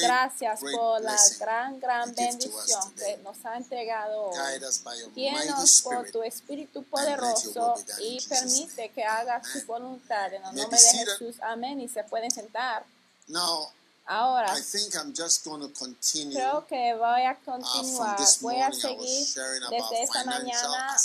Gracias 0.00 0.60
por 0.60 1.00
la 1.02 1.16
gran, 1.38 1.80
gran 1.80 2.14
bendición 2.14 2.94
que 2.94 3.18
nos 3.18 3.44
ha 3.44 3.56
entregado 3.56 4.30
hoy. 4.30 4.36
Guíenos 5.14 5.82
por 5.82 6.10
tu 6.10 6.22
Espíritu 6.22 6.82
poderoso 6.84 7.74
y 8.00 8.20
permite 8.28 8.90
que 8.90 9.04
haga 9.04 9.42
su 9.44 9.64
voluntad 9.66 10.32
en 10.32 10.44
el 10.44 10.54
nombre 10.54 10.78
de 10.78 10.98
Jesús. 10.98 11.36
Amén. 11.42 11.80
Y 11.80 11.88
se 11.88 12.04
pueden 12.04 12.30
sentar. 12.30 12.84
Ahora, 14.10 14.54
creo 16.32 16.66
que 16.66 16.94
voy 16.94 17.22
a 17.24 17.36
continuar. 17.44 18.16
Voy 18.40 18.56
a 18.56 18.72
seguir 18.72 19.26
desde 19.68 20.02
esta 20.02 20.24
mañana 20.24 20.96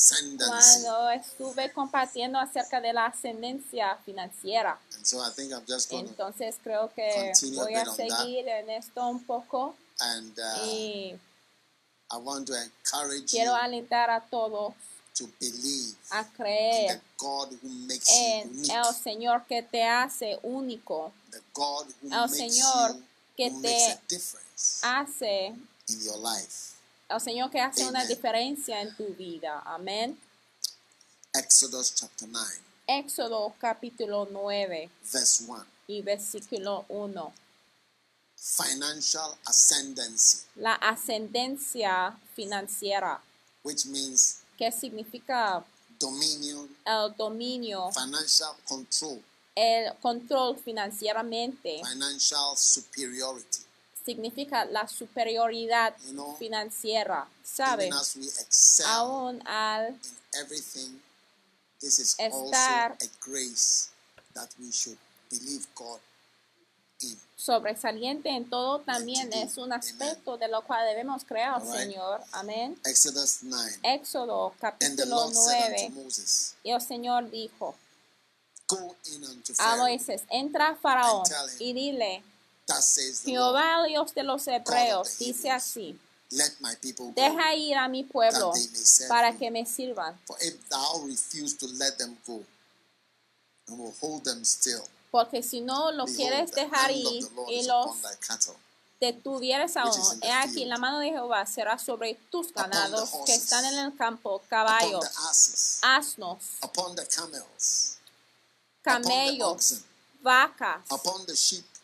cuando 0.48 1.09
estuve 1.09 1.74
compartiendo 1.74 2.40
acerca 2.40 2.80
de 2.80 2.94
la 2.94 3.08
ascendencia 3.08 3.98
financiera. 4.06 4.80
Entonces 6.00 6.56
creo 6.64 6.94
que 6.94 7.34
voy 7.56 7.76
a 7.76 7.86
seguir 7.86 8.48
en 8.48 8.70
esto 8.70 9.06
un 9.06 9.22
poco 9.26 9.76
y 10.66 11.14
quiero 13.30 13.54
alentar 13.56 14.09
a 14.12 14.22
todos 14.22 14.74
a 16.09 16.24
creer 16.38 17.02
en 18.09 18.72
el 18.72 18.96
Señor 18.96 19.46
que 19.46 19.62
te 19.62 19.84
hace 19.84 20.40
único, 20.42 21.12
el 21.34 22.30
Señor 22.30 22.95
que 23.36 23.52
te 23.62 24.00
hace, 24.84 25.56
el 27.09 27.22
Señor 27.22 27.52
que 27.52 27.59
hace 27.59 27.86
una 27.86 28.06
diferencia 28.06 28.81
en 28.81 28.95
tu 28.95 29.06
vida. 29.16 29.62
Amén. 29.66 30.20
Exodus 31.34 31.95
chapter 31.95 32.28
9, 32.30 32.62
Éxodo 32.88 33.56
capítulo 33.59 34.28
9 34.31 34.90
verse 35.12 35.44
1. 35.48 35.66
y 35.88 36.02
versículo 36.02 36.86
1. 36.90 37.34
Financial 38.36 39.36
ascendancy, 39.45 40.40
La 40.56 40.75
ascendencia 40.75 42.16
financiera, 42.36 43.20
which 43.64 43.86
means 43.86 44.42
que 44.58 44.72
significa 44.72 45.64
dominion, 45.97 46.69
el 46.86 47.16
dominio, 47.18 47.90
financial 47.91 48.56
control, 48.68 49.24
el 49.56 49.94
control 50.02 50.58
financieramente, 50.58 51.81
financial 51.88 52.58
superiority. 52.58 53.59
significa 54.06 54.66
la 54.66 54.88
superioridad 54.88 55.96
You 56.06 56.12
know, 56.14 56.36
financiera, 56.38 57.28
¿sabe? 57.44 57.90
Aún 58.88 59.42
al 59.47 59.90
in 59.90 60.00
everything, 60.34 61.00
this 61.80 62.00
is 62.00 62.16
Estar- 62.19 62.92
also 62.92 63.06
a 63.06 63.09
grace 63.25 63.90
that 64.34 64.50
we 64.59 64.72
should 64.72 64.97
believe 65.30 65.66
God 65.75 66.00
in. 67.02 67.18
sobresaliente 67.38 68.30
en 68.30 68.50
todo 68.50 68.80
también 68.80 69.31
es 69.34 69.58
un 69.58 69.72
aspecto 69.74 70.38
de 70.38 70.47
lo 70.47 70.63
cual 70.63 70.86
debemos 70.88 71.24
creer. 71.25 71.53
Señor. 71.62 72.22
Amén. 72.31 72.78
Exodus 72.86 73.40
9. 73.44 73.80
Éxodo 73.84 74.53
capítulo 74.59 75.06
Lord 75.06 75.34
said 75.36 75.69
9. 75.72 75.86
unto 75.90 76.02
Moses, 76.02 76.56
Y 76.63 76.72
el 76.72 76.81
Señor 76.81 77.30
dijo 77.30 77.75
a 79.59 79.75
Moisés, 79.78 80.23
entra 80.29 80.69
a 80.69 80.75
Faraón 80.75 81.23
y 81.59 81.73
dile, 81.73 82.23
Jehová 83.25 83.84
Dios 83.88 84.13
de 84.13 84.23
los 84.23 84.47
hebreos 84.47 85.17
dice 85.19 85.51
así, 85.51 86.00
deja 87.16 87.56
ir 87.56 87.78
a 87.78 87.88
mi 87.88 88.03
pueblo 88.03 88.53
para 89.07 89.35
que 89.38 89.51
me 89.51 89.66
sirvan. 89.66 90.19
Porque 95.12 95.44
si 95.44 95.62
no 95.62 95.91
lo 95.91 96.06
quieres 96.06 96.51
dejar 96.51 96.91
ir 96.91 97.29
y 97.47 97.63
los 97.67 97.91
detuvieres 99.00 99.75
aún, 99.78 100.23
he 100.23 100.31
aquí 100.31 100.66
la 100.66 100.78
mano 100.78 101.00
de 101.00 101.09
Jehová 101.09 101.45
será 101.45 101.78
sobre 101.78 102.16
tus 102.31 102.53
ganados 102.53 103.12
que 103.25 103.35
están 103.35 103.66
en 103.66 103.78
el 103.79 103.95
campo, 103.95 104.41
caballos, 104.50 105.06
asnos, 105.81 106.39
upon 106.63 106.95
the 106.95 107.06
camels, 107.06 107.97
upon 108.01 108.72
the 108.72 108.72
camellos, 108.83 109.81
vacas 110.21 110.85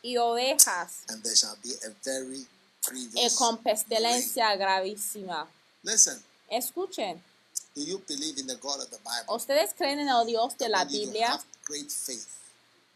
y 0.02 0.18
ovejas, 0.18 1.04
and 1.10 1.24
there 1.24 1.36
shall 1.36 1.58
be 1.64 1.72
a 1.86 1.90
very 2.04 2.38
y 2.38 2.48
grievous 2.86 3.36
con 3.36 3.58
pestilencia 3.58 4.56
gravísima. 4.56 5.48
Listen, 5.84 6.22
Escuchen, 6.50 7.22
do 7.76 7.82
you 7.84 8.02
believe 8.08 8.40
in 8.40 8.48
the 8.48 8.56
God 8.56 8.82
of 8.82 8.90
the 8.90 8.98
Bible? 8.98 9.36
¿ustedes 9.36 9.74
creen 9.74 10.00
en 10.00 10.10
el 10.10 10.26
Dios 10.26 10.58
de 10.58 10.70
la 10.70 10.86
Biblia? 10.86 11.40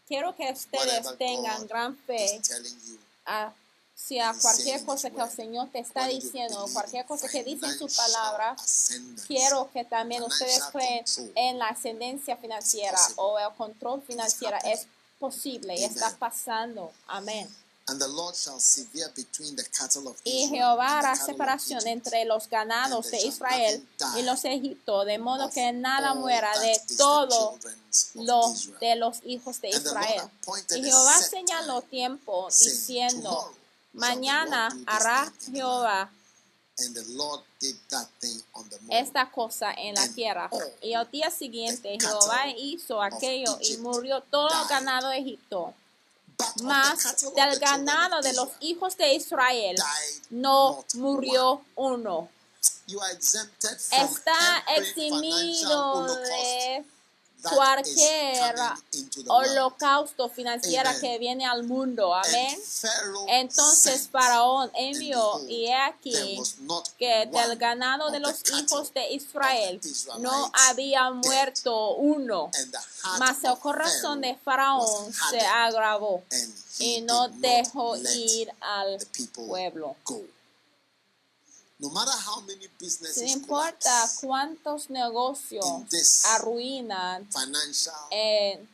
Quiero 0.07 0.35
que 0.35 0.51
ustedes 0.51 1.17
tengan 1.17 1.65
gran 1.67 1.95
fe 1.97 2.35
is 2.37 3.53
hacia 3.95 4.31
He's 4.31 4.41
cualquier 4.41 4.85
cosa 4.85 5.09
que 5.09 5.21
el. 5.21 5.29
Señor 5.29 5.69
te 5.71 5.79
está 5.79 6.07
diciendo, 6.07 6.67
cualquier 6.73 7.05
cosa 7.05 7.27
que 7.27 7.43
dice 7.43 7.65
en 7.65 7.77
su 7.77 7.87
palabra. 7.87 8.55
Quiero 9.27 9.69
que 9.71 9.85
también 9.85 10.23
ustedes 10.23 10.63
creen 10.71 11.05
en 11.35 11.59
la 11.59 11.69
ascendencia 11.69 12.37
financiera 12.37 12.99
o 13.15 13.39
el 13.39 13.53
control 13.55 14.01
financiero. 14.01 14.57
Es 14.65 14.87
posible 15.19 15.75
y 15.75 15.83
está 15.83 16.15
pasando. 16.17 16.91
Amén. 17.07 17.49
And 17.85 17.99
the 17.99 18.07
Lord 18.07 18.33
shall 18.35 18.61
sever 18.61 19.11
between 19.13 19.57
the 19.57 19.63
cattle 19.65 20.07
of 20.07 20.15
Y 20.23 20.47
Jehová 20.47 20.99
hará 20.99 21.17
separación 21.17 21.85
entre 21.85 22.23
los 22.23 22.49
ganados 22.49 23.11
de 23.11 23.17
Israel 23.25 23.85
y 24.17 24.21
los 24.21 24.45
egipcios, 24.45 25.05
de 25.05 25.17
modo 25.17 25.49
que 25.49 25.73
nada 25.73 26.13
muera 26.13 26.57
de 26.59 26.81
todo 26.97 27.59
lo 28.15 28.53
de 28.79 28.95
los 28.95 29.19
hijos 29.25 29.59
de 29.59 29.69
Israel. 29.69 30.21
Y 30.69 30.79
a 30.79 30.83
Jehová 30.85 31.21
señaló 31.21 31.81
tiempo 31.81 32.47
diciendo, 32.47 33.29
"Tomorrow 33.29 33.33
shall 33.33 33.51
the 33.51 33.62
mañana 33.93 34.69
hará 34.85 35.31
Jehová 35.51 36.09
And 36.79 36.95
the 36.95 37.05
Lord 37.13 37.41
did 37.59 37.75
that 37.91 38.07
thing 38.19 38.41
on 38.53 38.67
the 38.69 38.79
morning. 38.79 38.97
esta 38.97 39.29
cosa 39.29 39.71
en 39.73 39.93
la 39.93 40.07
tierra. 40.07 40.49
Y 40.81 40.95
al 40.95 41.09
día 41.11 41.29
siguiente 41.29 41.97
Jehová 42.01 42.47
hizo 42.57 42.99
aquello 42.99 43.59
y 43.61 43.77
murió 43.77 44.21
todo 44.21 44.49
el 44.49 44.67
ganado 44.67 45.09
de 45.09 45.19
Egipto. 45.19 45.75
Mas 46.63 47.15
del 47.35 47.59
ganado 47.59 48.21
de 48.21 48.33
los 48.33 48.49
hijos 48.59 48.97
de 48.97 49.13
Israel 49.13 49.75
no 50.31 50.83
murió 50.95 51.63
uno. 51.75 52.29
You 52.87 52.99
are 53.01 53.13
exempted 53.13 53.79
from 53.79 54.09
Está 54.09 54.63
eximido 54.75 56.07
de 56.07 56.83
cualquier 57.49 58.55
holocausto 59.27 60.29
financiera 60.29 60.89
Amen. 60.91 61.01
que 61.01 61.19
viene 61.19 61.45
al 61.45 61.63
mundo. 61.63 62.13
Amén. 62.13 62.57
Entonces 63.27 64.07
Faraón 64.09 64.71
envió 64.73 65.41
y 65.47 65.69
aquí 65.71 66.39
que 66.97 67.29
del 67.31 67.57
ganado 67.57 68.11
de 68.11 68.19
los 68.19 68.43
hijos 68.51 68.93
de 68.93 69.13
Israel 69.13 69.81
no 70.19 70.51
había 70.69 71.09
muerto 71.11 71.95
uno. 71.95 72.49
Mas 73.19 73.43
el 73.43 73.57
corazón 73.59 74.21
de 74.21 74.35
Faraón 74.35 75.13
se 75.29 75.39
agravó 75.39 76.23
y 76.79 77.01
no 77.01 77.27
dejó 77.27 77.97
ir 77.97 78.51
al 78.61 78.97
pueblo. 79.33 79.95
No 81.83 81.89
matter 81.89 82.13
how 82.25 82.39
many 82.39 82.61
Sin 82.61 82.71
businesses 82.79 83.29
importa 83.35 84.09
cuántos 84.21 84.89
negocios 84.89 85.65
arruinan 86.23 87.27
en 88.09 88.69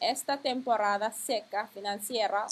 esta 0.00 0.40
temporada 0.40 1.12
seca 1.12 1.68
financiera, 1.68 2.48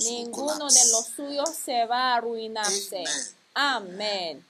ninguno 0.00 0.68
de 0.70 0.86
los 0.90 1.06
suyos 1.14 1.50
se 1.50 1.84
va 1.84 2.14
a 2.14 2.16
arruinarse. 2.16 3.04
Amén. 3.52 4.42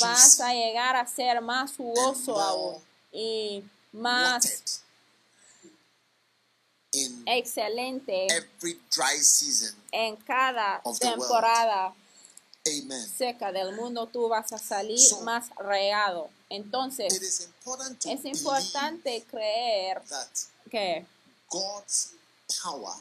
Vas 0.00 0.40
a 0.40 0.52
llegar 0.52 0.96
a 0.96 1.06
ser 1.06 1.40
más 1.42 1.76
jugoso 1.76 2.40
aún 2.40 2.82
y 3.12 3.62
más 3.92 4.82
excelente. 7.26 8.28
en 9.90 10.16
cada 10.16 10.82
temporada 10.98 11.94
seca 13.16 13.50
del 13.50 13.74
mundo 13.74 14.06
tú 14.06 14.28
vas 14.28 14.52
a 14.52 14.58
salir 14.58 15.00
más 15.22 15.50
regado. 15.56 16.30
Entonces, 16.48 17.48
es 18.04 18.24
importante 18.24 19.24
creer 19.30 20.02
que 20.70 21.06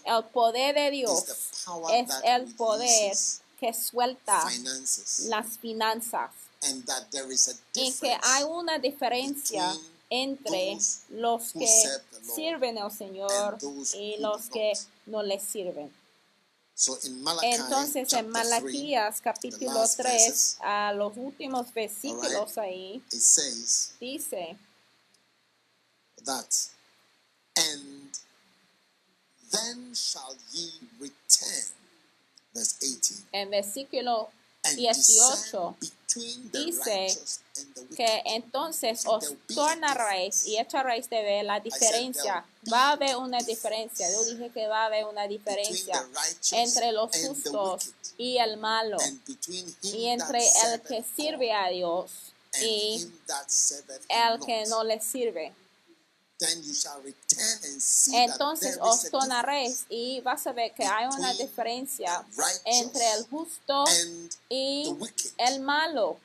el 0.06 0.24
poder 0.34 0.76
de 0.76 0.92
Dios 0.92 1.26
es 1.94 2.10
el 2.24 2.56
poder 2.56 3.16
que 3.60 3.74
suelta 3.74 4.44
las 5.26 5.58
finanzas. 5.60 6.32
Y 7.74 7.94
que 7.94 8.18
hay 8.22 8.44
una 8.44 8.80
diferencia 8.80 9.76
entre 10.12 10.78
los 11.10 11.54
que 11.54 11.66
sirven 12.36 12.78
al 12.78 12.92
Señor 12.92 13.58
y 13.96 14.18
los 14.20 14.50
que 14.50 14.74
no 15.08 15.24
le 15.24 15.40
sirven. 15.40 15.92
Entonces 17.42 18.12
en 18.14 18.30
Malaquías 18.30 19.22
capítulo 19.22 19.84
3, 19.98 20.58
a 20.62 20.94
los 20.94 21.16
últimos 21.16 21.74
versículos 21.74 22.58
ahí, 22.58 23.02
dice 24.00 24.58
that, 26.26 26.54
and 27.56 28.12
then 29.52 29.94
shall 29.94 30.36
ye 30.52 30.72
return, 31.00 31.66
verse 32.54 32.76
18, 32.80 33.28
en 33.32 33.50
versículo 33.50 34.30
18, 34.76 35.76
dice 36.52 37.08
que 37.96 38.22
entonces 38.26 39.04
os 39.06 39.34
tornaréis 39.54 40.46
y 40.46 40.58
echaréis 40.58 41.10
de 41.10 41.22
ver 41.22 41.46
la 41.46 41.60
diferencia. 41.60 42.46
Va 42.72 42.90
a 42.90 42.92
haber 42.92 43.16
una 43.18 43.40
diferencia. 43.40 44.12
Yo 44.12 44.24
dije 44.26 44.52
que 44.52 44.68
va 44.68 44.84
a 44.84 44.86
haber 44.86 45.06
una 45.06 45.28
diferencia 45.28 46.06
entre 46.52 46.92
los 46.92 47.10
justos 47.16 47.92
y 48.18 48.38
el 48.38 48.58
malo, 48.58 48.98
y 49.82 50.08
entre 50.08 50.46
el 50.66 50.82
que 50.82 51.04
sirve 51.16 51.52
a 51.52 51.70
Dios 51.70 52.12
y 52.62 53.08
el 54.10 54.40
que 54.46 54.66
no 54.68 54.84
le 54.84 55.00
sirve. 55.02 55.54
Entonces 58.14 58.78
os 58.82 59.10
tornaréis 59.10 59.86
y 59.90 60.22
vas 60.22 60.46
a 60.48 60.52
ver 60.54 60.74
que 60.74 60.84
hay 60.84 61.08
una 61.08 61.34
diferencia 61.34 62.26
entre 62.66 63.12
el 63.14 63.28
justo 63.28 63.86
y 64.50 64.96
el 65.38 65.60
malo, 65.62 66.20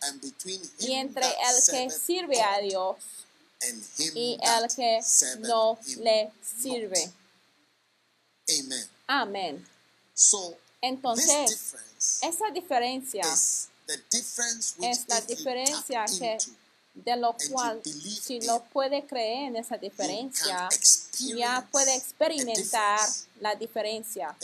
y 0.78 0.92
entre 0.92 1.26
el 1.26 1.64
que 1.70 1.90
sirve 1.90 2.40
a 2.40 2.58
Dios 2.60 2.96
y 4.14 4.38
el 4.40 4.74
que 4.74 5.00
no 5.40 5.78
le 5.98 6.32
sirve. 6.60 7.12
Amén. 9.06 9.66
Entonces, 10.80 11.74
esa 12.22 12.50
diferencia 12.52 13.22
es 13.22 15.04
la 15.08 15.20
diferencia 15.20 16.04
que 16.18 16.38
de 17.04 17.16
lo 17.16 17.36
cual 17.50 17.80
si 17.84 18.40
lo 18.40 18.64
puede 18.64 19.06
creer 19.06 19.48
en 19.48 19.56
esa 19.56 19.76
diferencia, 19.76 20.68
ya 21.36 21.66
puede 21.70 21.94
experimentar 21.94 23.00
la 23.40 23.54
diferencia. 23.54 24.34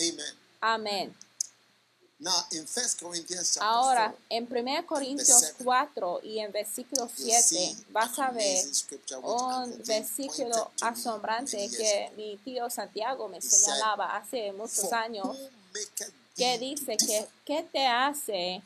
Amén. 0.60 1.14
Ahora, 3.60 4.14
en 4.28 4.46
1 4.48 4.86
Corintios 4.86 5.54
4 5.64 6.20
y 6.22 6.38
en 6.38 6.52
versículo 6.52 7.10
7, 7.12 7.76
vas 7.88 8.16
a 8.18 8.30
ver 8.30 8.64
un 9.22 9.82
versículo 9.84 10.70
asombrante 10.80 11.68
que 11.68 12.12
mi 12.16 12.36
tío 12.44 12.70
Santiago 12.70 13.28
me 13.28 13.40
señalaba 13.40 14.16
hace 14.16 14.52
muchos 14.52 14.92
años, 14.92 15.36
que 16.36 16.58
dice 16.58 16.96
que, 16.96 17.26
¿qué 17.44 17.66
te 17.72 17.86
hace 17.86 18.62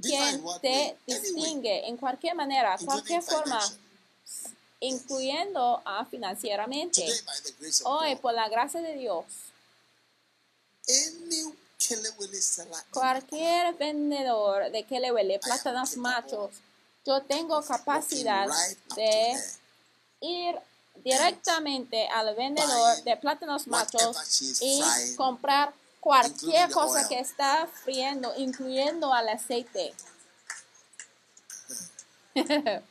quien 0.00 0.42
te 0.60 0.96
distingue 1.06 1.88
en 1.88 1.96
cualquier 1.96 2.34
manera, 2.34 2.76
cualquier 2.84 3.22
forma, 3.22 3.60
incluyendo 4.80 5.80
a 5.84 6.04
financieramente. 6.04 7.06
Hoy, 7.84 8.16
por 8.16 8.34
la 8.34 8.48
gracia 8.48 8.80
de 8.80 8.94
Dios, 8.94 9.24
cualquier 12.90 13.74
vendedor 13.74 14.70
de 14.70 14.84
que 14.84 15.00
le 15.00 15.12
huele 15.12 15.38
plátanos 15.38 15.96
machos, 15.96 16.50
yo 17.04 17.22
tengo 17.22 17.62
capacidad 17.62 18.48
de 18.96 19.36
ir 20.20 20.56
directamente 21.04 22.08
al 22.08 22.34
vendedor 22.34 23.02
de 23.04 23.16
plátanos 23.16 23.66
machos 23.66 24.16
y 24.60 24.82
comprar 25.16 25.72
cualquier 26.06 26.70
cosa 26.70 27.08
que 27.08 27.18
está 27.18 27.66
friendo, 27.82 28.32
incluyendo 28.36 29.12
al 29.12 29.28
aceite. 29.28 29.92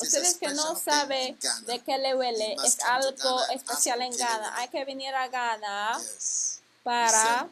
Ustedes 0.00 0.36
que 0.40 0.48
no 0.48 0.74
saben 0.74 1.38
de 1.66 1.80
qué 1.80 1.98
le 1.98 2.16
huele, 2.16 2.56
es 2.64 2.80
algo 2.80 3.46
especial 3.50 4.02
en 4.02 4.16
Ghana. 4.16 4.56
Hay 4.56 4.68
que 4.68 4.84
venir 4.84 5.14
a 5.14 5.28
Ghana 5.28 6.00
para 6.82 7.48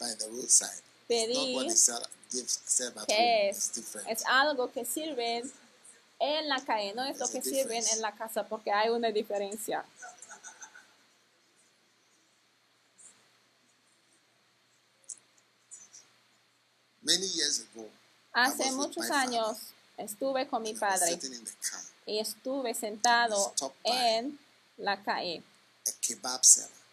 pedir 1.07 1.73
que 3.07 3.51
es, 3.51 4.25
algo 4.27 4.73
que 4.73 4.85
sirven 4.85 5.53
en 6.19 6.49
la 6.49 6.65
calle, 6.65 6.95
no 6.95 7.05
es 7.05 7.19
lo 7.19 7.29
que 7.29 7.43
sirven 7.43 7.85
en 7.93 8.01
la 8.01 8.15
casa 8.15 8.47
porque 8.47 8.71
hay 8.71 8.89
una 8.89 9.11
diferencia. 9.11 9.85
Hace 18.33 18.73
muchos 18.73 19.11
años 19.11 19.59
estuve 19.97 20.49
con 20.49 20.63
mi 20.63 20.75
padre 20.75 21.19
y 22.05 22.19
estuve 22.19 22.75
sentado 22.75 23.55
en 23.85 24.39
la 24.77 25.03
calle. 25.03 25.43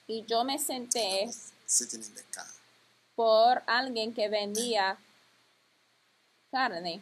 Y 0.07 0.25
yo 0.25 0.43
me 0.43 0.59
senté 0.59 1.31
por 3.15 3.63
alguien 3.65 4.13
que 4.13 4.29
vendía 4.29 4.97
carne 6.51 7.01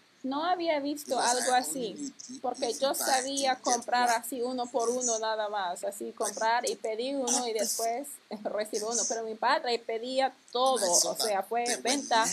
No 0.23 0.45
había 0.45 0.79
visto 0.79 1.19
algo 1.19 1.53
así, 1.53 2.13
porque 2.41 2.73
yo 2.73 2.93
sabía 2.93 3.59
comprar 3.59 4.09
así 4.09 4.41
uno 4.41 4.67
por 4.67 4.89
uno 4.89 5.17
nada 5.17 5.49
más, 5.49 5.83
así 5.83 6.11
comprar 6.11 6.69
y 6.69 6.75
pedir 6.75 7.15
uno 7.15 7.47
y 7.47 7.53
después 7.53 8.07
recibir 8.43 8.83
uno, 8.83 9.01
pero 9.09 9.23
mi 9.23 9.33
padre 9.33 9.79
pedía 9.79 10.31
todo, 10.51 10.91
o 10.91 11.15
sea, 11.15 11.41
fue 11.41 11.65
venta 11.77 12.23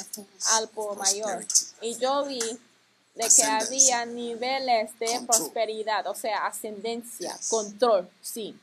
al 0.53 0.69
por 0.69 0.99
mayor. 0.99 1.47
Y 1.81 1.97
yo 1.97 2.27
vi 2.27 2.41
de 2.41 3.29
que 3.35 3.43
había 3.43 4.05
niveles 4.05 4.99
de 4.99 5.21
prosperidad, 5.27 6.07
o 6.09 6.15
sea, 6.15 6.47
ascendencia, 6.47 7.39
control, 7.49 8.11
sí. 8.21 8.59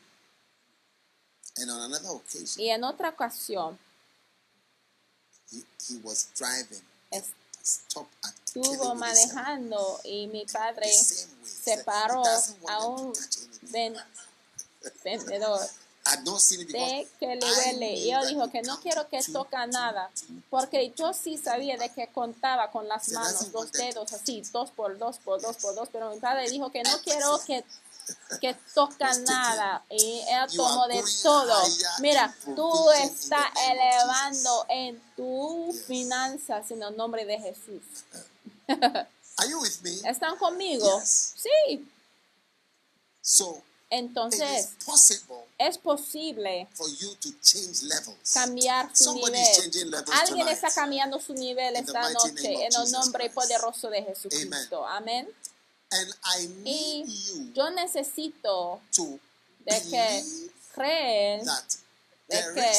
Y 2.57 2.69
en 2.69 2.83
otra 2.83 3.09
ocasión, 3.09 3.79
estuvo 8.55 8.95
manejando 8.95 9.99
y 10.03 10.27
mi 10.27 10.45
padre 10.45 10.89
se 10.91 11.77
paró 11.83 12.23
a 12.67 12.85
un 12.87 13.13
vendedor 15.03 15.59
de 16.67 17.07
que 17.19 17.35
le 17.35 17.41
huele. 17.41 17.93
Y 17.93 18.11
él 18.11 18.27
dijo 18.27 18.49
que 18.51 18.61
no 18.61 18.79
quiero 18.79 19.07
que 19.09 19.21
toque 19.23 19.57
nada, 19.67 20.09
porque 20.49 20.93
yo 20.95 21.13
sí 21.13 21.37
sabía 21.37 21.77
de 21.77 21.89
que 21.89 22.07
contaba 22.07 22.71
con 22.71 22.87
las 22.87 23.09
manos, 23.09 23.51
dos 23.51 23.71
dedos 23.71 24.13
así, 24.13 24.41
dos 24.51 24.69
por 24.71 24.97
dos, 24.97 25.17
por 25.17 25.41
dos, 25.41 25.57
por 25.57 25.73
dos, 25.75 25.89
pero 25.91 26.11
mi 26.11 26.19
padre 26.19 26.49
dijo 26.49 26.71
que 26.71 26.83
no 26.83 26.97
quiero 27.03 27.39
que 27.45 27.63
que 28.39 28.55
toca 28.75 29.17
nada 29.17 29.83
y 29.89 30.21
Él 30.29 30.55
tomó 30.55 30.87
de 30.87 31.03
todo. 31.23 31.55
Mira, 32.01 32.35
tú 32.55 32.91
estás 32.91 33.47
elevando 33.67 34.65
en 34.69 35.01
tu 35.15 35.73
finanzas 35.87 36.69
en 36.69 36.83
el 36.83 36.95
nombre 36.95 37.25
de 37.25 37.39
Jesús. 37.39 37.81
¿Están 40.05 40.37
conmigo? 40.37 41.01
Sí. 41.03 41.87
Entonces, 43.89 44.69
es 45.57 45.77
posible 45.77 46.67
cambiar 48.33 48.95
su 48.95 49.13
nivel. 49.13 49.95
Alguien 50.11 50.47
está 50.47 50.71
cambiando 50.71 51.19
su 51.19 51.33
nivel 51.33 51.75
esta 51.75 52.09
noche 52.09 52.65
en 52.65 52.73
el 52.73 52.91
nombre 52.91 53.29
poderoso 53.29 53.89
de 53.89 54.03
Jesucristo. 54.03 54.85
Amén. 54.87 55.29
Y 56.65 57.05
yo 57.53 57.69
necesito 57.69 58.81
de 59.59 59.81
que 59.89 60.23
creen 60.73 61.45
de 62.27 62.53
que 62.53 62.77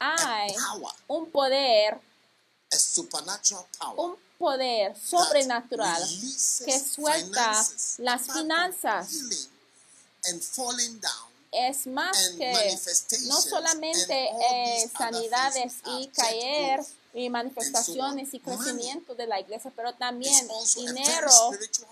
hay 0.00 0.54
un 1.06 1.30
poder, 1.30 1.98
un 3.96 4.16
poder 4.38 4.96
sobrenatural 4.96 6.02
que 6.64 6.78
suelta 6.78 7.66
las 7.98 8.22
finanzas 8.32 9.08
es 11.50 11.86
más 11.86 12.30
que 12.36 12.78
no 13.26 13.40
solamente 13.40 14.28
eh, 14.28 14.90
sanidades 14.96 15.74
y 15.86 16.08
caer 16.08 16.80
y 17.14 17.30
manifestaciones 17.30 18.34
y 18.34 18.40
crecimiento 18.40 19.14
de 19.14 19.26
la 19.26 19.40
iglesia, 19.40 19.72
pero 19.74 19.94
también 19.94 20.46
dinero 20.76 21.30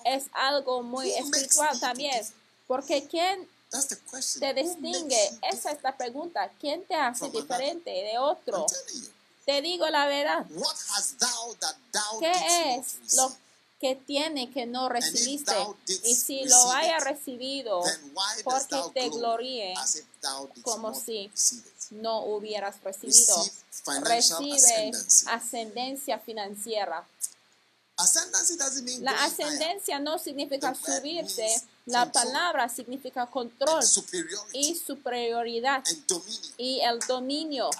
es 0.04 0.24
algo 0.32 0.82
muy 0.82 1.10
espiritual 1.12 1.78
también. 1.80 2.24
Porque 2.66 3.06
¿quién 3.06 3.48
te 4.38 4.54
distingue? 4.54 5.38
Esa 5.50 5.72
es 5.72 5.82
la 5.82 5.96
pregunta. 5.96 6.50
¿Quién 6.60 6.84
te 6.84 6.94
hace 6.94 7.30
diferente 7.30 7.90
de 7.90 8.18
otro? 8.18 8.66
Te 9.46 9.62
digo 9.62 9.88
la 9.88 10.06
verdad. 10.06 10.44
¿Qué 12.18 12.74
es 12.74 13.14
lo 13.14 13.34
que 13.80 13.94
tiene 13.94 14.50
que 14.50 14.66
no 14.66 14.88
recibiste? 14.88 15.54
Y 16.04 16.14
si 16.14 16.44
lo 16.44 16.72
haya 16.72 16.98
recibido, 16.98 17.82
porque 18.42 18.82
te 18.92 19.08
gloríe 19.08 19.74
como 20.62 20.94
si 20.94 21.30
no 21.90 22.24
hubieras 22.24 22.82
recibido. 22.82 23.36
Recibe 24.02 24.90
ascendencia 25.28 26.18
financiera. 26.18 27.06
La 29.00 29.24
ascendencia 29.24 29.98
no 29.98 30.18
significa 30.18 30.74
subirse, 30.74 31.62
la 31.86 32.10
palabra 32.12 32.68
significa 32.68 33.26
control 33.26 33.82
y 34.52 34.74
superioridad 34.74 35.82
y 36.58 36.80
el 36.80 36.98
dominio. 37.00 37.70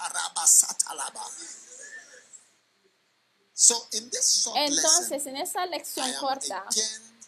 Entonces, 4.55 5.25
en 5.25 5.37
esa 5.37 5.65
lección 5.65 6.11
corta, 6.19 6.63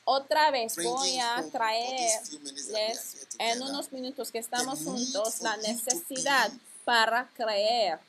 otra 0.04 0.52
vez 0.52 0.76
voy 0.76 1.20
a 1.20 1.44
traerles 1.52 3.28
en 3.40 3.62
unos 3.62 3.92
minutos 3.92 4.32
que 4.32 4.40
estamos 4.40 4.80
juntos 4.80 5.42
la 5.42 5.58
necesidad 5.58 6.52
para 6.86 7.30
creer 7.30 8.00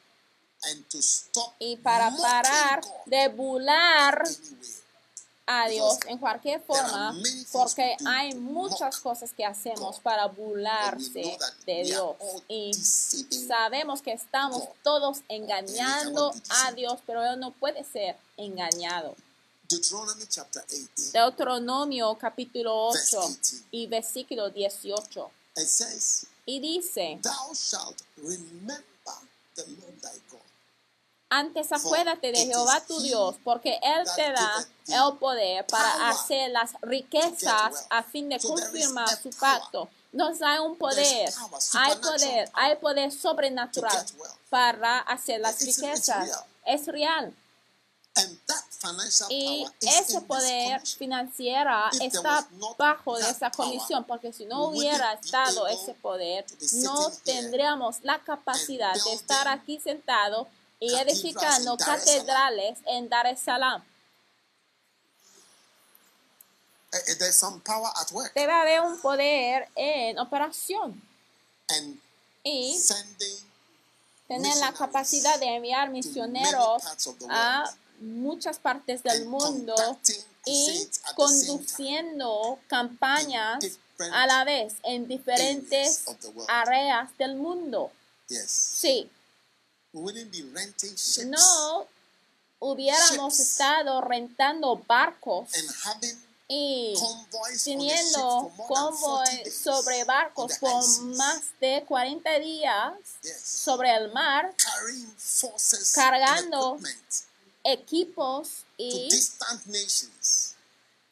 y 1.59 1.77
para 1.77 2.15
parar 2.17 2.83
de 3.07 3.29
bular 3.29 4.23
a 5.47 5.69
Dios 5.69 5.99
en 6.07 6.19
cualquier 6.19 6.61
forma, 6.63 7.15
porque 7.51 7.97
hay 8.07 8.35
muchas 8.35 9.01
cosas 9.01 9.33
que 9.33 9.45
hacemos 9.45 9.99
para 10.01 10.27
burlarse 10.27 11.39
de 11.67 11.83
Dios. 11.83 12.17
Y 12.49 12.73
sabemos 12.75 14.01
que 14.01 14.13
estamos 14.13 14.63
todos 14.83 15.23
engañando 15.29 16.33
a 16.51 16.73
Dios, 16.73 17.01
pero 17.07 17.25
Él 17.25 17.41
no 17.41 17.51
puede 17.53 17.85
ser 17.85 18.17
engañado. 18.37 19.17
Deuteronomio 21.13 22.17
capítulo 22.19 22.89
8 22.89 23.21
y 23.71 23.87
versículo 23.87 24.51
18. 24.51 25.31
Y 26.47 26.61
dice, 26.61 27.21
antes 31.31 31.71
acuérdate 31.73 32.33
de 32.33 32.47
Jehová 32.47 32.83
tu 32.87 33.01
Dios, 33.01 33.37
porque 33.45 33.79
Él 33.83 34.05
te 34.17 34.33
da 34.33 34.67
el 34.89 35.17
poder 35.19 35.65
para 35.67 36.11
hacer 36.11 36.51
las 36.51 36.73
riquezas 36.83 37.87
a 37.89 38.03
fin 38.03 38.29
de 38.29 38.39
confirmar 38.41 39.09
su 39.23 39.31
pacto. 39.31 39.89
Nos 40.13 40.41
da 40.41 40.61
un 40.61 40.77
poder, 40.77 41.33
hay 41.75 41.95
poder, 41.97 42.51
hay 42.53 42.77
poder 42.77 43.13
sobrenatural 43.13 44.05
para 44.51 44.99
hacer 44.99 45.41
las 45.41 45.61
riquezas. 45.61 46.45
Es 46.67 46.87
real. 46.87 47.33
Y 49.29 49.65
ese 49.81 50.21
poder 50.23 50.81
financiero 50.85 51.71
está 52.01 52.45
bajo 52.77 53.17
de 53.19 53.31
esa 53.31 53.53
comisión, 53.53 54.03
porque 54.03 54.33
si 54.33 54.47
no 54.47 54.65
hubiera 54.65 55.13
estado 55.13 55.69
ese 55.69 55.95
poder, 55.95 56.45
no 56.73 57.11
tendríamos 57.25 57.99
la 58.03 58.19
capacidad 58.19 58.95
de 58.95 59.13
estar 59.13 59.47
aquí 59.47 59.79
sentado 59.79 60.49
y 60.81 60.95
edificando 60.95 61.77
catedrales 61.77 62.79
en 62.87 63.09
Dar 63.09 63.27
es 63.27 63.41
Salaam. 63.41 63.85
Eh, 66.93 66.97
eh, 67.07 67.17
Debe 68.35 68.53
haber 68.53 68.81
un 68.81 69.01
poder 69.01 69.69
en 69.77 70.19
operación. 70.19 71.01
y 72.43 72.81
tener 74.27 74.57
la 74.57 74.73
capacidad 74.73 75.39
de 75.39 75.57
enviar 75.57 75.91
misioneros 75.91 76.83
a 77.29 77.71
muchas 78.01 78.59
partes 78.59 79.03
del 79.03 79.27
mundo 79.27 79.75
y 80.47 80.89
conduciendo 81.15 82.59
campañas 82.67 83.63
a 84.13 84.27
la 84.27 84.45
vez 84.45 84.75
en 84.85 85.07
diferentes 85.07 86.05
áreas 86.49 87.17
del 87.19 87.37
mundo. 87.37 87.93
Sí. 88.47 89.11
No 89.93 91.87
hubiéramos 92.61 93.41
estado 93.41 94.01
rentando 94.03 94.77
barcos 94.87 95.49
y 96.47 96.95
teniendo 97.65 98.53
convoy 98.69 99.51
sobre 99.51 100.05
barcos 100.05 100.59
por 100.59 101.01
más 101.17 101.43
de 101.61 101.85
40 101.87 102.39
días 102.39 102.93
sobre 103.43 103.95
el 103.95 104.13
mar, 104.13 104.55
cargando 105.95 106.79
equipos 107.65 108.65
y 108.77 109.09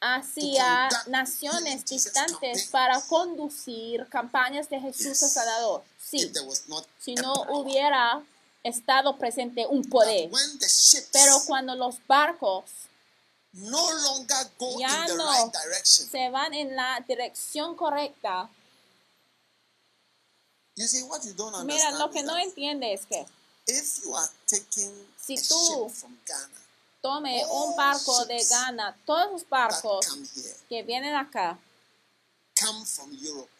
hacia 0.00 0.88
naciones 1.06 1.84
distantes 1.84 2.66
para 2.66 3.00
conducir 3.02 4.08
campañas 4.08 4.68
de 4.68 4.80
Jesús 4.80 5.18
Salvador. 5.18 5.82
Sí, 6.00 6.32
si 7.00 7.14
no 7.16 7.32
hubiera 7.50 8.22
estado 8.68 9.18
presente 9.18 9.66
un 9.66 9.82
poder. 9.88 10.30
Pero 11.12 11.40
cuando 11.46 11.74
los 11.74 11.96
barcos 12.06 12.64
ya 13.52 15.06
no 15.08 15.52
se 15.82 16.30
van 16.30 16.54
en 16.54 16.76
la 16.76 17.04
dirección 17.08 17.74
correcta, 17.74 18.50
mira, 21.64 21.90
lo 21.92 22.10
que 22.10 22.22
no 22.22 22.38
entiende 22.38 22.92
es 22.92 23.06
que 23.06 23.26
si 25.20 25.36
tú 25.48 25.92
tome 27.00 27.44
un 27.46 27.76
barco 27.76 28.24
de 28.26 28.44
Ghana, 28.44 28.96
todos 29.04 29.32
los 29.32 29.48
barcos 29.48 30.06
que 30.68 30.82
vienen 30.82 31.14
acá 31.14 31.58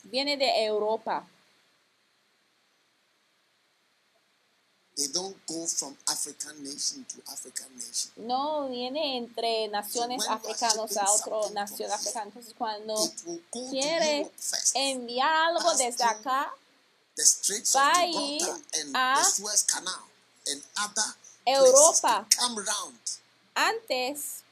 vienen 0.04 0.38
de 0.38 0.64
Europa. 0.64 1.26
No 8.16 8.68
viene 8.68 9.16
entre 9.16 9.68
naciones 9.68 10.26
africanas 10.28 10.96
a 10.96 11.10
otra 11.10 11.50
nación 11.52 11.90
africana. 11.92 12.26
Entonces, 12.26 12.54
cuando 12.58 12.94
quiere 13.70 14.30
enviar 14.74 15.30
algo 15.30 15.72
desde 15.74 16.02
acá, 16.04 16.52
va 17.76 17.92
a 17.94 18.06
ir 18.06 18.42
a 18.94 19.22
Europa 21.44 22.26
antes 23.54 24.42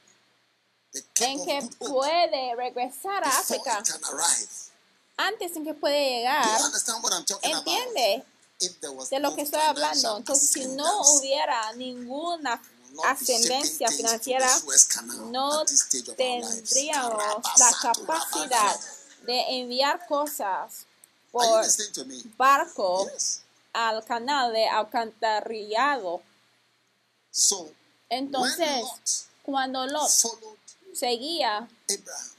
en 1.19 1.45
que 1.45 1.69
puede 1.77 2.55
regresar 2.55 3.23
a 3.23 3.29
África. 3.29 3.83
Antes 5.17 5.55
en 5.55 5.63
que 5.65 5.73
puede 5.73 6.09
llegar. 6.09 6.45
¿Entiende? 7.41 8.25
De 8.59 9.19
lo 9.19 9.35
que 9.35 9.41
estoy 9.41 9.61
hablando. 9.61 10.17
Entonces, 10.17 10.49
si 10.49 10.65
no 10.67 11.01
hubiera 11.17 11.73
ninguna 11.73 12.61
ascendencia 13.05 13.89
financiera, 13.89 14.49
no 15.31 15.63
tendríamos 16.15 17.43
la 17.57 17.71
capacidad 17.81 18.79
de 19.25 19.59
enviar 19.59 20.05
cosas 20.07 20.85
por 21.31 21.65
barco 22.37 23.07
al 23.73 24.03
canal 24.05 24.53
de 24.53 24.67
alcantarillado. 24.67 26.21
Entonces, 28.09 28.85
cuando 29.43 29.85
Lot 29.85 30.09
seguía 30.93 31.67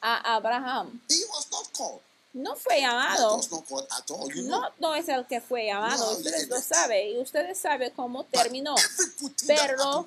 a 0.00 0.34
Abraham, 0.34 1.00
no 2.32 2.56
fue 2.56 2.80
llamado. 2.80 3.40
No, 4.44 4.62
no 4.78 4.94
es 4.94 5.08
el 5.08 5.26
que 5.26 5.40
fue 5.40 5.66
llamado. 5.66 6.12
Ustedes 6.12 6.48
lo 6.48 6.60
saben 6.60 7.16
y 7.16 7.18
ustedes 7.18 7.58
saben 7.58 7.92
cómo 7.94 8.24
terminó. 8.24 8.74
Pero 9.46 10.04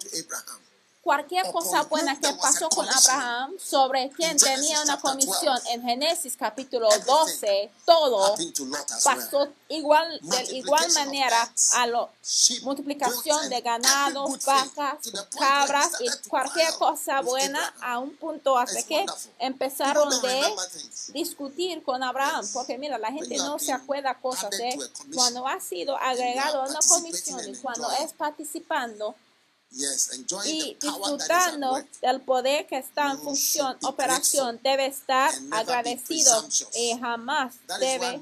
cualquier 1.01 1.51
cosa 1.51 1.83
buena 1.83 2.19
que 2.19 2.31
pasó 2.33 2.69
con 2.69 2.87
Abraham, 2.87 3.55
sobre 3.59 4.09
quien 4.09 4.37
tenía 4.37 4.81
una 4.81 4.99
comisión 4.99 5.57
en 5.69 5.81
Génesis 5.81 6.37
capítulo 6.37 6.87
12, 7.05 7.71
todo 7.85 8.35
pasó 9.03 9.47
igual, 9.69 10.19
de 10.21 10.43
igual 10.57 10.91
manera 10.93 11.51
a 11.73 11.87
la 11.87 12.07
multiplicación 12.63 13.49
de 13.49 13.61
ganados, 13.61 14.45
vacas, 14.45 14.97
cabras 15.37 15.91
y 15.99 16.29
cualquier 16.29 16.73
cosa 16.75 17.21
buena 17.21 17.73
a 17.81 17.97
un 17.97 18.15
punto 18.15 18.57
hasta 18.57 18.83
que 18.83 19.05
empezaron 19.39 20.09
de 20.21 20.55
discutir 21.13 21.81
con 21.83 22.03
Abraham, 22.03 22.45
porque 22.53 22.77
mira, 22.77 22.99
la 22.99 23.11
gente 23.11 23.37
no 23.37 23.57
se 23.57 23.73
acuerda 23.73 24.19
cosas 24.19 24.51
de 24.51 24.77
cuando 25.13 25.47
ha 25.47 25.59
sido 25.59 25.97
agregado 25.97 26.61
a 26.61 26.69
una 26.69 26.79
comisión 26.87 27.41
y 27.49 27.55
cuando 27.55 27.89
es 27.91 28.13
participando 28.13 29.15
y 29.73 30.77
disfrutando 30.81 31.81
del 32.01 32.21
poder 32.21 32.67
que 32.67 32.77
está 32.77 33.11
en 33.11 33.19
función, 33.19 33.77
operación, 33.83 34.59
debe 34.61 34.87
estar 34.87 35.33
agradecido 35.49 36.45
y 36.75 36.97
jamás 36.99 37.55
debe 37.79 38.21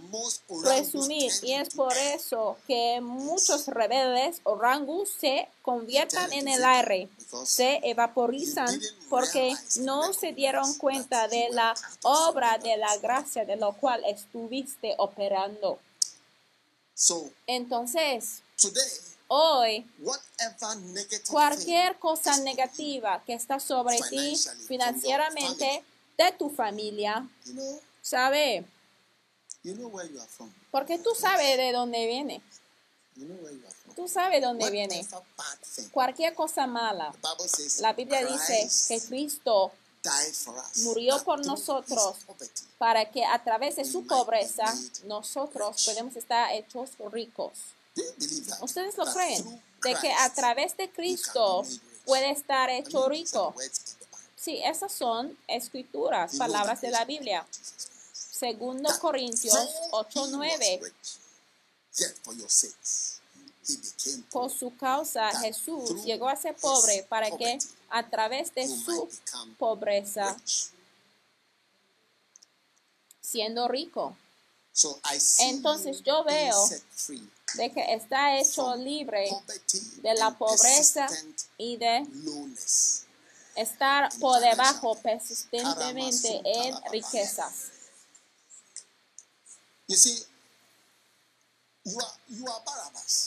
presumir. 0.62 1.32
Y 1.42 1.54
es 1.54 1.70
por 1.74 1.94
eso 1.98 2.58
que 2.68 3.02
muchos 3.02 3.66
rebeldes 3.68 4.42
o 4.44 4.56
rangus 4.56 5.10
se 5.10 5.48
conviertan 5.64 6.32
en 6.34 6.48
el 6.48 6.64
aire, 6.64 7.10
se 7.46 7.80
evaporizan 7.84 8.80
porque 9.10 9.56
no 9.78 10.14
se 10.14 10.34
dieron 10.34 10.76
cuenta 10.76 11.28
de 11.28 11.50
la 11.52 11.74
obra 12.04 12.60
de 12.60 12.78
la 12.78 12.96
gracia 12.98 13.44
de 13.46 13.56
lo 13.56 13.74
cual 13.74 14.04
estuviste 14.06 14.94
operando. 15.00 15.80
Entonces, 17.48 18.44
hoy 19.30 19.90
cualquier 21.30 21.98
cosa 21.98 22.38
negativa 22.40 23.24
que 23.26 23.34
está 23.34 23.60
sobre 23.60 23.98
ti 24.10 24.36
financieramente, 24.68 25.84
de 26.18 26.32
tu 26.34 26.50
familia, 26.50 27.26
sabe, 28.02 28.66
porque 30.72 31.00
tú 31.00 31.12
sabes 31.18 31.58
de 31.58 31.72
dónde 31.72 32.06
viene. 32.08 32.42
Tú 33.96 34.08
sabes 34.08 34.42
dónde 34.42 34.70
viene. 34.70 35.06
Cualquier 35.92 36.34
cosa 36.34 36.68
mala. 36.68 37.14
La 37.80 37.94
Biblia 37.94 38.26
dice 38.26 38.70
que 38.88 39.02
Cristo 39.02 39.72
murió 40.84 41.22
por 41.24 41.46
nosotros 41.46 42.16
para 42.78 43.12
que 43.12 43.26
a 43.26 43.44
través 43.44 43.76
de 43.76 43.86
su 43.86 44.08
pobreza 44.08 44.66
nosotros 45.06 45.84
podemos 45.86 46.16
estar 46.16 46.54
hechos 46.54 46.92
ricos. 47.12 47.52
¿Ustedes 48.62 48.98
lo 48.98 49.06
creen? 49.14 49.62
De 49.82 49.96
que 49.96 50.12
a 50.12 50.34
través 50.34 50.76
de 50.78 50.90
Cristo 50.90 51.64
puede 52.06 52.32
estar 52.32 52.70
hecho 52.70 53.08
rico. 53.08 53.56
Sí, 54.36 54.62
esas 54.64 54.92
son 54.92 55.38
escrituras, 55.48 56.36
palabras 56.38 56.82
de 56.82 56.92
la 56.92 57.06
Biblia. 57.06 57.46
Segundo 58.14 58.90
Corintios 59.00 59.54
8:9. 59.92 60.94
Por 64.32 64.50
su 64.50 64.76
causa 64.78 65.30
Jesús 65.42 66.04
llegó 66.04 66.30
a 66.30 66.36
ser 66.36 66.56
pobre 66.56 67.06
para 67.10 67.30
que 67.38 67.60
a 67.90 68.10
través 68.10 68.54
de 68.56 68.68
su 68.68 69.10
pobreza, 69.58 70.38
siendo 73.22 73.68
rico. 73.68 74.16
Entonces 75.40 76.04
yo 76.04 76.24
veo 76.24 76.70
de 77.56 77.72
que 77.72 77.94
está 77.94 78.38
hecho 78.38 78.76
libre 78.76 79.30
de 79.98 80.14
la 80.16 80.38
pobreza 80.38 81.08
y 81.58 81.78
de 81.78 82.06
estar 83.56 84.10
por 84.20 84.40
debajo 84.40 84.96
persistentemente 84.96 86.42
en 86.46 86.76
riquezas. 86.92 87.72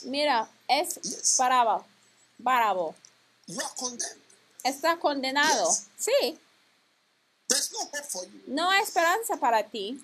Mira, 0.05 0.49
es 0.69 1.37
Barabo. 1.37 1.85
Barabo. 2.39 2.95
Está 4.63 4.99
condenado. 4.99 5.77
Sí. 5.99 6.39
No 8.47 8.71
hay 8.71 8.83
esperanza 8.83 9.37
para 9.37 9.69
ti 9.69 10.01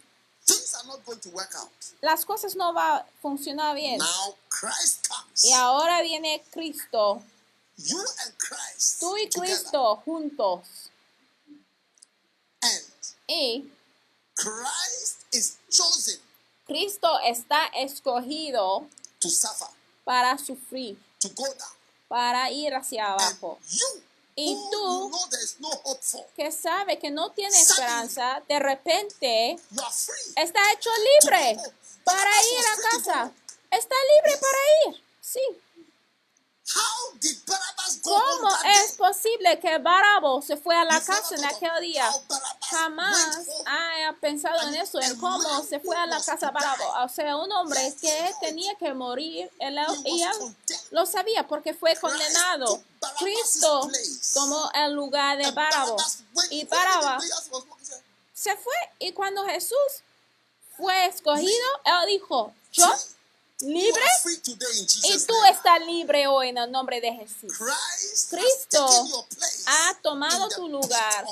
las 2.00 2.24
cosas 2.24 2.54
no 2.56 2.72
van 2.72 3.00
a 3.00 3.06
funcionar 3.20 3.74
bien. 3.74 4.00
Y 5.44 5.52
ahora 5.52 6.02
viene 6.02 6.44
Cristo. 6.50 7.22
Tú 9.00 9.16
y 9.16 9.28
Cristo 9.28 10.02
juntos. 10.04 10.90
y 13.26 13.70
Cristo 16.66 17.18
está 17.24 17.66
escogido 17.74 18.86
para 20.04 20.38
sufrir, 20.38 20.98
para 22.08 22.50
ir 22.50 22.74
hacia 22.74 23.12
abajo. 23.12 23.58
Y 24.40 24.54
tú, 24.70 25.10
que 26.36 26.52
sabe 26.52 26.96
que 27.00 27.10
no 27.10 27.32
tiene 27.32 27.60
esperanza, 27.60 28.40
de 28.48 28.60
repente 28.60 29.58
está 30.36 30.72
hecho 30.72 30.90
libre 31.24 31.60
para 32.04 32.30
ir 32.30 32.64
a 32.64 32.88
casa. 32.88 33.32
Está 33.68 33.96
libre 34.14 34.40
para 34.40 34.92
ir. 34.92 35.04
Sí. 35.20 35.40
¿Cómo 38.02 38.48
es 38.64 38.92
posible 38.92 39.58
que 39.60 39.78
Barabo 39.78 40.42
se 40.42 40.56
fue 40.56 40.76
a 40.76 40.84
la 40.84 41.00
casa 41.00 41.34
en 41.34 41.44
aquel 41.44 41.80
día? 41.80 42.10
Jamás 42.70 43.46
haya 43.66 44.12
pensado 44.20 44.68
en 44.68 44.74
eso, 44.74 45.00
en 45.00 45.18
cómo 45.18 45.62
se 45.64 45.80
fue 45.80 45.96
a 45.96 46.06
la 46.06 46.20
casa 46.22 46.50
Barabo. 46.50 47.04
O 47.04 47.08
sea, 47.08 47.36
un 47.36 47.50
hombre 47.52 47.94
que 48.00 48.34
tenía 48.40 48.74
que 48.76 48.92
morir, 48.94 49.50
él, 49.58 49.78
y 50.04 50.22
él 50.22 50.56
lo 50.90 51.06
sabía 51.06 51.46
porque 51.46 51.74
fue 51.74 51.96
condenado. 51.96 52.82
Cristo 53.18 53.88
tomó 54.34 54.70
el 54.74 54.92
lugar 54.92 55.38
de 55.38 55.50
Barabo. 55.50 55.96
Y 56.50 56.64
Barabo 56.64 57.22
se 58.34 58.56
fue. 58.56 58.74
Y 58.98 59.12
cuando 59.12 59.44
Jesús 59.44 60.02
fue 60.76 61.06
escogido, 61.06 61.66
él 61.84 62.06
dijo, 62.08 62.52
yo 62.72 62.86
libre 63.60 64.02
y 65.02 65.26
tú 65.26 65.34
estás 65.50 65.80
libre 65.86 66.26
hoy 66.26 66.48
en 66.48 66.58
el 66.58 66.70
nombre 66.70 67.00
de 67.00 67.12
Jesús. 67.12 67.52
Cristo 68.30 68.86
ha 69.66 69.98
tomado 70.02 70.48
tu 70.48 70.68
lugar 70.68 71.26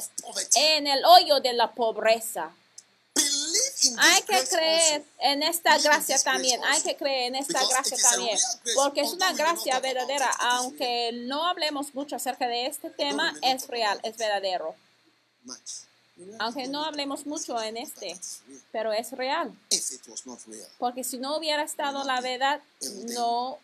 en 0.55 0.87
el 0.87 1.05
hoyo 1.05 1.41
de 1.41 1.53
la 1.53 1.73
pobreza. 1.73 2.51
Hay 3.99 4.23
que 4.23 4.47
creer 4.49 5.05
en 5.21 5.43
esta 5.43 5.79
gracia 5.79 6.19
también, 6.23 6.63
hay 6.65 6.83
que 6.83 6.97
creer 6.97 7.29
en 7.29 7.37
esta 7.37 7.65
gracia 7.67 7.97
también, 8.11 8.39
porque 8.75 9.01
es 9.01 9.13
una 9.13 9.33
gracia 9.33 9.81
verdadera, 9.81 10.31
aunque 10.39 11.13
no 11.13 11.47
hablemos 11.47 11.95
mucho 11.95 12.17
acerca 12.17 12.47
de 12.47 12.67
este 12.67 12.91
tema, 12.91 13.35
es 13.43 13.67
real, 13.69 13.99
es 14.03 14.17
verdadero. 14.17 14.75
Aunque 16.39 16.67
no 16.67 16.85
hablemos 16.85 17.27
mucho 17.27 17.61
en 17.61 17.77
este, 17.77 18.19
pero 18.73 18.93
es 18.93 19.13
real. 19.13 19.53
Porque 20.79 21.05
si 21.05 21.19
no 21.19 21.37
hubiera 21.37 21.63
estado 21.63 22.05
la 22.05 22.21
verdad, 22.21 22.61
no 23.15 23.59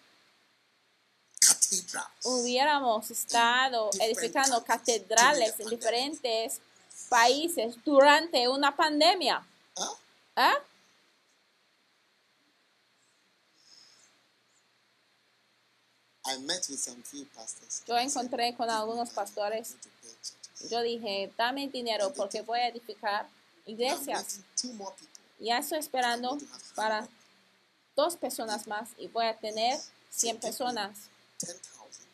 hubiéramos 2.24 3.10
estado 3.10 3.90
edificando 4.00 4.62
catedrales 4.64 5.58
en 5.58 5.70
diferentes 5.70 6.60
países 7.08 7.74
durante 7.84 8.48
una 8.48 8.76
pandemia. 8.76 9.46
¿Ah? 10.36 10.54
Yo 17.86 17.98
encontré 17.98 18.54
con 18.54 18.70
algunos 18.70 19.10
pastores 19.10 19.74
yo 20.70 20.82
dije, 20.82 21.32
dame 21.36 21.68
dinero 21.68 22.12
porque 22.14 22.42
voy 22.42 22.60
a 22.60 22.68
edificar 22.68 23.26
iglesias. 23.66 24.40
Ya 25.38 25.58
estoy 25.58 25.78
esperando 25.78 26.38
para 26.74 27.08
dos 27.96 28.16
personas 28.16 28.66
más 28.66 28.90
y 28.98 29.08
voy 29.08 29.26
a 29.26 29.36
tener 29.36 29.78
100 30.10 30.38
personas. 30.38 30.96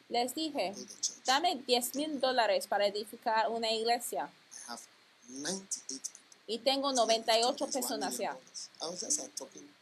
Les 0.09 0.35
dije, 0.35 0.75
dame 1.27 1.57
10 1.67 1.95
mil 1.97 2.21
dólares 2.21 2.67
para 2.67 2.87
edificar 2.87 3.51
una 3.51 3.71
iglesia. 3.71 4.31
y 6.47 6.59
tengo 6.61 6.93
98 6.93 7.67
personas 7.67 8.17
ya. 8.17 8.37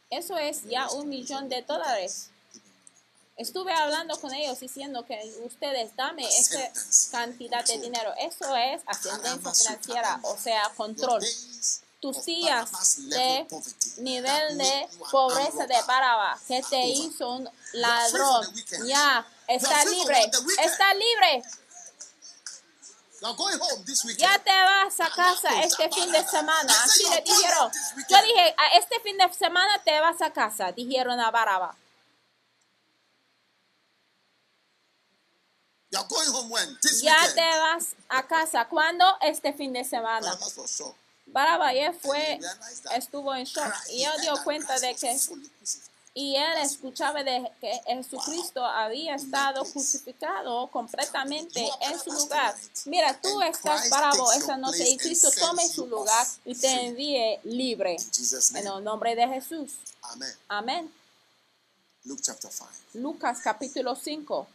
Eso 0.09 0.37
es 0.37 0.63
ya 0.65 0.89
un 0.91 1.07
millón 1.07 1.47
de 1.47 1.61
dólares. 1.61 2.29
Estuve 3.37 3.71
hablando 3.71 4.19
con 4.19 4.33
ellos 4.33 4.59
diciendo 4.59 5.05
que 5.05 5.19
ustedes 5.45 5.95
dame 5.95 6.27
esa 6.27 6.71
cantidad 7.11 7.63
de 7.63 7.77
dinero. 7.77 8.11
Eso 8.17 8.55
es 8.55 8.81
ascendencia 8.87 9.53
financiera, 9.53 10.19
o 10.23 10.35
sea, 10.37 10.71
control. 10.75 11.23
Tus 11.99 12.25
días 12.25 12.69
de 13.09 13.47
nivel 13.97 14.57
de 14.57 14.87
pobreza 15.11 15.65
de 15.67 15.81
Baraba 15.87 16.37
que 16.47 16.61
te 16.63 16.87
hizo 16.87 17.29
un 17.31 17.49
ladrón, 17.73 18.45
ya 18.85 19.25
está 19.47 19.85
libre, 19.85 20.31
está 20.63 20.93
libre. 20.93 21.43
Ya 24.17 24.37
te 24.43 24.51
vas 24.51 24.99
a 24.99 25.09
casa 25.09 25.63
este 25.63 25.89
fin 25.91 26.11
de 26.11 26.23
semana. 26.27 26.73
Así 26.83 27.03
le 27.09 27.21
dijeron. 27.21 27.71
Yo 28.09 28.21
dije, 28.21 28.55
a 28.57 28.77
este 28.77 28.99
fin 28.99 29.17
de 29.17 29.33
semana 29.33 29.81
te 29.83 29.99
vas 29.99 30.21
a 30.21 30.31
casa, 30.31 30.71
dijeron 30.71 31.19
a 31.19 31.31
Baraba. 31.31 31.75
Ya 37.01 37.33
te 37.33 37.41
vas 37.41 37.95
a 38.09 38.25
casa. 38.27 38.67
¿Cuándo? 38.67 39.05
Este 39.21 39.53
fin 39.53 39.73
de 39.73 39.83
semana. 39.83 40.37
Baraba 41.27 41.73
ya 41.73 41.91
fue, 41.91 42.39
estuvo 42.95 43.35
en 43.35 43.43
shock 43.43 43.73
y 43.89 44.03
él 44.03 44.11
dio 44.21 44.41
cuenta 44.43 44.79
de 44.79 44.95
que 44.95 45.19
y 46.17 46.35
él 46.35 46.57
escuchaba 46.63 47.23
de 47.23 47.51
que 47.61 47.79
Jesucristo 47.85 48.65
había 48.65 49.13
estado 49.13 49.63
crucificado 49.63 50.65
completamente 50.71 51.69
en 51.81 51.99
su 51.99 52.11
lugar. 52.11 52.55
Mira, 52.85 53.21
tú 53.21 53.39
estás 53.43 53.87
bravo 53.91 54.31
esa 54.33 54.57
noche 54.57 54.89
y 54.89 54.97
Cristo 54.97 55.29
tome 55.39 55.67
su 55.69 55.85
lugar 55.85 56.25
y 56.43 56.55
te 56.55 56.87
envíe 56.87 57.39
libre. 57.43 57.97
En 58.55 58.65
el 58.65 58.83
nombre 58.83 59.15
de 59.15 59.27
Jesús. 59.27 59.73
Amén. 60.47 60.91
Lucas 62.95 63.39
capítulo 63.43 63.95
5. 63.95 64.47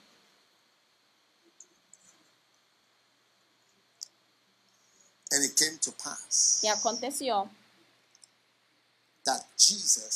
Y 6.63 6.69
aconteció 6.69 7.49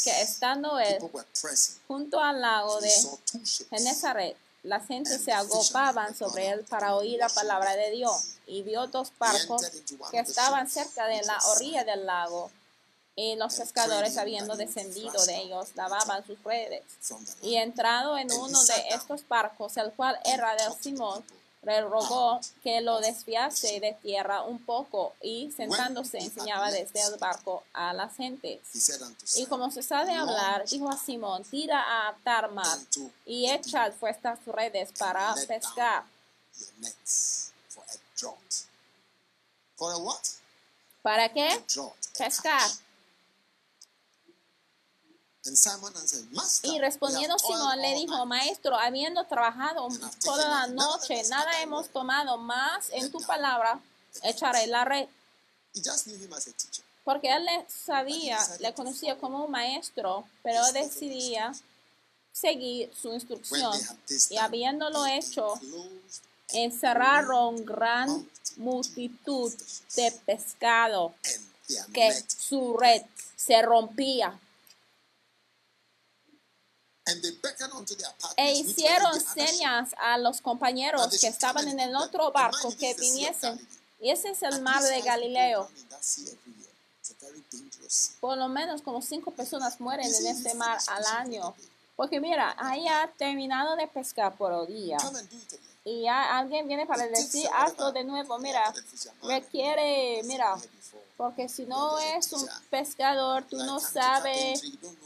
que 0.04 0.22
estando 0.22 0.78
él 0.78 0.98
junto 1.86 2.20
al 2.20 2.40
lago 2.40 2.80
de 2.80 2.90
Genezaret, 3.70 4.36
la 4.64 4.80
gente 4.80 5.16
se 5.18 5.32
agopaban 5.32 6.16
sobre 6.16 6.48
él 6.48 6.64
para 6.68 6.96
oír 6.96 7.18
la 7.20 7.28
palabra 7.28 7.76
de 7.76 7.92
Dios 7.92 8.34
y 8.46 8.62
vio 8.62 8.88
dos 8.88 9.12
barcos 9.16 9.62
que 10.10 10.18
estaban 10.18 10.68
cerca 10.68 11.06
de 11.06 11.22
la 11.22 11.38
orilla 11.46 11.84
del 11.84 12.04
lago 12.04 12.50
y 13.14 13.36
los 13.36 13.54
pescadores 13.54 14.18
habiendo 14.18 14.56
descendido 14.56 15.24
de 15.24 15.36
ellos 15.36 15.68
lavaban 15.76 16.26
sus 16.26 16.42
redes. 16.42 16.82
y 17.42 17.54
entrado 17.56 18.18
en 18.18 18.30
uno 18.32 18.62
de 18.62 18.88
estos 18.90 19.26
barcos 19.28 19.76
el 19.76 19.92
cual 19.92 20.18
era 20.24 20.54
de 20.56 20.82
Simón 20.82 21.24
le 21.66 21.80
rogó 21.82 22.40
que 22.62 22.80
lo 22.80 23.00
desviase 23.00 23.80
de 23.80 23.92
tierra 24.00 24.42
un 24.42 24.64
poco 24.64 25.14
y 25.20 25.50
sentándose 25.50 26.18
enseñaba 26.18 26.70
desde 26.70 27.02
el 27.02 27.18
barco 27.18 27.64
a 27.72 27.92
la 27.92 28.08
gente. 28.08 28.62
Y 29.34 29.46
como 29.46 29.70
se 29.72 29.82
sabe 29.82 30.14
hablar, 30.14 30.64
dijo 30.68 30.88
a 30.88 30.96
Simón, 30.96 31.42
tira 31.42 32.08
a 32.08 32.16
Tarmar 32.22 32.78
y 33.24 33.50
echad 33.50 33.92
vuestras 34.00 34.38
redes 34.46 34.92
para 34.96 35.34
pescar. 35.48 36.04
¿Para 41.02 41.32
qué? 41.32 41.64
Pescar. 42.16 42.70
Y 46.62 46.78
respondiendo 46.78 47.38
Simón 47.38 47.80
le 47.80 47.94
dijo, 47.94 48.26
maestro, 48.26 48.76
habiendo 48.76 49.24
trabajado 49.26 49.88
toda 50.22 50.48
la 50.48 50.66
noche, 50.68 51.22
nada 51.28 51.62
hemos 51.62 51.88
tomado 51.90 52.38
más 52.38 52.88
en 52.90 53.10
tu 53.10 53.20
palabra, 53.20 53.80
echaré 54.22 54.66
la 54.66 54.84
red. 54.84 55.08
Porque 57.04 57.32
él 57.32 57.44
le 57.44 57.66
sabía, 57.68 58.38
le 58.58 58.74
conocía 58.74 59.16
como 59.18 59.44
un 59.44 59.50
maestro, 59.50 60.26
pero 60.42 60.60
decidía 60.72 61.52
seguir 62.32 62.92
su 63.00 63.12
instrucción. 63.12 63.72
Y 64.30 64.36
habiéndolo 64.38 65.06
hecho, 65.06 65.54
encerraron 66.48 67.64
gran 67.64 68.28
multitud 68.56 69.52
de 69.94 70.12
pescado 70.24 71.14
que 71.92 72.12
su 72.38 72.76
red 72.76 73.02
se 73.36 73.62
rompía 73.62 74.38
e 78.36 78.52
hicieron 78.52 79.20
señas 79.20 79.94
a 79.98 80.18
los 80.18 80.40
compañeros 80.40 81.18
que 81.20 81.28
estaban 81.28 81.68
en 81.68 81.78
el 81.78 81.94
otro 81.94 82.32
barco 82.32 82.74
que 82.76 82.94
viniesen. 82.94 83.68
Y 84.00 84.10
ese 84.10 84.30
es 84.30 84.42
el 84.42 84.60
mar 84.62 84.82
de 84.82 85.00
Galileo. 85.02 85.70
Por 88.20 88.36
lo 88.36 88.48
menos 88.48 88.82
como 88.82 89.00
cinco 89.00 89.30
personas 89.30 89.80
mueren 89.80 90.12
en 90.12 90.26
este 90.26 90.54
mar 90.54 90.78
al 90.88 91.04
año. 91.06 91.54
Porque 91.94 92.20
mira, 92.20 92.54
ahí 92.58 92.86
ha 92.88 93.10
terminado 93.16 93.76
de 93.76 93.86
pescar 93.86 94.36
por 94.36 94.52
el 94.52 94.66
día. 94.66 94.98
Y 95.86 96.08
alguien 96.08 96.66
viene 96.66 96.84
para 96.84 97.06
decir, 97.06 97.48
hazlo 97.54 97.92
de 97.92 98.02
nuevo. 98.02 98.40
Mira, 98.40 98.74
requiere, 99.22 100.20
mira, 100.24 100.56
porque 101.16 101.48
si 101.48 101.64
no 101.64 101.96
es 102.00 102.32
un 102.32 102.44
pescador, 102.70 103.44
tú 103.44 103.56
no 103.58 103.78
sabes 103.78 104.62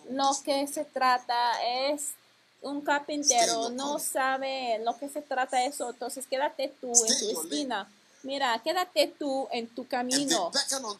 lo 0.08 0.30
que 0.42 0.66
se 0.66 0.86
trata. 0.86 1.52
Es 1.62 2.14
un 2.62 2.80
carpintero, 2.80 3.68
no 3.68 3.98
sabe 3.98 4.80
lo 4.82 4.96
que 4.96 5.10
se 5.10 5.20
trata 5.20 5.62
eso. 5.66 5.90
Entonces 5.90 6.26
quédate 6.26 6.74
tú 6.80 6.86
en 6.88 7.18
tu 7.18 7.40
esquina. 7.42 7.86
Mira, 8.22 8.60
quédate 8.62 9.14
tú 9.18 9.48
en 9.50 9.66
tu 9.74 9.88
camino. 9.88 10.50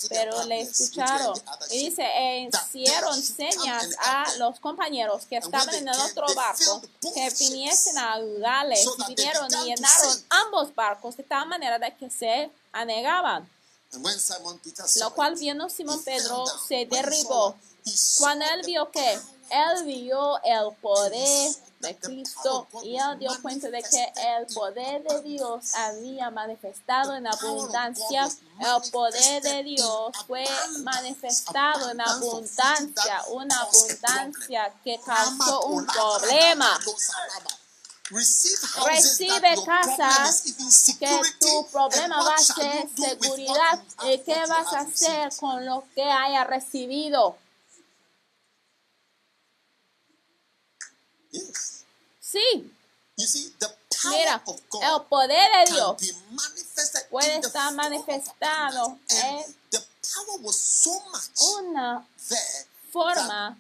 Pero 0.09 0.45
le 0.45 0.61
escucharon. 0.63 1.39
Y 1.71 1.87
dice, 1.91 2.51
hicieron 2.73 3.23
señas 3.23 3.89
a 3.99 4.25
los 4.39 4.59
compañeros 4.59 5.27
que 5.27 5.37
estaban 5.37 5.75
en 5.75 5.89
el 5.89 6.01
otro 6.01 6.27
barco 6.35 6.83
que 7.15 7.31
viniesen 7.39 7.99
a 7.99 8.15
ayudarles. 8.15 8.87
Y 9.09 9.15
vinieron 9.15 9.49
y 9.53 9.65
llenaron 9.67 10.25
ambos 10.31 10.75
barcos 10.75 11.17
de 11.17 11.25
tal 11.25 11.47
manera 11.49 11.79
de 11.79 11.95
que 11.97 12.11
se 12.11 12.51
anegaban. 12.73 13.49
Lo 15.01 15.15
cual 15.15 15.35
viendo 15.37 15.69
Simón 15.69 16.03
Pedro 16.03 16.45
se 16.69 16.87
derribó. 16.87 17.57
Cuando 18.19 18.45
él 18.47 18.63
vio 18.65 18.91
que 18.91 19.19
él 19.51 19.85
vio 19.85 20.43
el 20.45 20.75
poder 20.81 21.51
de 21.81 21.97
Cristo 21.97 22.69
y 22.83 22.97
él 22.97 23.19
dio 23.19 23.31
cuenta 23.41 23.71
de 23.71 23.83
que 23.83 24.13
el 24.37 24.47
poder 24.55 25.03
de 25.03 25.23
Dios 25.23 25.75
había 25.75 26.31
manifestado 26.31 27.17
en 27.17 27.27
abundancia. 27.27 28.29
El 28.59 28.91
poder 28.91 29.43
de 29.43 29.63
Dios 29.65 30.13
fue 30.27 30.45
manifestado 30.81 31.91
en 31.91 32.01
abundancia, 32.01 33.25
una 33.31 33.61
abundancia 33.61 34.73
que 34.85 35.01
causó 35.05 35.63
un 35.63 35.87
problema. 35.87 36.79
Recibe 38.11 39.55
casa 39.65 40.11
que 40.99 41.21
tu 41.39 41.67
problema 41.69 42.23
va 42.23 42.35
a 42.35 42.39
ser 42.39 42.89
seguridad 42.95 43.83
y 44.05 44.19
qué 44.19 44.45
vas 44.47 44.73
a 44.75 44.81
hacer 44.81 45.31
con 45.39 45.65
lo 45.65 45.85
que 45.95 46.03
haya 46.03 46.45
recibido. 46.45 47.37
Sí. 52.31 52.73
Mira, 54.05 54.43
el 54.47 55.03
poder 55.09 55.51
de 55.67 55.73
Dios 55.73 55.97
puede 57.11 57.39
estar 57.39 57.75
manifestado 57.75 58.99
en 59.09 59.57
una 61.59 62.07
forma 62.93 63.59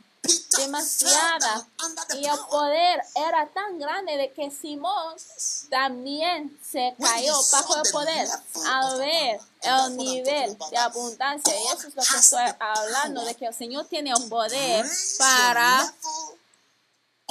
demasiada 0.56 1.66
y 2.14 2.26
el 2.26 2.38
poder 2.48 3.02
era 3.14 3.48
tan 3.48 3.78
grande 3.78 4.16
de 4.16 4.33
que 4.33 4.50
Simón 4.50 5.16
también 5.68 6.59
se 6.70 6.94
cayó 6.98 7.35
bajo 7.52 7.76
el 7.76 7.90
poder. 7.90 8.28
al 8.66 8.98
ver 8.98 9.40
el 9.62 9.96
nivel 9.96 10.56
de 10.70 10.76
abundancia 10.78 11.54
y 11.59 11.66
eso 11.66 11.88
es 11.88 11.94
lo 11.94 12.02
que 12.02 12.16
estoy 12.16 12.44
hablando 12.59 13.24
de 13.24 13.35
que 13.35 13.46
el 13.46 13.54
Señor 13.54 13.87
tiene 13.87 14.11
el 14.11 14.28
poder 14.28 14.87
para 15.18 15.92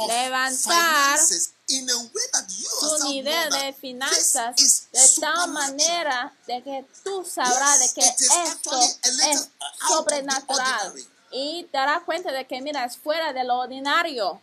levantar 0.07 1.19
su 1.19 3.03
nivel 3.05 3.49
de 3.49 3.73
finanzas 3.73 4.88
de 4.91 5.21
tal 5.21 5.49
manera 5.49 6.33
de 6.47 6.63
que 6.63 6.85
tú 7.03 7.25
sabrás 7.25 7.79
de 7.79 7.89
que 7.93 8.07
esto 8.07 8.79
es 8.79 9.49
sobrenatural. 9.88 10.93
y 11.31 11.63
te 11.65 11.77
darás 11.77 12.03
cuenta 12.03 12.31
de 12.31 12.47
que 12.47 12.62
mira 12.62 12.85
es 12.85 12.97
fuera 12.97 13.33
de 13.33 13.43
lo 13.43 13.59
ordinario. 13.59 14.39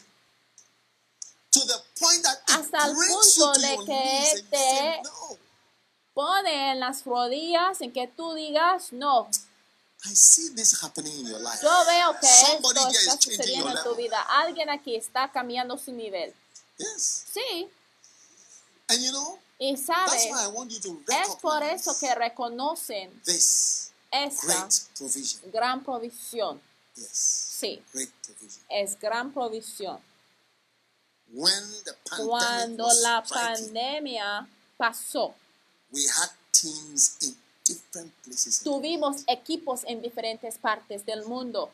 Hasta 2.49 2.87
el 2.87 2.95
punto 2.95 3.53
de 3.55 3.79
que 3.87 4.47
te 4.51 5.03
pone 6.13 6.73
en 6.73 6.81
las 6.81 7.05
rodillas 7.05 7.81
en 7.81 7.93
que 7.93 8.09
tú 8.09 8.35
digas 8.35 8.93
no 8.93 9.29
I 10.05 10.15
see 10.15 10.51
this 10.55 10.81
happening 10.83 11.21
in 11.21 11.27
your 11.27 11.41
life. 11.41 11.61
Yo 11.63 11.85
veo 11.85 12.21
que 12.21 12.29
Somebody 12.29 12.81
esto 12.81 12.91
está 12.91 13.21
sucediendo 13.21 13.71
en 13.71 13.83
tu 13.83 13.95
vida. 13.95 14.21
Alguien 14.29 14.69
aquí 14.71 14.95
está 14.95 15.31
cambiando 15.33 15.77
su 15.79 15.93
nivel. 15.93 16.35
Yes. 16.79 17.25
Sí. 17.33 17.69
And 18.89 19.03
you 19.03 19.11
know, 19.11 19.39
y 19.59 19.77
sabe, 19.77 20.17
es 20.17 21.37
por 21.41 21.63
eso 21.63 21.99
que 21.99 22.15
reconocen 22.15 23.11
this 23.25 23.91
esta 24.11 24.69
provision. 24.97 25.51
gran 25.51 25.83
provisión. 25.83 26.61
Yes. 26.95 27.09
Sí. 27.59 27.83
Great 27.93 28.11
provision. 28.23 28.65
Es 28.69 28.99
gran 29.01 29.33
provisión. 29.33 29.99
When 31.33 31.85
the 31.85 31.95
Cuando 32.25 32.87
la 33.03 33.25
pandemia 33.25 34.47
pasó, 34.77 35.35
we 35.91 36.03
had 36.07 36.31
teams 36.53 37.17
in. 37.23 37.37
Tuvimos 38.63 39.23
equipos 39.27 39.83
en 39.85 40.03
diferentes 40.03 40.59
partes 40.59 41.05
del 41.05 41.25
mundo. 41.25 41.71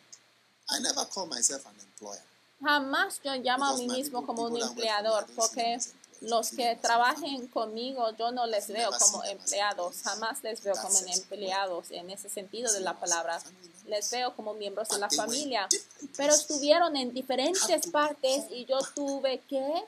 I 0.70 0.80
never 0.80 1.06
call 1.12 1.26
myself 1.26 1.66
an 1.66 1.74
employer. 1.80 2.22
Jamás 2.60 3.20
yo 3.24 3.34
llamo 3.34 3.64
a 3.64 3.76
mí 3.76 3.88
mismo 3.88 4.24
como 4.24 4.44
un 4.44 4.62
empleador 4.62 5.26
porque 5.34 5.78
los 6.20 6.50
que 6.50 6.76
trabajen 6.76 7.48
conmigo 7.48 8.10
yo 8.16 8.30
no 8.30 8.46
les 8.46 8.68
veo 8.68 8.90
como 8.96 9.24
empleados, 9.24 10.02
jamás 10.02 10.42
les 10.44 10.62
veo 10.62 10.74
como 10.74 10.96
empleados 11.12 11.90
en 11.90 12.10
ese 12.10 12.28
sentido 12.28 12.72
de 12.72 12.80
la 12.80 12.98
palabra. 12.98 13.42
Les 13.88 14.10
veo 14.10 14.34
como 14.36 14.54
miembros 14.54 14.88
de 14.90 14.98
la 14.98 15.10
familia, 15.10 15.68
pero 16.16 16.32
estuvieron 16.32 16.96
en 16.96 17.12
diferentes 17.12 17.88
partes 17.88 18.44
y 18.50 18.64
yo 18.64 18.78
tuve 18.94 19.40
que 19.48 19.84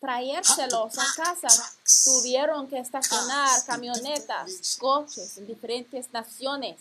traérselos 0.00 0.98
a 0.98 1.06
casa. 1.14 1.48
Tuvieron 2.04 2.68
que 2.68 2.78
estacionar 2.78 3.64
camionetas, 3.64 4.76
coches 4.78 5.38
en 5.38 5.46
diferentes 5.46 6.12
naciones. 6.12 6.76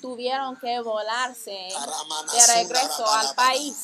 tuvieron 0.00 0.56
que 0.56 0.80
volarse 0.80 1.50
de 1.50 2.46
regreso 2.54 3.06
al 3.06 3.34
país. 3.34 3.76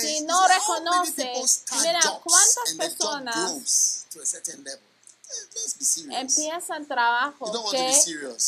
si 0.00 0.20
no 0.22 0.46
reconoces, 0.46 1.64
mira 1.80 2.20
cuántas 2.22 2.74
personas 2.76 4.06
empiezan 6.10 6.86
trabajo 6.86 7.70
que 7.70 7.94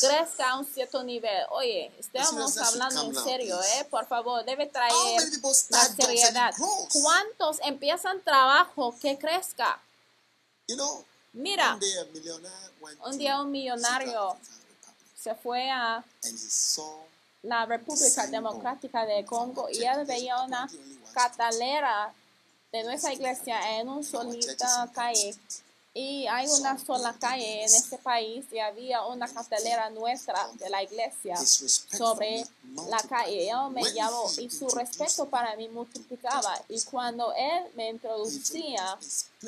crezca 0.01 0.51
a 0.51 0.59
un 0.59 0.67
cierto 0.67 1.03
nivel. 1.03 1.45
Oye, 1.51 1.93
estamos 1.99 2.57
hablando 2.59 3.03
en 3.03 3.15
serio, 3.25 3.61
¿eh? 3.63 3.85
Por 3.91 4.07
favor, 4.07 4.45
debe 4.45 4.67
traer 4.67 5.23
la 5.71 5.85
seriedad. 5.85 6.55
¿Cuántos 6.93 7.59
empiezan 7.65 8.21
trabajo 8.23 8.95
que 9.01 9.19
crezca? 9.19 9.81
Mira, 11.33 11.79
un 13.05 13.19
día 13.19 13.41
un 13.41 13.51
millonario 13.51 14.37
se 15.19 15.35
fue 15.35 15.71
a 15.71 16.05
la 17.43 17.67
República 17.67 18.27
Democrática 18.27 19.07
de 19.07 19.25
Congo 19.25 19.69
y 19.71 19.85
él 19.85 20.05
veía 20.05 20.43
una 20.43 20.69
catalera 21.15 22.13
de 22.71 22.85
nuestra 22.85 23.13
iglesia 23.13 23.79
en 23.79 23.89
un 23.89 24.05
solita 24.05 24.91
calle 24.95 25.35
y 25.95 26.27
hay 26.27 26.49
una 26.49 26.79
sola 26.79 27.15
calle 27.21 27.65
en 27.65 27.75
este 27.75 27.99
país 27.99 28.47
y 28.51 28.59
había 28.59 29.05
una 29.05 29.29
cartelera 29.29 29.91
nuestra 29.91 30.49
de 30.55 30.71
la 30.71 30.83
iglesia 30.83 31.37
sobre 31.37 32.47
la 32.89 32.99
calle. 33.03 33.51
Él 33.51 33.71
me 33.73 33.83
llamó 33.93 34.25
y 34.39 34.49
su 34.49 34.69
respeto 34.71 35.27
para 35.27 35.55
mí 35.57 35.69
multiplicaba. 35.69 36.59
Y 36.71 36.81
cuando 36.85 37.35
él 37.35 37.65
me 37.75 37.91
introducía, 37.91 38.99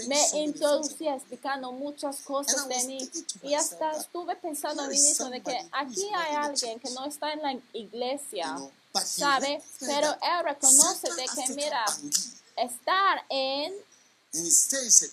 me 0.06 0.20
introducía 0.34 1.14
explicando 1.14 1.72
muchas 1.72 2.20
cosas 2.20 2.68
de 2.68 2.84
mí. 2.84 3.10
Y 3.42 3.54
hasta 3.54 3.92
estuve 3.92 4.36
pensando 4.36 4.82
a 4.82 4.88
mí 4.88 5.00
mismo 5.00 5.30
de 5.30 5.40
que 5.40 5.66
aquí 5.72 6.06
hay 6.14 6.36
alguien 6.36 6.78
que 6.78 6.90
no 6.90 7.06
está 7.06 7.32
en 7.32 7.40
la 7.40 7.56
iglesia, 7.72 8.54
¿sabe? 9.02 9.62
Pero 9.80 10.12
él 10.12 10.44
reconoce 10.44 11.08
de 11.14 11.24
que, 11.24 11.54
mira, 11.54 11.86
estar 12.54 13.24
en 13.30 13.72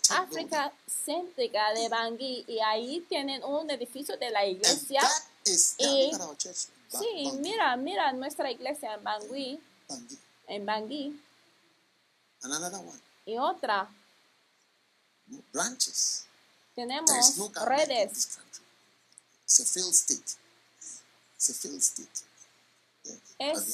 África 0.10 0.74
céntrica 1.06 1.74
de 1.74 1.90
Bangui 1.90 2.44
y 2.48 2.60
ahí 2.60 3.06
tienen 3.08 3.44
un 3.44 3.70
edificio 3.70 4.18
de 4.18 4.30
la 4.30 4.46
iglesia. 4.46 5.02
Y, 5.78 6.12
sí, 6.90 7.32
mira, 7.40 7.76
mira 7.78 8.12
nuestra 8.14 8.52
iglesia 8.52 8.94
en 8.96 9.04
Bangui. 9.04 9.64
En 10.48 10.66
Bangui. 10.66 11.22
Y 13.26 13.38
otra. 13.38 13.90
Tenemos 16.76 17.38
redes. 17.66 18.40
Es 23.40 23.74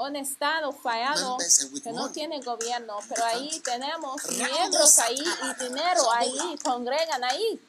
un 0.00 0.16
estado 0.16 0.72
fallado 0.72 1.36
que 1.82 1.92
no 1.92 2.10
tiene 2.10 2.40
gobierno, 2.40 2.98
pero 3.08 3.24
ahí 3.24 3.60
tenemos 3.60 4.22
miembros 4.30 4.98
ahí 4.98 5.18
y 5.18 5.64
dinero 5.64 6.10
ahí, 6.12 6.58
congregan 6.62 7.22
ahí. 7.24 7.60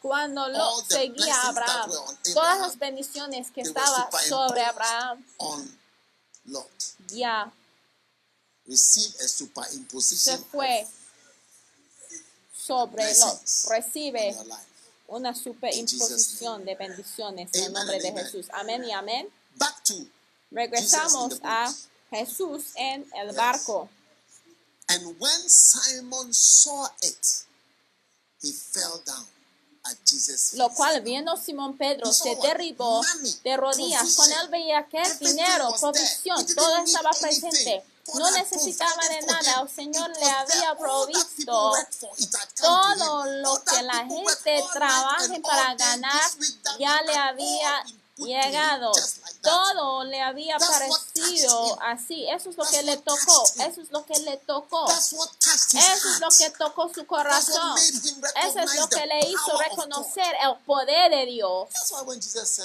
Cuando 0.00 0.48
Lot 0.48 0.86
seguía 0.86 1.34
a 1.34 1.48
Abraham, 1.48 1.90
todas 2.32 2.60
las 2.60 2.78
bendiciones 2.78 3.50
que 3.50 3.62
estaban 3.62 4.08
sobre 4.28 4.64
Abraham, 4.64 5.24
ya. 7.08 7.52
Se 8.66 10.38
fue 10.38 10.86
sobre 12.54 13.14
Lot. 13.18 13.40
Recibe 13.70 14.36
una 15.08 15.34
superimposición 15.34 16.64
de 16.64 16.74
bendiciones 16.76 17.50
en 17.54 17.64
el 17.64 17.72
nombre 17.72 17.98
de 18.00 18.12
Jesús. 18.12 18.46
Amén 18.52 18.84
y 18.84 18.92
amén. 18.92 19.28
Regresamos 20.50 21.40
a 21.42 21.74
Jesús 22.10 22.66
en 22.76 23.06
el 23.14 23.34
barco. 23.34 23.88
And 24.88 25.04
when 25.20 25.48
Simon 25.48 26.32
saw 26.32 26.88
it, 27.02 27.44
he 28.42 28.52
fell 28.52 29.02
down. 29.04 29.26
Lo 30.54 30.68
cual 30.70 31.00
viendo 31.00 31.36
Simón 31.36 31.78
Pedro 31.78 32.12
se 32.12 32.36
derribó 32.36 33.02
de 33.42 33.56
rodillas. 33.56 34.14
Con 34.16 34.30
él 34.30 34.48
veía 34.50 34.86
que 34.86 35.02
dinero, 35.20 35.74
provisión, 35.80 36.44
todo 36.54 36.76
estaba 36.84 37.10
presente 37.10 37.82
no 38.14 38.30
necesitaba 38.30 39.08
de 39.08 39.26
nada, 39.26 39.62
el 39.62 39.68
Señor 39.68 40.10
le 40.10 40.30
había 40.30 40.74
provisto 40.76 41.72
todo 42.60 43.24
lo 43.26 43.62
que 43.64 43.82
la 43.82 44.06
gente 44.06 44.64
trabaje 44.72 45.40
para 45.40 45.74
ganar, 45.74 46.30
ya 46.78 47.02
le 47.02 47.16
había 47.16 47.84
llegado. 48.18 48.92
Todo 49.42 50.04
le 50.04 50.20
había 50.20 50.58
parecido 50.58 51.78
así. 51.82 52.28
Eso 52.28 52.50
es 52.50 52.56
lo 52.56 52.64
que 52.64 52.82
le 52.82 52.96
tocó. 52.96 53.44
Eso 53.58 53.80
es 53.80 53.90
lo 53.90 54.04
que 54.04 54.18
le 54.20 54.36
tocó. 54.38 54.90
Eso 54.90 55.28
es 55.72 56.20
lo 56.20 56.28
que 56.28 56.50
tocó 56.58 56.92
su 56.92 57.06
corazón. 57.06 57.78
Eso 57.78 58.58
es 58.60 58.74
lo 58.74 58.88
que 58.88 59.06
le 59.06 59.20
hizo 59.28 59.58
reconocer 59.58 60.34
el 60.42 60.56
poder 60.64 61.10
de 61.10 61.26
Dios. 61.26 61.68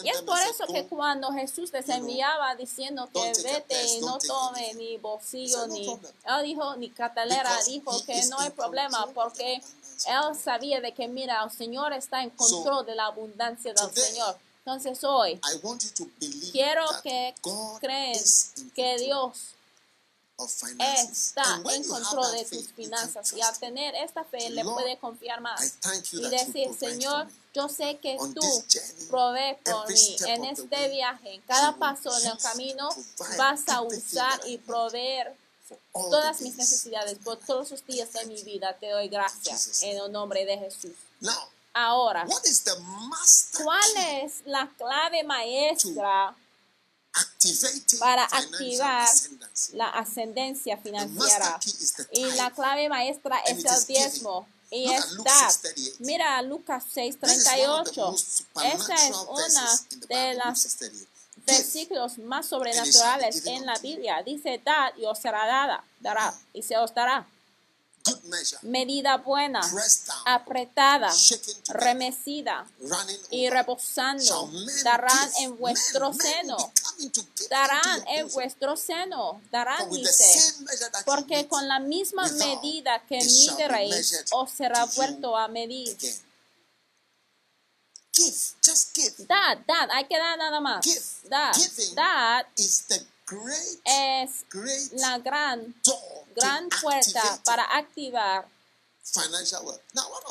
Y 0.04 0.10
es 0.10 0.22
por 0.22 0.40
eso 0.40 0.66
que 0.68 0.88
cuando 0.88 1.32
Jesús 1.32 1.72
les 1.72 1.88
enviaba 1.90 2.56
diciendo 2.56 3.10
que 3.14 3.34
vete 3.44 3.86
y 3.88 4.02
no 4.02 4.18
tome 4.18 4.74
ni 4.76 4.98
bolsillo 4.98 5.68
ni, 5.68 5.88
él 5.90 6.44
dijo, 6.44 6.76
ni 6.76 6.90
catalera, 6.90 7.52
dijo 7.66 8.04
que 8.06 8.26
no 8.26 8.40
hay 8.40 8.50
problema 8.50 9.08
porque 9.14 9.56
él 9.56 10.36
sabía 10.42 10.82
de 10.82 10.94
que 10.94 11.08
mira, 11.08 11.44
el 11.44 11.52
Señor 11.52 11.94
está 11.94 12.24
en 12.24 12.30
control 12.32 12.86
de 12.86 12.96
la 12.96 13.06
abundancia 13.06 13.74
del 13.74 13.94
Señor. 13.94 14.38
Entonces 14.66 15.04
hoy 15.04 15.40
quiero 16.54 16.86
que 17.04 17.36
crees 17.82 18.54
que 18.74 18.98
Dios 18.98 19.54
está 20.80 21.62
en 21.74 21.84
control 21.84 22.32
de 22.32 22.46
tus 22.46 22.72
finanzas. 22.72 23.34
Y 23.34 23.42
al 23.42 23.58
tener 23.60 23.94
esta 23.96 24.24
fe 24.24 24.50
le 24.50 24.64
puede 24.64 24.98
confiar 24.98 25.42
más. 25.42 25.76
Y 26.14 26.30
decir, 26.30 26.74
Señor, 26.74 27.28
yo 27.54 27.68
sé 27.68 27.98
que 28.02 28.18
tú 28.18 28.64
provees 29.10 29.58
por 29.64 29.92
mí 29.92 30.16
en 30.28 30.46
este 30.46 30.90
viaje, 30.90 31.36
en 31.36 31.42
cada 31.42 31.76
paso 31.76 32.18
en 32.20 32.28
el 32.28 32.38
camino 32.38 32.90
vas 33.38 33.68
a 33.68 33.82
usar 33.82 34.40
y 34.48 34.58
proveer 34.60 35.36
todas 35.92 36.42
mis 36.42 36.56
necesidades 36.56 37.18
por 37.20 37.38
todos 37.38 37.72
los 37.72 37.86
días 37.86 38.14
de 38.14 38.26
mi 38.26 38.42
vida. 38.44 38.78
Te 38.80 38.90
doy 38.90 39.10
gracias 39.10 39.84
en 39.84 39.98
el 39.98 40.12
nombre 40.12 40.46
de 40.46 40.58
Jesús. 40.58 40.94
Ahora, 41.74 42.26
¿cuál 43.64 43.90
es 44.22 44.42
la 44.46 44.70
clave 44.78 45.24
maestra 45.24 46.36
para 48.00 48.26
activar 48.26 49.10
la 49.74 49.90
ascendencia 49.90 50.78
financiera? 50.78 51.60
Y 52.12 52.26
la 52.34 52.52
clave 52.52 52.90
maestra 52.90 53.40
es 53.40 53.66
el 53.66 53.86
diezmo 53.88 54.48
y 54.70 54.92
es 54.92 55.18
dar. 55.24 55.52
Mira 56.00 56.42
Lucas 56.44 56.84
6:38. 56.94 58.14
Esta 58.64 59.08
es 59.08 59.16
una 59.16 59.82
de 60.08 60.34
las 60.36 60.78
versículos 61.38 62.20
más 62.20 62.46
sobrenaturales 62.46 63.46
en 63.48 63.66
la 63.66 63.78
Biblia. 63.80 64.22
Dice, 64.24 64.62
dad 64.64 64.94
y 64.96 65.06
os 65.06 65.18
será 65.18 65.46
dada, 65.48 65.84
dará 66.00 66.34
y 66.54 66.62
se 66.62 66.78
os 66.78 66.94
dará 66.94 67.28
medida 68.62 69.18
buena, 69.18 69.62
apretada, 70.26 71.12
remecida 71.70 72.66
y 73.30 73.50
reposando, 73.50 74.52
darán 74.84 75.32
en 75.40 75.58
vuestro 75.58 76.14
seno. 76.14 76.58
Darán 77.50 78.04
en 78.08 78.30
vuestro 78.30 78.78
seno, 78.78 79.42
darán, 79.52 79.90
dice, 79.90 80.54
porque 81.06 81.48
con 81.48 81.68
la 81.68 81.80
misma 81.80 82.28
medida 82.28 83.04
que 83.08 83.20
mideréis, 83.20 84.26
os 84.32 84.52
será 84.52 84.86
vuelto 84.86 85.36
a 85.38 85.48
medir. 85.48 85.98
Dad, 89.28 89.58
dad, 89.68 89.90
hay 89.92 90.06
que 90.06 90.18
dar 90.18 90.38
nada 90.38 90.62
más. 90.62 90.86
Dad, 91.24 91.56
dad 91.96 92.46
es 93.86 94.46
la 94.94 95.20
gran, 95.20 95.76
gran 96.36 96.70
puerta 96.82 97.42
para 97.46 97.64
activar 97.78 98.48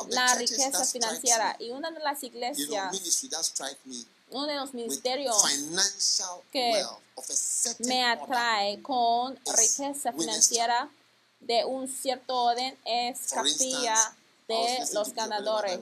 la 0.09 0.35
riqueza 0.35 0.85
financiera. 0.85 1.55
Y 1.59 1.71
una 1.71 1.91
de 1.91 1.99
las 1.99 2.23
iglesias, 2.23 2.95
uno 4.29 4.47
de 4.47 4.55
los 4.55 4.73
ministerios 4.73 5.35
que 6.51 6.85
me 7.79 8.03
atrae 8.05 8.81
con 8.81 9.39
riqueza 9.57 10.11
financiera 10.11 10.89
de 11.39 11.65
un 11.65 11.87
cierto 11.87 12.35
orden 12.35 12.77
es 12.85 13.29
capilla 13.29 14.15
de 14.47 14.87
los 14.93 15.13
ganadores. 15.13 15.79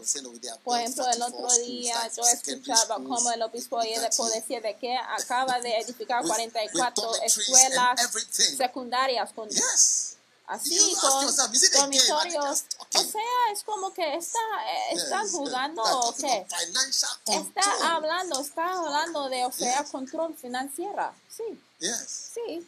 Por 0.63 0.79
ejemplo, 0.79 1.05
el 1.09 1.21
otro 1.21 1.47
día 1.65 2.09
yo 2.15 2.23
escuchaba 2.23 2.95
como 2.95 3.31
el 3.31 3.41
obispo 3.41 3.81
decía 3.81 4.61
de 4.61 4.75
que 4.77 4.95
acaba 4.95 5.59
de 5.59 5.77
edificar 5.77 6.23
44 6.23 7.15
escuelas 7.23 7.99
secundarias 8.57 9.31
con 9.33 9.49
así 10.47 10.95
con 10.99 11.35
dormitorios. 11.73 12.63
O 12.93 12.99
sea, 12.99 13.21
es 13.53 13.63
como 13.63 13.93
que 13.93 14.15
está, 14.15 14.39
están 14.91 15.29
jugando 15.29 15.81
o 15.81 16.13
qué. 16.15 16.45
Está 17.27 17.95
hablando, 17.95 18.41
está 18.41 18.73
hablando 18.73 19.29
de, 19.29 19.45
o 19.45 19.51
sea, 19.51 19.83
control 19.85 20.35
financiero. 20.35 21.13
Sí. 21.29 21.59
Sí. 22.33 22.67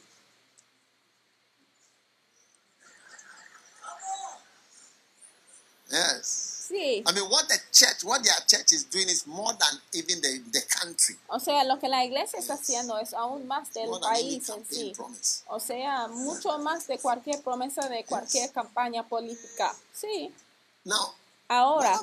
Yes. 5.93 6.65
Sí. 6.67 7.03
I 7.06 7.12
mean, 7.13 7.29
what 7.29 7.47
the 7.47 7.60
church, 7.71 8.03
what 8.03 8.23
their 8.23 8.34
church 8.47 8.71
is 8.71 8.86
doing 8.89 9.08
is 9.08 9.27
more 9.27 9.53
than 9.53 9.79
even 9.93 10.21
the, 10.21 10.41
the 10.51 10.62
country. 10.79 11.15
O 11.27 11.39
sea, 11.39 11.63
lo 11.65 11.77
que 11.77 11.88
la 11.88 12.03
iglesia 12.03 12.39
está 12.39 12.56
haciendo 12.56 12.97
es 12.97 13.13
aún 13.13 13.45
más 13.47 13.71
del 13.73 13.89
país 14.01 14.49
en 14.49 14.65
sí. 14.65 14.93
O 15.47 15.60
sea, 15.60 16.08
mucho 16.08 16.58
más 16.60 16.88
de 16.88 16.97
cualquier 16.97 17.41
promesa 17.41 17.88
de 17.89 18.03
cualquier 18.06 18.51
campaña 18.51 19.08
política. 19.08 19.75
Sí. 19.93 20.34
Now, 20.86 21.13
Ahora, 21.47 22.01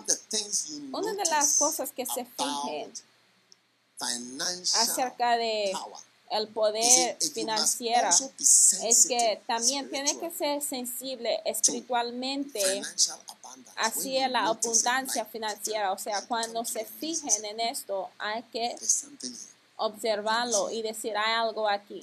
una 0.93 1.13
de 1.15 1.25
las 1.25 1.57
cosas 1.57 1.91
que 1.91 2.07
se 2.07 2.25
fijen 2.25 2.93
acerca 4.77 5.37
de 5.37 5.73
el 6.31 6.47
poder 6.49 7.19
financiero 7.35 8.09
es 8.39 9.07
que 9.09 9.43
también 9.47 9.91
tiene 9.91 10.17
que 10.19 10.31
ser 10.31 10.63
sensible 10.63 11.41
espiritualmente 11.45 12.83
hacia 13.77 14.29
la 14.29 14.47
abundancia 14.47 15.25
financiera. 15.25 15.93
O 15.93 15.99
sea, 15.99 16.27
cuando 16.27 16.65
se 16.65 16.85
fijen 16.85 17.45
en 17.45 17.61
esto, 17.61 18.11
hay 18.19 18.43
que 18.45 18.77
observarlo 19.77 20.71
y 20.71 20.83
decir, 20.83 21.17
hay 21.17 21.35
algo 21.35 21.69
aquí. 21.69 22.01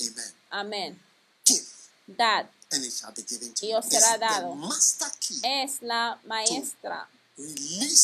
Amén. 0.49 0.99
Dad 2.07 2.47
y 3.61 3.73
os 3.73 3.85
será 3.85 4.17
dado. 4.17 4.57
Es 5.43 5.81
la 5.81 6.19
maestra 6.25 7.07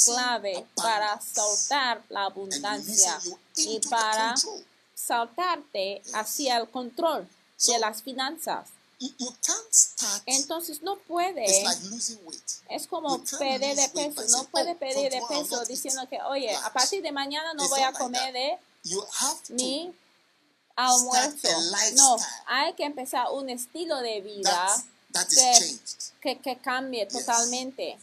clave 0.05 0.65
para 0.75 1.19
soltar 1.21 2.03
la 2.09 2.25
abundancia 2.25 3.19
y 3.55 3.79
para 3.89 4.35
saltarte 4.93 6.01
hacia 6.13 6.57
el 6.57 6.69
control 6.69 7.27
de 7.67 7.79
las 7.79 8.01
finanzas. 8.01 8.69
Entonces 10.25 10.81
no 10.81 10.97
puede. 10.97 11.45
Es 12.69 12.87
como 12.87 13.23
perder 13.23 13.75
de 13.75 13.89
peso. 13.89 14.23
No 14.29 14.45
puede 14.45 14.75
perder 14.75 15.11
de 15.11 15.21
peso 15.27 15.63
diciendo 15.65 16.07
que, 16.09 16.21
oye, 16.21 16.55
a 16.55 16.71
partir 16.71 17.01
de 17.01 17.11
mañana 17.11 17.53
no 17.53 17.67
voy 17.67 17.81
a 17.81 17.91
comer 17.93 18.33
de 18.33 18.57
mi 19.49 19.93
almuerzo. 20.75 21.47
No, 21.95 22.17
hay 22.45 22.73
que 22.73 22.85
empezar 22.85 23.27
un 23.31 23.49
estilo 23.49 23.99
de 23.99 24.21
vida 24.21 24.83
que, 26.21 26.37
que, 26.37 26.57
cambie 26.59 27.05
totalmente. 27.05 27.99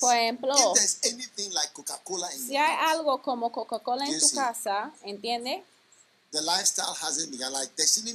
Por 0.00 0.16
ejemplo, 0.16 0.54
si 2.46 2.56
hay 2.56 2.76
algo 2.88 3.20
como 3.20 3.52
Coca-Cola 3.52 4.06
en 4.06 4.18
tu 4.18 4.30
casa, 4.30 4.90
¿entiendes? 5.02 5.62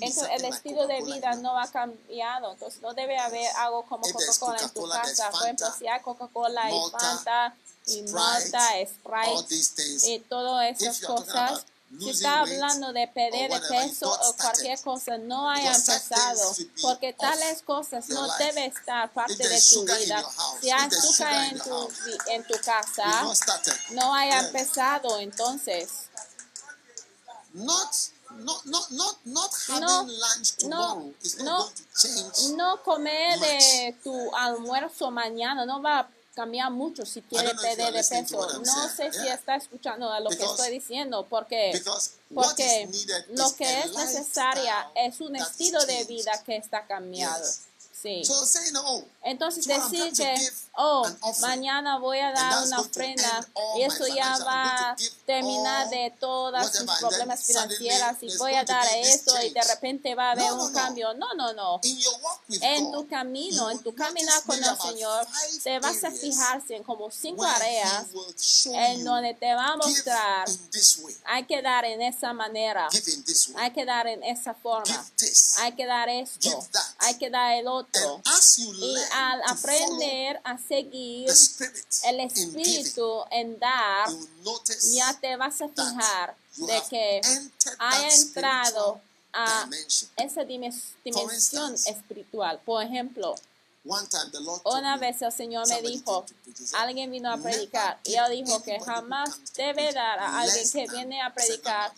Entonces, 0.01 0.27
el 0.31 0.45
estilo 0.45 0.87
de 0.87 1.01
vida 1.03 1.35
no 1.35 1.59
ha 1.59 1.67
cambiado. 1.67 2.53
Entonces, 2.53 2.81
no 2.81 2.93
debe 2.93 3.17
haber 3.17 3.47
algo 3.57 3.83
como 3.83 4.03
Coca-Cola 4.03 4.59
en 4.61 4.69
tu 4.69 4.89
casa. 4.89 5.29
Por 5.31 5.43
ejemplo, 5.43 5.67
si 5.77 5.87
hay 5.87 6.01
Coca-Cola 6.01 6.71
y 6.71 6.91
Fanta 6.91 7.55
y 7.87 8.01
Malta, 8.03 8.69
Sprite 8.85 10.11
y 10.11 10.19
todas 10.19 10.79
esas 10.81 10.99
cosas. 11.01 11.65
Si 11.99 12.11
está 12.11 12.41
hablando 12.41 12.93
de 12.93 13.07
perder 13.07 13.49
de 13.51 13.59
peso 13.67 14.11
o 14.11 14.33
cualquier 14.35 14.79
cosa, 14.81 15.17
no 15.17 15.49
haya 15.49 15.73
empezado, 15.73 16.55
porque 16.83 17.13
tales 17.13 17.63
cosas 17.63 18.07
no 18.09 18.27
deben 18.37 18.71
estar 18.71 19.11
parte 19.11 19.35
de 19.35 19.59
tu 19.59 19.81
vida. 19.85 20.23
Si 20.61 20.69
hay 20.69 20.87
azúcar 20.87 21.45
en 21.45 21.59
tu, 21.59 21.89
en 22.27 22.43
tu 22.43 22.53
casa, 22.63 23.25
no 23.93 24.13
haya 24.13 24.39
empezado 24.41 25.17
entonces. 25.17 25.89
Not, 27.59 27.93
not, 28.45 28.65
not, 28.65 28.91
not, 28.91 29.17
not 29.25 29.51
having 29.67 30.07
lunch 30.07 30.55
tomorrow 30.57 31.11
is 31.23 31.41
not 31.43 31.59
going 31.59 31.73
to 31.75 31.83
change 31.99 32.57
no 32.57 32.77
comer 32.83 33.39
de 33.39 33.95
tu 34.03 34.13
almuerzo 34.35 35.11
mañana 35.11 35.65
no 35.65 35.81
va 35.81 35.99
a 35.99 36.07
cambiar 36.35 36.71
mucho 36.71 37.05
si 37.05 37.21
quiere 37.21 37.53
perder 37.55 37.91
de 37.91 38.03
peso. 38.03 38.47
No 38.59 38.89
sé 38.89 39.11
si 39.11 39.27
está 39.27 39.55
escuchando 39.55 40.09
a 40.09 40.21
lo 40.21 40.29
que 40.29 40.43
estoy 40.43 40.71
diciendo, 40.71 41.27
porque, 41.29 41.81
porque 42.33 42.87
lo 43.31 43.53
que 43.55 43.79
es 43.79 43.93
necesaria 43.93 44.89
es 44.95 45.19
un 45.19 45.35
estilo 45.35 45.85
de 45.85 46.05
vida 46.05 46.31
que 46.45 46.55
está 46.55 46.85
cambiado. 46.87 47.45
Sí. 48.01 48.21
Entonces 49.23 49.65
decir 49.65 50.13
que, 50.13 50.35
oh, 50.77 51.05
mañana 51.41 51.99
voy 51.99 52.19
a 52.19 52.31
dar 52.31 52.65
una 52.65 52.79
ofrenda 52.79 53.45
y 53.77 53.81
eso 53.81 54.07
ya 54.07 54.37
va 54.45 54.91
a 54.91 54.95
terminar 55.25 55.89
de 55.89 56.13
todas 56.17 56.73
sus 56.73 56.89
problemas 56.99 57.43
financieros 57.43 58.15
y 58.21 58.37
voy 58.37 58.53
a 58.53 58.63
dar 58.63 58.87
esto 58.95 59.33
y 59.43 59.49
de 59.49 59.61
repente 59.63 60.15
va 60.15 60.29
a 60.29 60.31
haber 60.31 60.53
un 60.53 60.71
cambio. 60.71 61.13
No, 61.15 61.33
no, 61.33 61.51
no. 61.53 61.81
En 62.61 62.89
tu 62.91 63.05
camino, 63.07 63.69
en 63.69 63.79
tu 63.79 63.93
caminar 63.93 64.41
con 64.43 64.57
el 64.57 64.77
Señor, 64.77 65.27
te 65.61 65.79
vas 65.79 66.01
a 66.05 66.11
fijarse 66.11 66.77
en 66.77 66.83
como 66.83 67.11
cinco 67.11 67.43
áreas 67.43 68.05
en 68.65 69.03
donde 69.03 69.33
te 69.33 69.53
va 69.53 69.73
a 69.73 69.77
mostrar, 69.77 70.47
hay 71.25 71.45
que 71.45 71.61
dar 71.61 71.83
en 71.83 72.01
esa 72.01 72.31
manera, 72.31 72.87
hay 73.57 73.71
que 73.71 73.83
dar 73.83 74.07
en 74.07 74.23
esa 74.23 74.53
forma, 74.53 75.05
hay 75.57 75.73
que 75.73 75.85
dar 75.85 76.07
esto, 76.07 76.65
hay 76.99 77.15
que 77.15 77.29
dar 77.29 77.57
el 77.57 77.67
otro 77.67 77.88
y 78.57 78.95
al 79.13 79.41
aprender 79.47 80.39
a 80.43 80.57
seguir 80.57 81.29
el 82.05 82.19
espíritu 82.19 83.23
en 83.31 83.59
dar, 83.59 84.09
ya 84.93 85.17
te 85.19 85.35
vas 85.35 85.61
a 85.61 85.69
fijar 85.69 86.35
de 86.55 86.81
que 86.89 87.21
ha 87.79 88.09
entrado 88.09 89.01
a 89.33 89.69
esa 90.17 90.43
dimensión 90.43 91.73
espiritual. 91.85 92.59
Por 92.65 92.83
ejemplo, 92.83 93.35
una 94.63 94.97
vez 94.97 95.21
el 95.21 95.31
Señor 95.31 95.67
me 95.67 95.81
dijo, 95.81 96.25
alguien 96.77 97.11
vino 97.11 97.31
a 97.31 97.37
predicar 97.37 97.99
y 98.03 98.15
él 98.15 98.45
dijo 98.45 98.61
que 98.63 98.79
jamás 98.79 99.29
debe 99.55 99.91
dar 99.93 100.19
a 100.19 100.41
alguien 100.41 100.69
que 100.69 100.87
viene 100.87 101.21
a 101.21 101.33
predicar 101.33 101.91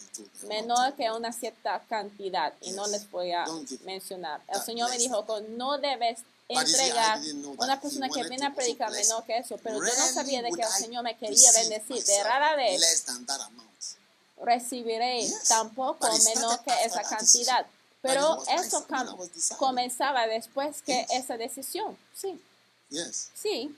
menor 0.48 0.94
que 0.96 1.12
una 1.12 1.32
cierta 1.32 1.82
cantidad. 1.89 2.54
Y 2.62 2.72
no 2.72 2.88
les 2.88 3.10
voy 3.12 3.32
a 3.32 3.46
mencionar. 3.86 4.42
El 4.48 4.62
Señor 4.62 4.89
me 4.89 4.98
dijo 4.98 5.26
que 5.26 5.42
no 5.50 5.78
debes 5.78 6.20
entregar 6.48 7.18
a 7.18 7.64
una 7.64 7.80
persona 7.80 8.10
que 8.10 8.24
viene 8.24 8.46
a 8.46 8.54
predicar 8.54 8.92
menor 8.92 9.24
que 9.26 9.38
eso, 9.38 9.58
pero 9.64 9.78
yo 9.78 9.94
no 9.98 10.08
sabía 10.14 10.42
de 10.42 10.52
que 10.52 10.62
el 10.62 10.70
Señor 10.70 11.04
me 11.04 11.18
quería 11.18 11.52
bendecir. 11.54 12.04
De 12.04 12.24
rara 12.24 12.56
vez 12.56 13.06
recibiré 14.42 15.30
tampoco 15.48 16.08
menor 16.24 16.60
que 16.64 16.72
esa 16.84 17.04
cantidad. 17.04 17.66
Pero 18.02 18.43
eso 18.47 18.86
comenzaba 19.58 20.28
después 20.28 20.82
que 20.82 21.06
esa 21.12 21.38
decisión. 21.38 21.97
Sí. 22.16 22.41
Sí. 23.34 23.76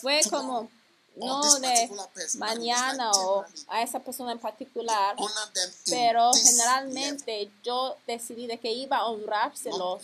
Fue 0.00 0.20
como, 0.30 0.70
no 1.16 1.58
de 1.58 1.90
mañana 2.36 3.10
o 3.12 3.44
a 3.66 3.82
esa 3.82 3.98
persona 3.98 4.32
en 4.32 4.38
particular, 4.38 5.16
pero 5.86 6.30
generalmente 6.32 7.50
yo 7.64 7.96
decidí 8.06 8.46
de 8.46 8.58
que 8.58 8.70
iba 8.70 8.98
a 8.98 9.06
honrárselos 9.06 10.02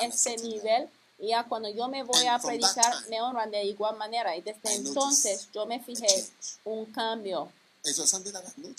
en 0.00 0.12
ese 0.12 0.36
nivel 0.36 0.88
y 1.18 1.28
ya 1.28 1.44
cuando 1.44 1.68
yo 1.68 1.88
me 1.88 2.02
voy 2.04 2.26
a 2.26 2.38
predicar 2.38 2.94
me 3.08 3.20
honran 3.20 3.50
de 3.50 3.64
igual 3.64 3.96
manera 3.96 4.36
y 4.36 4.42
desde 4.42 4.74
entonces 4.74 5.48
yo 5.52 5.66
me 5.66 5.80
fijé 5.80 6.30
un 6.64 6.86
cambio. 6.86 7.50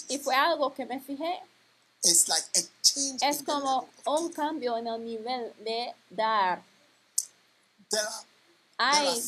Y 0.08 0.18
fue 0.20 0.36
algo 0.36 0.74
que 0.74 0.86
me 0.86 1.02
fijé 1.02 1.42
es 2.04 3.44
como 3.44 3.88
un 4.06 4.32
cambio 4.34 4.78
en 4.78 4.88
el 4.88 5.04
nivel 5.04 5.54
de 5.60 5.94
dar. 6.10 6.62
Hay, 8.78 9.22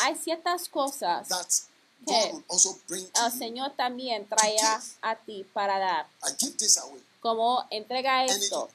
hay 0.00 0.16
ciertas 0.16 0.68
cosas 0.68 1.28
que 2.06 2.44
el 3.24 3.32
Señor 3.32 3.74
también 3.76 4.26
traerá 4.28 4.82
a 5.02 5.16
ti 5.16 5.44
para 5.52 5.78
dar. 5.78 6.06
Como 7.20 7.64
entrega 7.70 8.24
esto, 8.26 8.68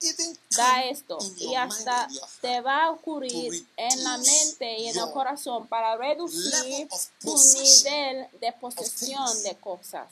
da 0.57 0.83
esto, 0.83 1.19
y 1.37 1.53
hasta 1.53 2.07
te 2.41 2.61
va 2.61 2.85
a 2.85 2.91
ocurrir 2.91 3.67
en 3.77 4.03
la 4.03 4.17
mente 4.17 4.79
y 4.79 4.87
en 4.87 4.97
el 4.97 5.11
corazón 5.11 5.67
para 5.67 5.95
reducir 5.97 6.87
tu 7.21 7.35
nivel 7.53 8.27
de 8.39 8.51
posesión 8.59 9.43
de 9.43 9.55
cosas. 9.57 10.07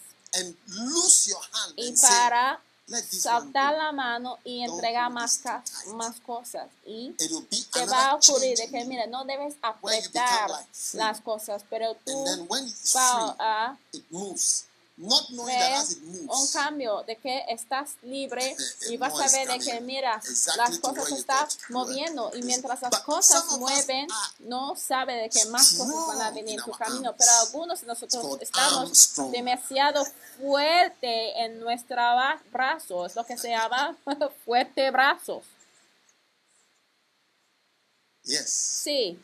Y 1.75 1.91
para 1.93 2.61
saltar 3.09 3.75
la 3.75 3.91
mano 3.91 4.37
y 4.43 4.63
entregar 4.63 5.11
más, 5.11 5.41
más 5.95 6.19
cosas. 6.21 6.67
Y 6.85 7.11
te 7.11 7.85
va 7.85 8.11
a 8.11 8.15
ocurrir 8.15 8.57
de 8.57 8.69
que, 8.69 8.85
mira, 8.85 9.07
no 9.07 9.25
debes 9.25 9.55
apretar 9.61 10.49
las 10.93 11.21
cosas, 11.21 11.63
pero 11.69 11.95
tú 12.05 12.47
vas 12.49 13.35
a 13.39 13.77
ver 14.97 15.79
un 16.27 16.47
cambio 16.51 17.03
de 17.03 17.17
que 17.17 17.45
estás 17.49 17.97
libre 18.01 18.55
y 18.89 18.97
vas 18.97 19.13
a 19.19 19.37
ver 19.37 19.47
de 19.47 19.59
que, 19.59 19.79
mira, 19.81 20.19
las 20.57 20.79
cosas 20.79 21.07
se 21.07 21.15
están 21.15 21.47
moviendo 21.69 22.31
y 22.35 22.41
mientras 22.41 22.81
las 22.81 22.99
cosas 23.01 23.45
mueven, 23.59 24.07
no 24.39 24.75
sabe 24.75 25.13
de 25.13 25.29
que 25.29 25.45
más 25.45 25.73
cosas 25.73 26.07
van 26.07 26.21
a 26.21 26.31
venir 26.31 26.59
en 26.59 26.65
tu 26.65 26.71
camino, 26.71 27.13
pero 27.17 27.31
algunos 27.45 27.81
de 27.81 27.87
nosotros 27.87 28.41
estamos 28.41 29.31
demasiado 29.31 30.05
fuerte 30.39 31.43
en 31.43 31.59
nuestros 31.59 31.97
brazos, 32.51 33.15
lo 33.15 33.25
que 33.25 33.37
se 33.37 33.49
llama 33.49 33.95
fuerte 34.45 34.89
brazos. 34.91 35.43
Sí. 38.23 39.19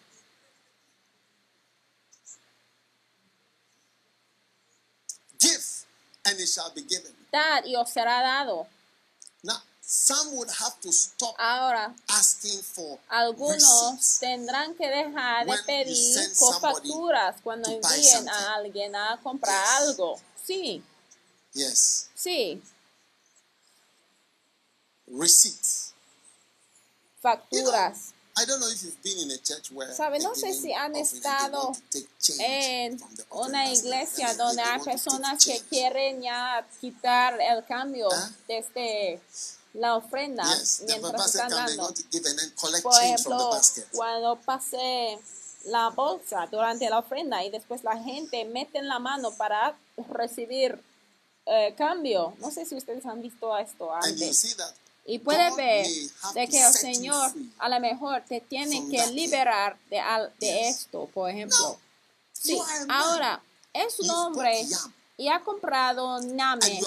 And 6.26 6.40
it 6.40 6.48
shall 6.48 6.72
be 6.74 6.82
given. 6.82 7.12
Dad 7.32 7.64
y 7.66 7.76
os 7.76 7.90
será 7.90 8.22
dado. 8.22 8.68
Now, 9.44 9.62
some 9.82 10.36
would 10.38 10.50
have 10.50 10.80
to 10.82 10.92
stop 10.92 11.36
Ahora, 11.38 11.94
asking 12.10 12.62
for 12.62 13.00
algunos 13.10 14.20
tendrán 14.20 14.76
que 14.76 14.88
dejar 14.88 15.46
de 15.46 15.64
pedir 15.64 16.34
cofacturas 16.38 17.36
cuando 17.44 17.70
envíen 17.70 18.30
a 18.30 18.56
alguien 18.56 18.96
a 18.96 19.20
comprar 19.22 19.66
algo. 19.82 20.20
Sí. 20.46 20.84
Yes. 21.54 22.10
Sí. 22.16 22.62
Receipts. 25.08 25.94
Facturas. 27.22 28.13
¿Sabe? 29.96 30.20
No 30.20 30.34
sé 30.36 30.54
si 30.54 30.74
han 30.74 30.96
estado 30.96 31.72
en 32.40 33.00
una 33.30 33.72
iglesia 33.72 34.34
donde 34.34 34.62
hay 34.62 34.82
personas 34.82 35.44
que 35.44 35.62
quieren 35.70 36.22
ya 36.22 36.68
quitar 36.82 37.40
el 37.40 37.64
cambio 37.66 38.10
desde 38.48 39.22
la 39.74 39.96
ofrenda 39.96 40.44
mientras 40.88 41.28
están 41.28 41.50
dando. 41.50 41.94
Por 42.82 43.04
ejemplo, 43.04 43.52
cuando 43.92 44.40
pasé 44.42 45.20
la 45.66 45.90
bolsa 45.90 46.48
durante 46.52 46.90
la 46.90 47.00
ofrenda 47.00 47.44
y 47.44 47.50
después 47.50 47.84
la 47.84 47.98
gente 47.98 48.46
mete 48.46 48.80
en 48.80 48.88
la 48.88 49.00
mano 49.00 49.32
para 49.32 49.78
recibir 50.10 50.82
eh, 51.46 51.74
cambio. 51.78 52.36
No 52.40 52.52
sé 52.52 52.66
si 52.66 52.76
ustedes 52.76 53.06
han 53.06 53.22
visto 53.22 53.56
esto 53.58 53.94
antes. 53.94 54.46
Y 55.06 55.20
puede 55.20 55.54
ver 55.56 55.86
de 56.34 56.48
que 56.48 56.66
el 56.66 56.74
Señor 56.74 57.34
a 57.60 57.70
lo 57.70 57.80
mejor 57.80 58.24
te 58.28 58.40
tiene 58.40 58.90
que 58.90 59.06
liberar 59.08 59.78
de, 59.90 60.02
de 60.40 60.70
esto, 60.70 61.10
por 61.14 61.30
ejemplo. 61.30 61.78
Sí, 62.32 62.58
ahora 62.88 63.42
es 63.74 64.00
un 64.00 64.10
hombre 64.12 64.66
y 65.18 65.28
ha 65.28 65.42
comprado 65.42 66.20
name 66.22 66.82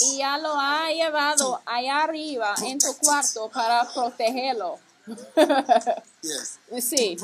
y 0.00 0.18
ya 0.18 0.38
lo 0.38 0.58
ha 0.58 0.90
llevado 0.90 1.60
allá 1.64 2.02
arriba 2.02 2.54
en 2.62 2.78
tu 2.78 2.94
cuarto 2.96 3.48
para 3.48 3.90
protegerlo. 3.92 4.78
sí, 6.80 7.16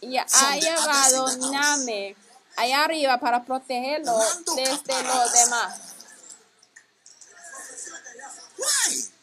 y 0.00 0.16
ha 0.18 0.56
llevado 0.56 1.36
name 1.50 2.14
allá 2.56 2.84
arriba 2.84 3.18
para 3.18 3.44
protegerlo 3.44 4.18
desde 4.54 5.02
los 5.02 5.32
demás. 5.32 5.89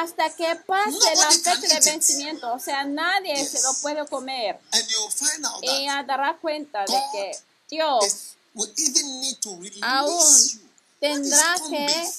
hasta 0.00 0.30
que 0.30 0.56
pase 0.66 1.14
la 1.16 1.30
fecha 1.30 1.56
de 1.56 1.90
vencimiento. 1.90 2.52
O 2.52 2.58
sea, 2.58 2.84
nadie 2.84 3.46
se 3.46 3.62
lo 3.62 3.72
puede 3.74 4.06
comer. 4.06 4.58
Y 5.62 5.86
dará 6.06 6.36
cuenta 6.40 6.80
de 6.80 7.00
que 7.12 7.38
Dios 7.70 8.34
aún 9.82 10.70
tendrá 11.00 11.56
que 11.70 12.12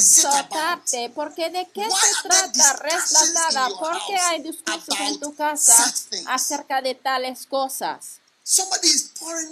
soltarte. 0.00 1.10
Porque 1.14 1.50
de 1.50 1.68
qué 1.72 1.86
se 1.90 2.28
trata 2.28 2.72
reslatada? 2.74 3.68
¿Por 3.78 3.98
qué 4.06 4.16
hay 4.16 4.42
discursos 4.42 5.00
en 5.00 5.20
tu 5.20 5.34
casa 5.34 5.94
acerca 6.26 6.80
de 6.80 6.94
tales 6.94 7.46
cosas? 7.46 8.20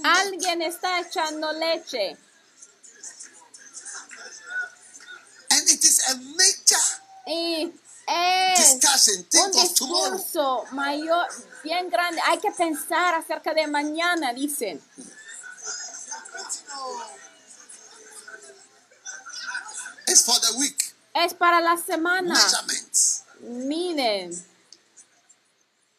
Alguien 0.02 0.62
está 0.62 1.00
echando 1.00 1.52
leche. 1.52 2.16
And 5.50 5.68
it 5.68 5.84
is 5.84 6.00
a 6.10 6.16
major 6.16 6.95
y 7.26 7.74
es 8.06 9.08
un 9.34 9.52
discurso 9.52 10.64
mayor, 10.72 11.26
bien 11.64 11.90
grande. 11.90 12.20
Hay 12.26 12.38
que 12.38 12.52
pensar 12.52 13.14
acerca 13.14 13.52
de 13.52 13.66
mañana, 13.66 14.32
dicen. 14.32 14.80
Es 21.14 21.34
para 21.34 21.60
la 21.60 21.76
semana. 21.76 22.40
Miren. 23.40 24.46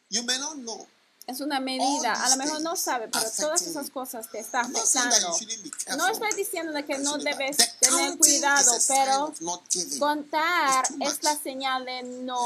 You 0.10 0.24
may 0.24 0.40
not 0.40 0.56
know 0.56 0.88
es 1.28 1.42
una 1.42 1.60
medida. 1.60 2.14
A 2.14 2.30
lo 2.30 2.38
mejor 2.38 2.62
no 2.62 2.76
sabe, 2.78 3.10
pero 3.10 3.30
todas 3.30 3.62
esas 3.62 3.90
cosas 3.90 4.30
te 4.32 4.40
están 4.40 4.66
afectando. 4.66 5.38
No 5.98 6.08
estoy 6.08 6.34
diciendo 6.36 6.74
que 6.86 6.98
no 7.00 7.18
debes 7.18 7.58
tener 7.80 8.18
cuidado, 8.18 8.72
pero 8.88 9.34
contar 10.00 10.88
es 11.02 11.24
la 11.24 11.38
señal 11.38 11.86
de 11.86 12.04
no 12.04 12.42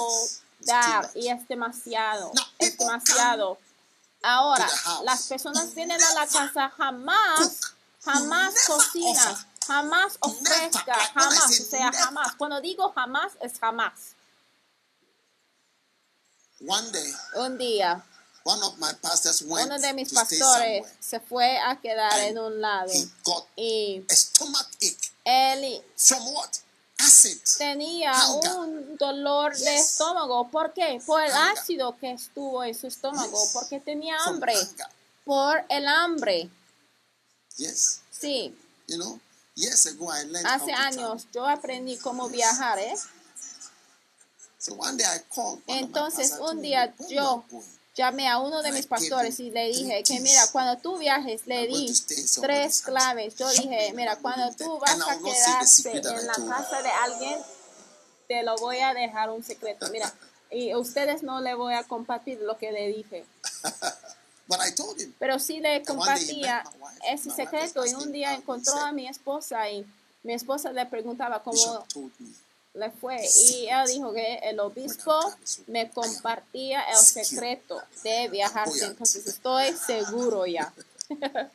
dar 0.62 1.10
y 1.14 1.30
es 1.30 1.48
demasiado, 1.48 2.32
es 2.58 2.76
demasiado. 2.78 3.60
Ahora, 4.24 4.68
las 5.04 5.28
personas 5.28 5.74
vienen 5.76 6.02
a 6.02 6.14
la 6.14 6.28
casa 6.28 6.70
jamás, 6.76 7.74
jamás 8.04 8.56
cocinan, 8.66 9.36
jamás 9.68 10.18
ofrezca, 10.22 10.96
jamás, 11.14 11.60
o 11.60 11.64
sea, 11.64 11.92
jamás. 11.94 12.36
Cuando 12.36 12.60
digo 12.62 12.92
jamás, 12.94 13.34
es 13.42 13.60
jamás. 13.60 13.94
Un 17.36 17.58
día 17.58 18.04
uno 19.66 19.80
de 19.80 19.94
mis 19.94 20.12
pastores 20.14 20.86
se 21.00 21.20
fue 21.20 21.58
a 21.60 21.80
quedar 21.80 22.20
en 22.20 22.38
un 22.40 22.60
lado. 22.62 22.92
y 23.56 24.04
él 25.26 25.84
tenía 27.58 28.14
un 28.56 28.98
dolor 28.98 29.56
de 29.58 29.76
estómago. 29.78 30.50
¿Por 30.50 30.74
qué? 30.74 31.02
Por 31.06 31.22
el 31.24 31.32
ácido 31.32 31.98
que 31.98 32.12
estuvo 32.12 32.64
en 32.64 32.76
su 32.76 32.88
estómago, 32.88 33.44
porque 33.54 33.80
tenía 33.80 34.16
hambre, 34.26 34.54
por 35.26 35.64
el 35.70 35.88
hambre. 35.88 36.50
Sí. 38.12 38.56
Hace 40.46 40.72
años 40.74 41.28
yo 41.34 41.48
aprendí 41.48 41.98
cómo 41.98 42.30
viajar, 42.30 42.80
¿eh? 42.80 42.94
Entonces 45.68 46.34
un 46.40 46.62
día 46.62 46.94
yo 47.10 47.44
llamé 47.96 48.28
a 48.28 48.40
uno 48.40 48.62
de 48.62 48.72
mis 48.72 48.88
pastores 48.88 49.40
y 49.40 49.52
le 49.52 49.68
dije 49.68 50.04
que 50.04 50.20
mira, 50.20 50.42
cuando 50.52 50.82
tú 50.82 50.98
viajes, 50.98 51.46
le 51.48 51.68
di 51.68 51.94
tres 52.42 52.82
claves. 52.82 53.36
Yo 53.36 53.50
dije, 53.50 53.94
mira, 53.96 54.16
cuando 54.18 54.54
tú 54.56 54.80
vas 54.80 55.00
a 55.00 55.18
quedarte 55.18 56.10
en 56.10 56.28
la 56.28 56.34
casa 56.34 56.82
de 56.82 56.90
alguien, 56.90 57.40
te 58.28 58.44
lo 58.44 58.56
voy 58.58 58.80
a 58.80 58.94
dejar 58.94 59.30
un 59.30 59.44
secreto. 59.44 59.88
Mira, 59.92 60.14
y 60.50 60.72
a 60.72 60.78
ustedes 60.78 61.24
no 61.24 61.42
le 61.42 61.54
voy 61.54 61.74
a 61.74 61.84
compartir 61.84 62.40
lo 62.42 62.58
que 62.58 62.72
le 62.72 62.88
dije. 62.90 63.26
Pero 65.20 65.40
sí 65.40 65.60
le 65.60 65.82
compartía 65.84 66.64
ese 67.10 67.32
secreto 67.32 67.86
y 67.86 67.94
un 67.94 68.12
día 68.12 68.34
encontró 68.34 68.78
a 68.80 68.92
mi 68.92 69.08
esposa 69.08 69.70
y 69.70 69.86
mi 70.24 70.34
esposa 70.34 70.72
le 70.72 70.86
preguntaba 70.86 71.42
cómo 71.42 71.86
le 72.74 72.90
fue 72.90 73.18
y 73.50 73.68
él 73.68 73.88
dijo 73.88 74.14
que 74.14 74.36
el 74.44 74.60
obispo 74.60 75.20
me 75.68 75.90
compartía 75.92 76.82
el 76.84 76.98
secreto 76.98 77.82
de 78.04 78.30
viajar. 78.30 78.68
Entonces 78.82 79.28
estoy 79.28 79.76
seguro 79.76 80.46
ya. 80.46 80.74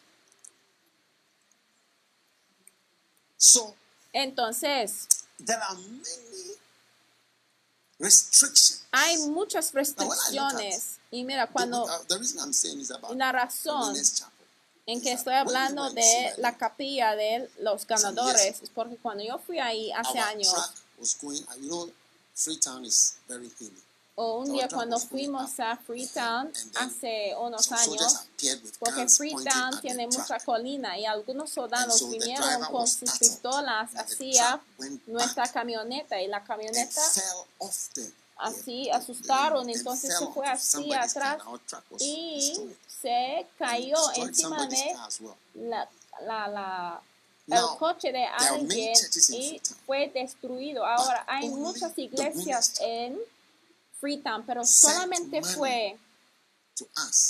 Entonces, 4.12 5.07
hay 8.91 9.19
muchas 9.29 9.73
restricciones. 9.73 10.99
Y 11.11 11.25
mira, 11.25 11.47
cuando 11.47 11.85
uh, 11.85 13.14
la 13.14 13.33
razón 13.33 13.97
en 14.87 15.03
que 15.03 15.12
estoy 15.12 15.35
hablando 15.35 15.91
de 15.91 16.35
la 16.39 16.57
capilla 16.57 17.14
de 17.14 17.51
los 17.61 17.87
ganadores 17.87 18.62
es 18.62 18.71
porque 18.71 18.97
cuando 18.97 19.25
yo 19.25 19.39
fui 19.39 19.59
ahí 19.59 19.93
hace 19.93 20.19
años, 20.19 20.55
o 24.19 24.39
un 24.39 24.53
día 24.53 24.67
cuando 24.69 24.99
fuimos 24.99 25.61
a 25.61 25.77
Freetown 25.77 26.51
hace 26.77 27.35
unos 27.39 27.71
años, 27.71 28.27
porque 28.79 29.07
Freetown 29.09 29.79
tiene 29.83 30.07
mucha 30.07 30.41
colina 30.41 30.99
y 30.99 31.05
algunos 31.05 31.51
soldados 31.51 32.09
vinieron 32.09 32.65
con 32.71 32.89
sus 32.89 33.11
pistolas 33.19 33.91
hacia 33.95 34.61
nuestra 35.07 35.47
camioneta 35.53 36.21
y 36.21 36.29
la 36.29 36.43
camioneta 36.43 37.03
así 38.39 38.91
asustaron, 38.91 39.69
entonces 39.69 40.17
se 40.19 40.27
fue 40.29 40.47
así 40.47 40.93
atrás 40.95 41.39
y 42.01 42.75
se 43.03 43.47
cayó 43.59 43.99
encima 44.15 44.67
de 44.67 44.97
la, 45.55 45.89
la, 46.23 46.49
la 46.49 47.03
el 47.47 47.79
coche 47.79 48.13
de 48.13 48.25
alguien 48.25 48.95
y 49.31 49.61
fue 49.85 50.11
destruido. 50.13 50.85
Ahora 50.85 51.25
hay 51.29 51.49
muchas 51.49 51.97
iglesias 51.97 52.75
en 52.81 53.19
Freetown, 54.01 54.45
pero 54.47 54.65
solamente 54.65 55.43
fue 55.43 55.97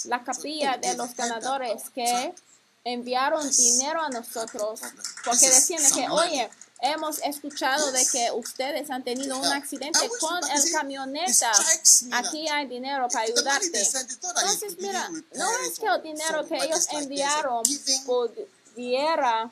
la 0.05 0.25
capilla 0.25 0.77
de 0.77 0.95
los 0.95 1.15
ganadores 1.15 1.91
que 1.95 2.35
enviaron 2.85 3.49
dinero 3.51 4.01
a 4.01 4.09
nosotros 4.09 4.81
porque 5.25 5.49
decían 5.49 5.83
que, 5.93 6.09
oye, 6.09 6.49
hemos 6.81 7.19
escuchado 7.19 7.93
de 7.93 8.07
que 8.07 8.31
ustedes 8.33 8.91
han 8.91 9.03
tenido 9.03 9.39
un 9.39 9.47
accidente 9.47 10.09
con 10.21 10.39
el 10.51 10.73
camioneta. 10.73 11.53
Aquí 12.13 12.49
hay 12.49 12.67
dinero 12.67 13.09
para 13.09 13.25
ayudarte. 13.25 13.83
Entonces, 13.83 14.77
mira, 14.79 15.09
no 15.35 15.51
es 15.59 15.79
que 15.79 15.87
el 15.87 16.03
dinero 16.03 16.47
que 16.47 16.57
ellos 16.57 16.87
enviaron 16.93 17.63
pudiera 18.05 19.51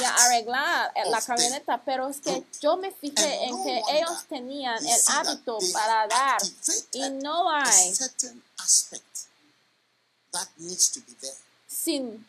ya 0.00 0.14
arreglar 0.14 0.92
la 1.06 1.20
camioneta, 1.20 1.80
pero 1.84 2.08
es 2.08 2.20
que 2.20 2.44
yo 2.60 2.76
me 2.76 2.90
fijé 2.92 3.44
en 3.44 3.62
que 3.64 3.82
ellos 3.92 4.24
tenían 4.28 4.84
el 4.84 5.00
hábito 5.08 5.58
para 5.72 6.06
dar 6.06 6.40
y 6.92 7.10
no 7.10 7.50
hay 7.50 7.94
sin 11.68 12.26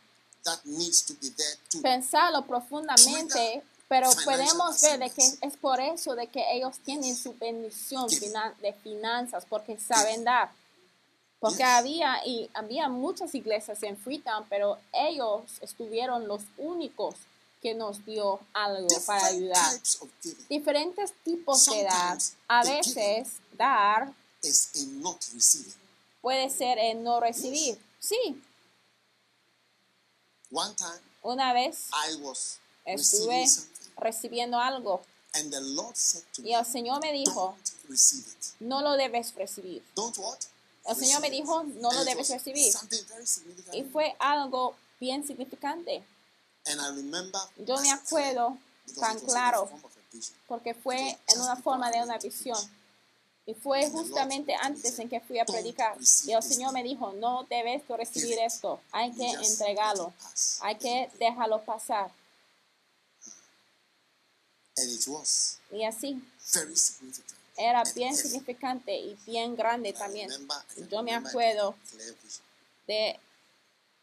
pensarlo 1.81 2.45
profundamente, 2.45 3.63
pero 3.87 4.09
podemos 4.23 4.81
ver 4.81 4.99
de 4.99 5.09
que 5.09 5.23
es 5.41 5.57
por 5.59 5.79
eso 5.79 6.15
de 6.15 6.27
que 6.27 6.43
ellos 6.53 6.77
tienen 6.85 7.15
su 7.15 7.33
bendición 7.37 8.07
de 8.61 8.73
finanzas, 8.83 9.45
porque 9.49 9.77
saben 9.79 10.23
dar. 10.23 10.51
Porque 11.39 11.63
había, 11.63 12.25
y 12.25 12.49
había 12.55 12.89
muchas 12.89 13.35
iglesias 13.35 13.83
en 13.83 13.95
Freetown, 13.95 14.45
pero 14.49 14.79
ellos 14.91 15.43
estuvieron 15.61 16.27
los 16.27 16.41
únicos 16.57 17.15
que 17.61 17.73
nos 17.73 18.05
dio 18.05 18.39
algo 18.53 18.87
para 19.05 19.25
ayudar. 19.27 19.81
Diferentes 20.49 21.13
tipos 21.23 21.65
de 21.65 21.83
dar. 21.83 22.17
A 22.47 22.63
veces 22.63 23.29
dar 23.53 24.13
puede 26.21 26.49
ser 26.49 26.77
en 26.77 27.03
no 27.03 27.19
recibir. 27.19 27.79
Sí. 27.99 28.41
Una 31.21 31.53
vez 31.53 31.87
estuve 32.85 33.45
recibiendo 33.97 34.59
algo 34.59 35.01
y 36.43 36.53
el 36.53 36.65
Señor 36.65 37.01
me 37.01 37.11
dijo, 37.11 37.55
no 38.59 38.81
lo 38.81 38.93
debes 38.93 39.35
recibir. 39.35 39.83
El 40.85 40.95
Señor 40.95 41.21
me 41.21 41.29
dijo, 41.29 41.63
no 41.63 41.91
lo 41.91 42.05
debes 42.05 42.29
recibir. 42.29 42.73
Y 43.73 43.83
fue 43.83 44.15
algo 44.19 44.75
bien 44.99 45.25
significante. 45.25 46.03
Yo 47.57 47.79
me 47.79 47.91
acuerdo 47.91 48.57
tan 48.99 49.19
claro 49.19 49.69
porque 50.47 50.73
fue 50.73 51.17
en 51.27 51.41
una 51.41 51.55
forma 51.55 51.91
de 51.91 52.01
una 52.01 52.17
visión. 52.17 52.57
Y 53.45 53.53
fue 53.53 53.89
justamente 53.89 54.53
antes 54.61 54.99
en 54.99 55.07
que 55.07 55.21
fui 55.21 55.39
a 55.39 55.45
predicar. 55.45 55.97
Y 56.25 56.33
el 56.33 56.43
Señor 56.43 56.73
me 56.73 56.83
dijo, 56.83 57.13
no 57.13 57.45
debes 57.49 57.87
recibir 57.87 58.37
esto. 58.39 58.81
Hay 58.91 59.13
que 59.13 59.29
entregarlo. 59.29 60.13
Hay 60.61 60.75
que 60.75 61.09
dejarlo 61.17 61.63
pasar. 61.63 62.11
Y 65.71 65.85
así. 65.85 66.21
Era 67.55 67.83
bien 67.95 68.15
significante 68.15 68.95
y 68.95 69.17
bien 69.25 69.55
grande 69.55 69.93
también. 69.93 70.29
Yo 70.91 71.01
me 71.01 71.15
acuerdo 71.15 71.73
de 72.85 73.17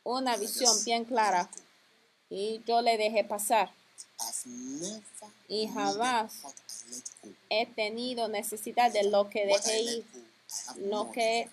una 0.04 0.36
visión 0.38 0.74
bien 0.84 1.04
clara 1.04 1.50
y 2.34 2.62
yo 2.66 2.82
le 2.82 2.98
dejé 2.98 3.22
pasar. 3.22 3.70
Y 5.46 5.68
jamás 5.68 6.32
he 7.48 7.64
tenido 7.66 8.26
necesidad 8.26 8.90
de 8.90 9.04
lo 9.04 9.30
que 9.30 9.46
dejé 9.46 9.82
ir. 9.82 10.04
Lo 10.78 11.12
que 11.12 11.48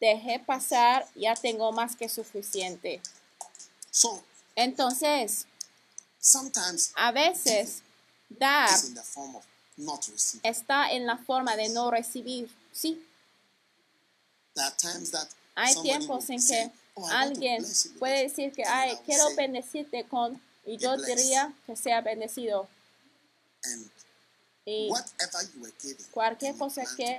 dejé 0.00 0.40
pasar 0.40 1.06
ya 1.14 1.34
tengo 1.36 1.70
más 1.70 1.94
que 1.94 2.08
suficiente. 2.08 3.00
Entonces, 4.56 5.46
a 6.96 7.12
veces 7.12 7.82
dar 8.28 8.70
está 10.42 10.90
en 10.90 11.06
la 11.06 11.18
forma 11.18 11.54
de 11.54 11.68
no 11.68 11.92
recibir. 11.92 12.52
Sí. 12.72 13.06
Hay 15.54 15.74
tiempos 15.82 16.30
en 16.30 16.44
que 16.44 16.72
Alguien 17.10 17.64
puede 17.98 18.22
decir 18.22 18.52
que, 18.52 18.64
ay, 18.64 18.96
quiero 19.04 19.34
bendecirte 19.34 20.04
con, 20.04 20.40
y 20.64 20.76
yo 20.76 20.96
diría 20.96 21.52
que 21.66 21.76
sea 21.76 22.00
bendecido. 22.00 22.68
Y 24.64 24.90
cualquier 26.12 26.56
cosa 26.56 26.84
que 26.96 27.18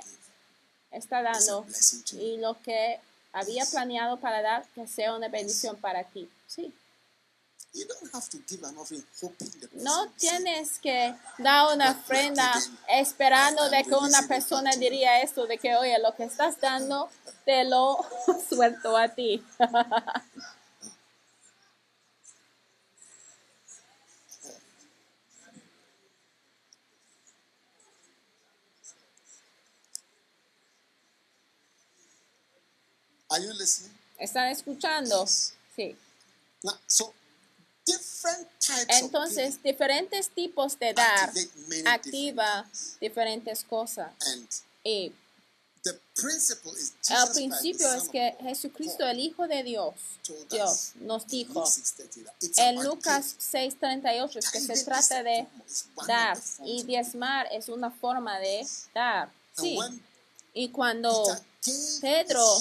está 0.91 1.21
dando 1.21 1.65
y 2.13 2.37
lo 2.37 2.59
que 2.61 2.99
había 3.33 3.65
planeado 3.65 4.17
para 4.17 4.41
dar, 4.41 4.65
que 4.73 4.87
sea 4.87 5.13
una 5.13 5.27
bendición 5.27 5.75
para 5.75 6.03
ti. 6.03 6.29
Sí. 6.47 6.73
No 9.73 10.09
tienes 10.11 10.79
que 10.79 11.13
dar 11.37 11.75
una 11.75 11.91
ofrenda 11.91 12.53
esperando 12.87 13.69
de 13.69 13.83
que 13.83 13.95
una 13.95 14.21
persona 14.27 14.71
diría 14.77 15.21
esto, 15.21 15.45
de 15.45 15.57
que, 15.57 15.75
oye, 15.75 15.97
lo 15.99 16.15
que 16.15 16.23
estás 16.23 16.59
dando, 16.61 17.09
te 17.43 17.65
lo 17.65 17.97
suelto 18.49 18.95
a 18.95 19.09
ti. 19.09 19.43
¿Están 34.17 34.47
escuchando? 34.47 35.27
Sí. 35.75 35.97
Entonces, 38.89 39.61
diferentes 39.61 40.29
tipos 40.29 40.79
de 40.79 40.93
dar 40.93 41.31
activa 41.85 42.65
diferentes 42.99 43.63
cosas. 43.63 44.11
Y 44.83 45.11
el 45.85 47.31
principio 47.33 47.93
es 47.93 48.09
que 48.09 48.35
Jesucristo, 48.41 49.05
el 49.05 49.19
Hijo 49.19 49.47
de 49.47 49.61
Dios, 49.63 49.93
Dios 50.49 50.93
nos 50.95 51.27
dijo 51.27 51.63
en 52.57 52.83
Lucas 52.83 53.35
6:38 53.39 54.51
que 54.51 54.59
se 54.61 54.83
trata 54.83 55.21
de 55.21 55.47
dar 56.07 56.39
y 56.63 56.83
diezmar 56.83 57.47
es 57.51 57.69
una 57.69 57.91
forma 57.91 58.39
de 58.39 58.65
dar. 58.95 59.31
Sí. 59.55 59.77
Y 60.53 60.69
cuando 60.69 61.25
Pedro 62.01 62.57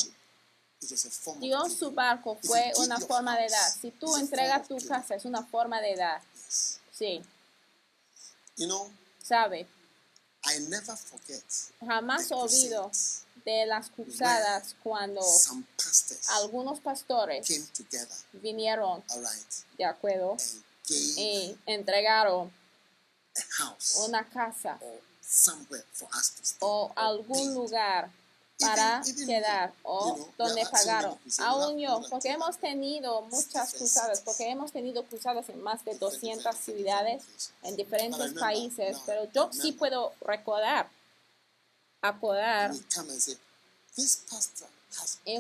dio 1.40 1.68
su 1.68 1.90
barco 1.90 2.38
fue 2.42 2.72
una 2.78 2.98
forma 2.98 3.36
de 3.38 3.48
dar. 3.48 3.72
Si 3.72 3.90
tú 3.90 4.16
entregas 4.16 4.68
tu 4.68 4.76
casa 4.86 5.14
es 5.14 5.24
una 5.24 5.44
forma 5.44 5.80
de 5.80 5.96
dar. 5.96 6.22
Sí. 6.92 7.22
¿Sabe? 9.22 9.66
Jamás 11.80 12.30
olvido 12.32 12.90
de 13.44 13.66
las 13.66 13.90
cruzadas 13.90 14.74
cuando 14.82 15.20
algunos 16.30 16.80
pastores 16.80 17.46
vinieron 18.32 19.02
de 19.76 19.84
acuerdo 19.84 20.36
y 20.88 21.56
entregaron 21.66 22.52
una 24.06 24.28
casa 24.28 24.78
o 26.60 26.92
algún 26.94 27.54
lugar 27.54 28.10
para 28.58 29.02
quedar 29.26 29.72
o 29.82 30.28
donde 30.38 30.64
pagaron. 30.66 31.18
Aún 31.40 31.78
yo, 31.78 32.00
porque 32.10 32.30
hemos 32.30 32.56
tenido 32.58 33.22
muchas 33.22 33.74
cruzadas, 33.74 34.20
porque 34.20 34.48
hemos 34.48 34.72
tenido 34.72 35.04
cruzadas 35.04 35.48
en 35.48 35.62
más 35.62 35.84
de 35.84 35.94
200 35.98 36.56
ciudades 36.56 37.24
en 37.62 37.76
diferentes 37.76 38.32
países, 38.34 38.98
pero 39.06 39.30
yo 39.32 39.50
sí 39.52 39.72
puedo 39.72 40.12
recordar, 40.20 40.88
acordar, 42.00 42.72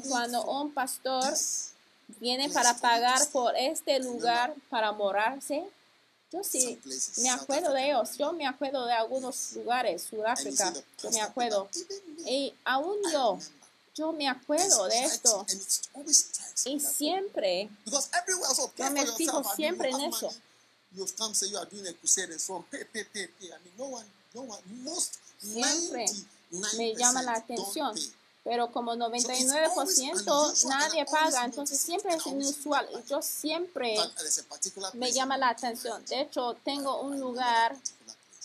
cuando 0.08 0.44
un 0.44 0.72
pastor 0.72 1.34
viene 2.20 2.50
para 2.50 2.74
pagar 2.74 3.26
por 3.28 3.56
este 3.56 3.98
lugar 4.00 4.54
para 4.68 4.92
morarse, 4.92 5.64
yo 6.32 6.42
sí 6.42 6.80
me 7.18 7.30
acuerdo 7.30 7.72
de 7.72 7.86
ellos. 7.86 8.16
Yo 8.18 8.32
me 8.32 8.46
acuerdo 8.46 8.86
de 8.86 8.92
algunos 8.92 9.52
lugares, 9.52 10.02
Sudáfrica, 10.02 10.72
yo 11.02 11.10
me 11.10 11.20
acuerdo. 11.20 11.68
Y 12.26 12.52
aún 12.64 12.96
yo, 13.12 13.38
yo 13.94 14.12
me 14.12 14.28
acuerdo 14.28 14.86
de 14.86 15.04
esto. 15.04 15.46
Y 16.64 16.80
siempre, 16.80 17.68
yo 17.86 18.90
me 18.90 19.06
fijo 19.12 19.44
siempre 19.54 19.90
en 19.90 20.00
eso. 20.02 20.32
Siempre 25.38 26.06
me 26.76 26.94
llama 26.94 27.22
la 27.22 27.34
atención 27.34 27.94
pero 28.44 28.70
como 28.70 28.94
99% 28.94 30.68
nadie 30.68 31.06
paga, 31.06 31.44
entonces 31.44 31.80
siempre 31.80 32.14
es 32.14 32.26
inusual. 32.26 32.86
Y 32.92 33.08
yo 33.08 33.22
siempre 33.22 33.96
me 34.92 35.10
llama 35.12 35.38
la 35.38 35.48
atención. 35.48 36.04
De 36.04 36.20
hecho, 36.20 36.54
tengo 36.62 37.00
un 37.00 37.18
lugar 37.18 37.74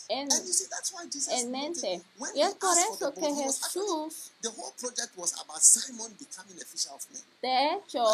en, 0.08 0.30
en 1.30 1.52
mente. 1.52 2.02
Y 2.34 2.41
es 2.41 2.56
por 2.56 2.78
eso 2.78 3.14
que 3.14 3.34
Jesús, 3.36 4.32
de 7.41 7.74
hecho, 7.74 8.06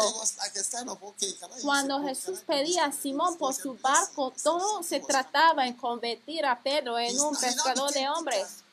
cuando 1.62 2.02
Jesús 2.02 2.40
pedía 2.40 2.86
a 2.86 2.92
Simón 2.92 3.38
por 3.38 3.54
su 3.54 3.74
barco, 3.76 4.32
todo 4.42 4.82
se 4.82 5.00
trataba 5.00 5.66
en 5.66 5.74
convertir 5.74 6.44
a 6.44 6.60
Pedro 6.60 6.98
en 6.98 7.18
un 7.18 7.34
pescador 7.36 7.92
de 7.92 8.08
hombres. 8.08 8.65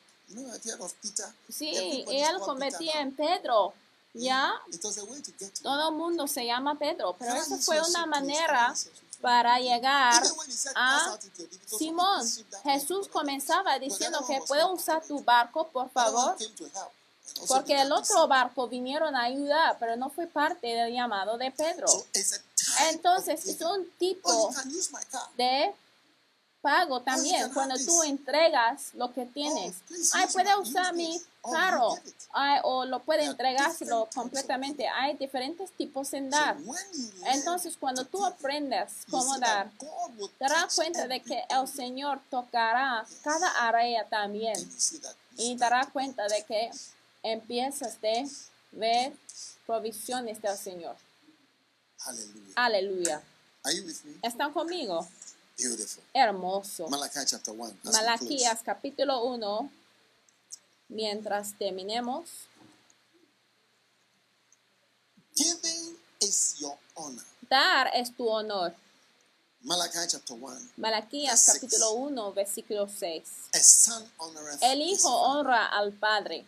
Sí, 1.48 2.04
él 2.08 2.38
convertía 2.40 3.00
en 3.00 3.14
Pedro. 3.14 3.74
Ya, 4.16 4.54
todo 5.62 5.88
el 5.88 5.94
mundo 5.96 6.28
se 6.28 6.46
llama 6.46 6.76
Pedro, 6.76 7.16
pero 7.18 7.34
eso 7.34 7.56
fue 7.58 7.80
una 7.80 8.06
manera 8.06 8.72
para 9.20 9.58
llegar 9.58 10.22
a 10.76 11.18
Simón. 11.76 12.24
Jesús 12.62 13.08
comenzaba 13.08 13.76
diciendo 13.80 14.24
que 14.24 14.40
puedo 14.46 14.72
usar 14.72 15.02
tu 15.04 15.18
barco, 15.24 15.66
por 15.68 15.90
favor, 15.90 16.36
porque 17.48 17.80
el 17.80 17.90
otro 17.90 18.28
barco 18.28 18.68
vinieron 18.68 19.16
a 19.16 19.24
ayudar, 19.24 19.78
pero 19.80 19.96
no 19.96 20.10
fue 20.10 20.28
parte 20.28 20.68
del 20.68 20.92
llamado 20.92 21.36
de 21.36 21.50
Pedro. 21.50 21.86
Entonces, 22.90 23.44
es 23.46 23.60
un 23.62 23.90
tipo 23.98 24.54
de 25.36 25.74
pago 26.64 27.02
también 27.02 27.50
cuando 27.52 27.76
tú 27.76 28.02
entregas 28.04 28.94
lo 28.94 29.12
que 29.12 29.26
tienes. 29.26 29.76
Ay, 30.14 30.26
puede 30.32 30.56
usar 30.56 30.94
mi 30.94 31.20
carro 31.42 31.94
Ay, 32.32 32.60
o 32.62 32.86
lo 32.86 33.00
puede 33.00 33.26
entregárselo 33.26 34.08
completamente. 34.14 34.88
Hay 34.88 35.14
diferentes 35.18 35.70
tipos 35.72 36.14
en 36.14 36.30
dar. 36.30 36.56
Entonces, 37.26 37.76
cuando 37.78 38.06
tú 38.06 38.24
aprendes 38.24 38.92
cómo 39.10 39.38
dar, 39.38 39.70
te 39.78 40.26
darás 40.40 40.74
cuenta 40.74 41.06
de 41.06 41.20
que 41.20 41.44
el 41.50 41.68
Señor 41.68 42.22
tocará 42.30 43.04
cada 43.22 43.68
área 43.68 44.08
también. 44.08 44.56
Y 45.36 45.56
te 45.56 45.60
darás 45.60 45.88
cuenta 45.88 46.26
de 46.28 46.44
que 46.44 46.70
empiezas 47.22 47.96
a 47.96 48.24
ver 48.72 49.12
provisiones 49.66 50.40
del 50.40 50.56
Señor. 50.56 50.96
Aleluya. 52.54 53.20
¿Están 54.22 54.50
conmigo? 54.54 55.06
Hermoso. 56.12 56.88
Malaquías 57.84 58.60
capítulo 58.64 59.24
1. 59.24 59.70
Mientras 60.88 61.56
terminemos. 61.56 62.28
Dar 67.48 67.90
es 67.94 68.16
tu 68.16 68.28
honor. 68.28 68.74
Malaquías 70.76 71.44
capítulo 71.46 71.92
1, 71.92 72.32
versículo 72.32 72.88
6. 72.88 73.22
El 74.60 74.82
hijo 74.82 75.08
honra 75.08 75.66
al 75.66 75.92
padre. 75.92 76.46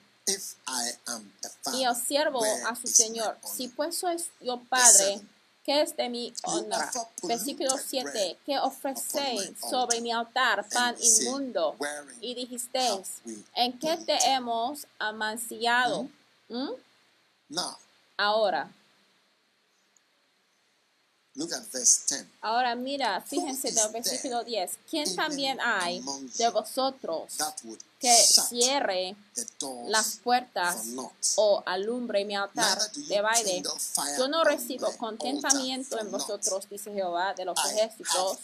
y 1.72 1.84
el 1.84 1.96
siervo 1.96 2.42
a 2.66 2.74
su 2.74 2.86
señor. 2.88 3.38
Si 3.56 3.68
pues 3.68 3.96
soy 3.96 4.16
yo 4.40 4.60
padre, 4.68 5.20
que 5.66 5.82
es 5.82 5.96
de 5.96 6.08
mi 6.08 6.32
honra. 6.44 6.90
Versículo 7.24 7.76
7, 7.76 8.38
que 8.46 8.56
ofrecéis 8.60 9.58
sobre 9.68 10.00
mi 10.00 10.12
altar 10.12 10.66
pan 10.68 10.94
inmundo 11.00 11.76
y 12.20 12.34
dijisteis, 12.36 13.20
¿en 13.54 13.76
qué 13.76 13.96
te 13.96 14.16
hemos 14.30 14.86
amancillado? 15.00 16.08
¿Mm? 16.48 16.70
Ahora. 18.16 18.70
Ahora 22.40 22.74
mira, 22.76 23.20
fíjense 23.20 23.72
del 23.72 23.92
versículo 23.92 24.44
10. 24.44 24.78
¿Quién 24.88 25.16
también 25.16 25.58
hay 25.60 26.02
de 26.38 26.48
vosotros 26.48 27.36
que 28.06 28.42
cierre 28.48 29.16
las 29.88 30.16
puertas 30.22 30.76
o 31.36 31.62
alumbre 31.66 32.24
mi 32.24 32.36
altar 32.36 32.78
de 32.92 33.20
baile. 33.20 33.62
Yo 34.18 34.28
no 34.28 34.44
recibo 34.44 34.96
contentamiento 34.96 35.98
en 35.98 36.10
vosotros, 36.10 36.68
dice 36.70 36.92
Jehová 36.92 37.34
de 37.34 37.44
los 37.44 37.58
ejércitos, 37.66 38.38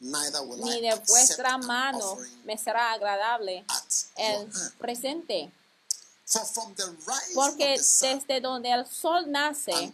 ni 0.00 0.80
de 0.80 0.94
vuestra 1.08 1.58
mano 1.58 2.18
me 2.44 2.58
será 2.58 2.92
agradable 2.92 3.64
el 4.16 4.48
presente. 4.78 5.50
Porque 7.34 7.78
desde 7.78 8.40
donde 8.40 8.70
el 8.70 8.86
sol 8.86 9.30
nace 9.30 9.92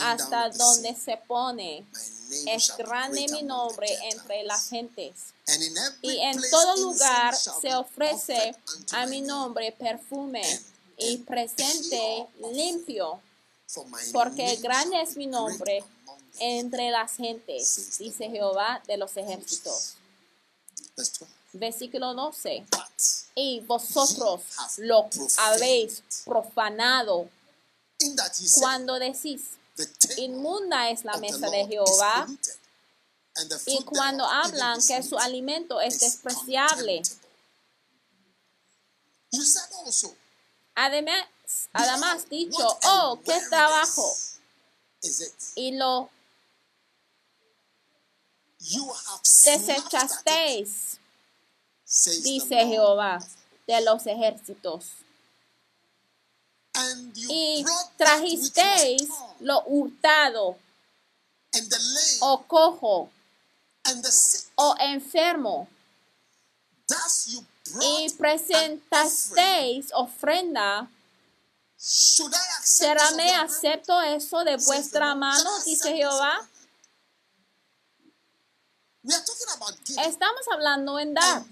hasta 0.00 0.50
donde 0.50 0.94
se 0.94 1.16
pone, 1.26 1.84
es 2.46 2.76
grande 2.76 3.26
mi 3.30 3.42
nombre 3.42 3.88
entre 4.12 4.44
las 4.44 4.68
gentes. 4.68 5.34
Y 6.00 6.18
en 6.18 6.40
todo 6.50 6.76
lugar 6.76 7.34
se 7.36 7.74
ofrece 7.74 8.54
a 8.92 9.06
mi 9.06 9.20
nombre 9.20 9.72
perfume 9.72 10.42
y 10.96 11.18
presente 11.18 12.26
limpio, 12.52 13.20
porque 14.12 14.56
grande 14.56 15.02
es 15.02 15.16
mi 15.16 15.26
nombre 15.26 15.84
entre 16.38 16.90
las 16.90 17.16
gentes, 17.16 17.98
dice 17.98 18.30
Jehová 18.30 18.82
de 18.86 18.96
los 18.96 19.16
ejércitos. 19.16 19.94
Versículo 21.54 22.14
12. 22.14 22.66
Y 23.36 23.60
vosotros 23.60 24.42
lo 24.78 25.08
habéis 25.38 26.02
profanado 26.24 27.28
cuando 28.60 28.98
decís, 28.98 29.42
inmunda 30.16 30.90
es 30.90 31.04
la 31.04 31.16
mesa 31.18 31.48
de 31.50 31.66
Jehová 31.66 32.26
y 33.66 33.82
cuando 33.84 34.24
hablan 34.24 34.80
que 34.86 35.02
su 35.02 35.18
alimento 35.18 35.80
es 35.80 36.00
despreciable. 36.00 37.02
Además, 40.74 41.26
además 41.72 42.28
dicho, 42.28 42.78
oh, 42.84 43.20
qué 43.24 43.40
trabajo. 43.48 44.16
Y 45.56 45.72
lo 45.72 46.10
desechasteis, 49.44 50.98
dice 52.22 52.66
Jehová 52.66 53.18
de 53.66 53.80
los 53.82 54.06
ejércitos. 54.06 54.92
Y 57.28 57.64
trajisteis 57.96 59.08
lo 59.40 59.62
hurtado 59.66 60.58
o 62.20 62.42
cojo 62.46 63.10
o 64.56 64.74
enfermo 64.80 65.68
y 67.80 68.10
presentasteis 68.12 69.92
ofrenda, 69.94 70.88
¿será 71.76 73.10
me 73.12 73.34
acepto 73.34 74.00
eso 74.02 74.42
de 74.44 74.56
vuestra 74.56 75.14
mano? 75.14 75.50
Dice 75.64 75.94
Jehová. 75.94 76.48
Estamos 80.02 80.40
hablando 80.50 80.98
en 80.98 81.12
dar. 81.14 81.44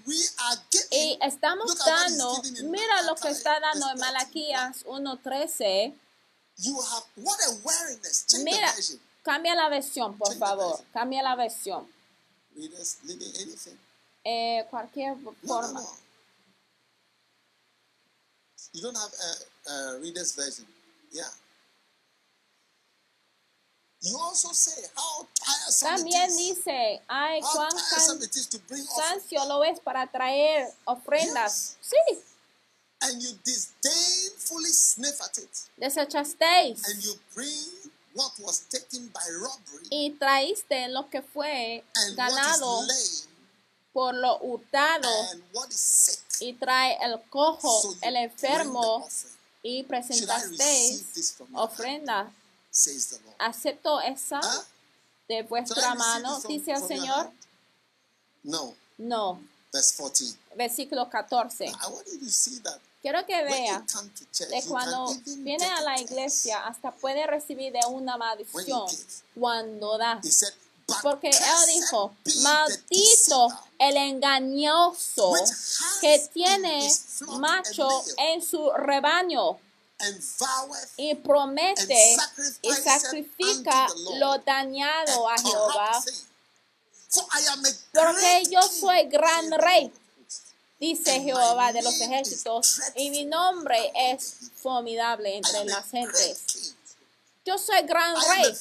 Y 0.91 1.19
estamos 1.21 1.77
dando, 1.85 2.41
mira 2.63 3.03
lo 3.03 3.15
que 3.15 3.29
está 3.29 3.59
dando 3.59 3.89
en 3.91 3.99
Malaquías 3.99 4.83
1.13. 4.85 5.93
Mira, 8.43 8.73
cambia 9.21 9.55
la 9.55 9.69
versión, 9.69 10.17
por 10.17 10.35
favor. 10.37 10.83
Cambia 10.93 11.21
la 11.21 11.35
versión. 11.35 11.87
Eh, 14.25 14.65
cualquier 14.69 15.15
forma. 15.45 15.81
You 18.73 18.81
don't 18.81 18.97
have 18.97 19.13
a, 19.13 19.71
a 19.71 19.99
reader's 19.99 20.35
version. 20.35 20.65
Yeah. 21.11 21.29
También 25.79 26.35
dice, 26.35 27.01
ay, 27.07 27.41
cuán 27.41 27.71
cansancio 27.71 29.45
lo 29.45 29.63
es 29.63 29.79
para 29.79 30.11
traer 30.11 30.73
ofrendas. 30.85 31.77
Sí. 31.81 32.19
And 32.99 33.21
you 33.21 33.31
disdainfully 33.43 34.71
sniff 34.71 35.21
at 35.21 35.37
it. 35.37 35.49
Desechasteis. 35.77 36.85
And 36.85 37.01
you 37.01 37.13
bring 37.33 37.91
what 38.13 38.31
was 38.39 38.61
taken 38.69 39.09
by 39.09 39.21
robbery. 39.39 39.87
Y 39.89 40.11
traíste 40.19 40.87
lo 40.89 41.09
que 41.09 41.21
fue 41.21 41.83
ganado 42.15 42.85
por 43.93 44.13
lo 44.13 44.37
hurtado. 44.39 45.09
And 45.31 45.43
what 45.53 45.69
is 45.69 45.79
sick. 45.79 46.19
Y 46.39 46.53
trae 46.53 46.97
el 47.01 47.21
cojo, 47.29 47.81
so 47.81 47.95
el 48.01 48.17
enfermo. 48.17 49.07
Y 49.61 49.83
presentasteis 49.83 51.35
ofrendas 51.53 52.27
¿Acepto 53.37 54.01
esa 54.01 54.41
de 55.27 55.43
vuestra 55.43 55.93
mano? 55.95 56.39
Dice 56.41 56.71
el 56.71 56.87
Señor. 56.87 57.31
No. 58.43 58.75
No. 58.97 59.41
Verse 59.71 59.95
14. 59.95 60.37
Versículo 60.55 61.09
14. 61.09 61.71
Quiero 63.01 63.25
que 63.25 63.43
vea 63.43 63.85
que 64.31 64.63
cuando 64.67 65.13
viene 65.25 65.65
a 65.65 65.81
la 65.81 65.99
iglesia 65.99 66.65
hasta 66.65 66.91
puede 66.91 67.27
recibir 67.27 67.73
de 67.73 67.79
una 67.89 68.17
maldición 68.17 68.85
cuando 69.35 69.97
da. 69.97 70.21
Porque 71.01 71.29
él 71.29 71.67
dijo, 71.67 72.13
maldito 72.41 73.47
el 73.79 73.97
engañoso 73.97 75.33
que 76.01 76.29
tiene 76.33 76.89
macho 77.39 77.87
en 78.17 78.41
su 78.41 78.71
rebaño 78.71 79.59
y 80.97 81.15
promete 81.15 82.17
y 82.61 82.73
sacrifica 82.73 83.87
lo 84.19 84.37
dañado 84.39 85.29
a 85.29 85.37
Jehová. 85.37 86.03
Porque 87.93 88.43
yo 88.49 88.61
soy 88.63 89.03
gran 89.03 89.51
rey, 89.51 89.93
dice 90.79 91.21
Jehová 91.21 91.71
de 91.71 91.81
los 91.81 91.99
ejércitos, 92.01 92.81
y 92.95 93.09
mi 93.11 93.25
nombre 93.25 93.91
es 93.95 94.35
formidable 94.55 95.37
entre 95.37 95.65
las 95.65 95.89
gentes. 95.89 96.75
Yo 97.45 97.57
soy 97.57 97.83
gran 97.83 98.15
rey. 98.15 98.57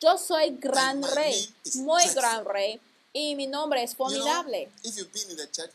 Yo 0.00 0.18
soy 0.18 0.56
gran 0.58 1.02
rey, 1.02 1.54
muy 1.76 2.04
gran 2.10 2.44
rey, 2.44 2.80
y 3.12 3.34
mi 3.34 3.46
nombre 3.46 3.82
es 3.82 3.96
formidable. 3.96 4.70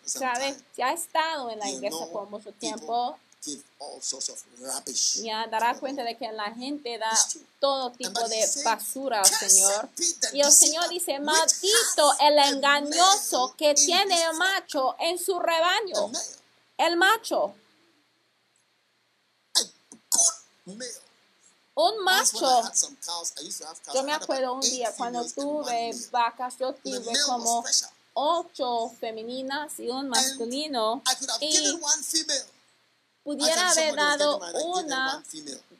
¿Sabes? 0.06 0.58
Si 0.76 0.82
ha 0.82 0.94
estado 0.94 1.50
en 1.50 1.58
la 1.58 1.70
iglesia 1.70 2.06
por 2.12 2.30
mucho 2.30 2.52
tiempo, 2.52 3.18
ya 5.24 5.48
dará 5.48 5.74
cuenta 5.80 6.04
de 6.04 6.16
que 6.16 6.32
la 6.32 6.52
gente 6.54 6.98
da 6.98 7.12
todo 7.60 7.92
tipo 7.92 8.28
de 8.28 8.50
basura 8.64 9.22
al 9.22 9.50
Señor. 9.50 9.90
Y 10.34 10.42
el 10.42 10.52
Señor 10.52 10.90
dice, 10.90 11.20
maldito 11.20 12.14
el 12.20 12.38
engañoso 12.38 13.56
que 13.58 13.74
tiene 13.74 14.24
el 14.24 14.38
macho 14.38 14.96
en 15.00 15.18
su 15.18 15.40
rebaño. 15.40 16.12
El 16.78 16.98
macho. 16.98 17.56
Un 21.74 22.04
macho. 22.04 22.72
Yo 23.94 24.04
me 24.04 24.14
acuerdo 24.14 24.54
un 24.54 24.62
día 24.62 24.94
cuando 24.96 25.26
tuve 25.26 25.96
vacas, 26.12 26.58
yo 26.60 26.74
tuve 26.74 27.14
como 27.26 27.64
ocho 28.14 28.92
femeninas 29.00 29.80
y 29.80 29.90
un 29.90 30.10
masculino. 30.10 31.02
Y 31.40 31.80
pudiera 33.24 33.70
haber 33.70 33.96
dado 33.96 34.40
una 34.66 35.24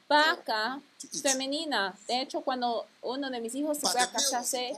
vaca 0.08 0.80
femenina. 1.22 1.96
De 2.06 2.22
hecho, 2.22 2.42
cuando 2.42 2.86
uno 3.02 3.30
de 3.30 3.40
mis 3.40 3.54
hijos 3.54 3.78
se 3.78 3.88
fue 3.88 4.00
a 4.00 4.10
casarse, 4.10 4.76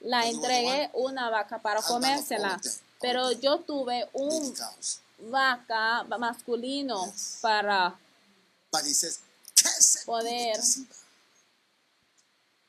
la 0.00 0.26
entregué 0.26 0.90
una 0.94 1.30
vaca 1.30 1.58
para 1.58 1.82
comérsela. 1.82 2.60
Pero 3.00 3.32
yo 3.32 3.58
tuve 3.60 4.08
un 4.12 4.54
vaca 5.30 6.04
masculino 6.18 7.12
para 7.40 7.98
poder 10.04 10.60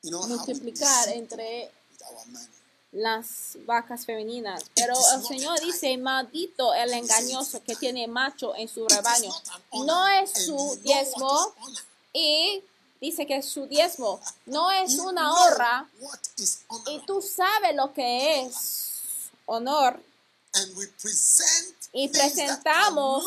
multiplicar 0.02 1.08
entre 1.10 1.70
las 2.92 3.56
vacas 3.66 4.04
femeninas. 4.04 4.64
Pero 4.74 4.94
el 5.14 5.24
Señor 5.24 5.60
dice, 5.60 5.96
maldito 5.96 6.74
el 6.74 6.92
engañoso 6.92 7.62
que 7.62 7.76
tiene 7.76 8.06
macho 8.08 8.54
en 8.56 8.68
su 8.68 8.86
rebaño. 8.88 9.32
No 9.72 10.08
es 10.08 10.46
su 10.46 10.78
diezmo 10.82 11.54
y 12.12 12.62
dice 13.00 13.26
que 13.26 13.36
es 13.36 13.46
su 13.48 13.66
diezmo. 13.66 14.20
No 14.46 14.70
es 14.70 14.98
una 14.98 15.32
honra. 15.32 15.88
Y 16.86 17.00
tú 17.06 17.22
sabes 17.22 17.74
lo 17.74 17.92
que 17.92 18.42
es 18.42 19.30
honor. 19.46 20.00
Y 21.92 22.08
presentamos 22.08 23.24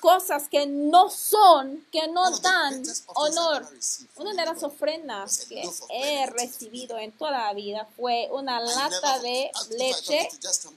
cosas 0.00 0.48
que 0.48 0.66
no 0.66 1.10
son, 1.10 1.86
que 1.90 2.08
no 2.08 2.38
dan 2.38 2.82
honor. 3.14 3.68
Una 4.16 4.32
de 4.32 4.46
las 4.46 4.62
ofrendas 4.62 5.46
que 5.46 5.62
he 5.90 6.26
recibido 6.26 6.98
en 6.98 7.12
toda 7.12 7.32
la 7.32 7.54
vida 7.54 7.86
fue 7.96 8.28
una 8.30 8.60
lata 8.60 9.18
de 9.20 9.50
leche 9.70 10.28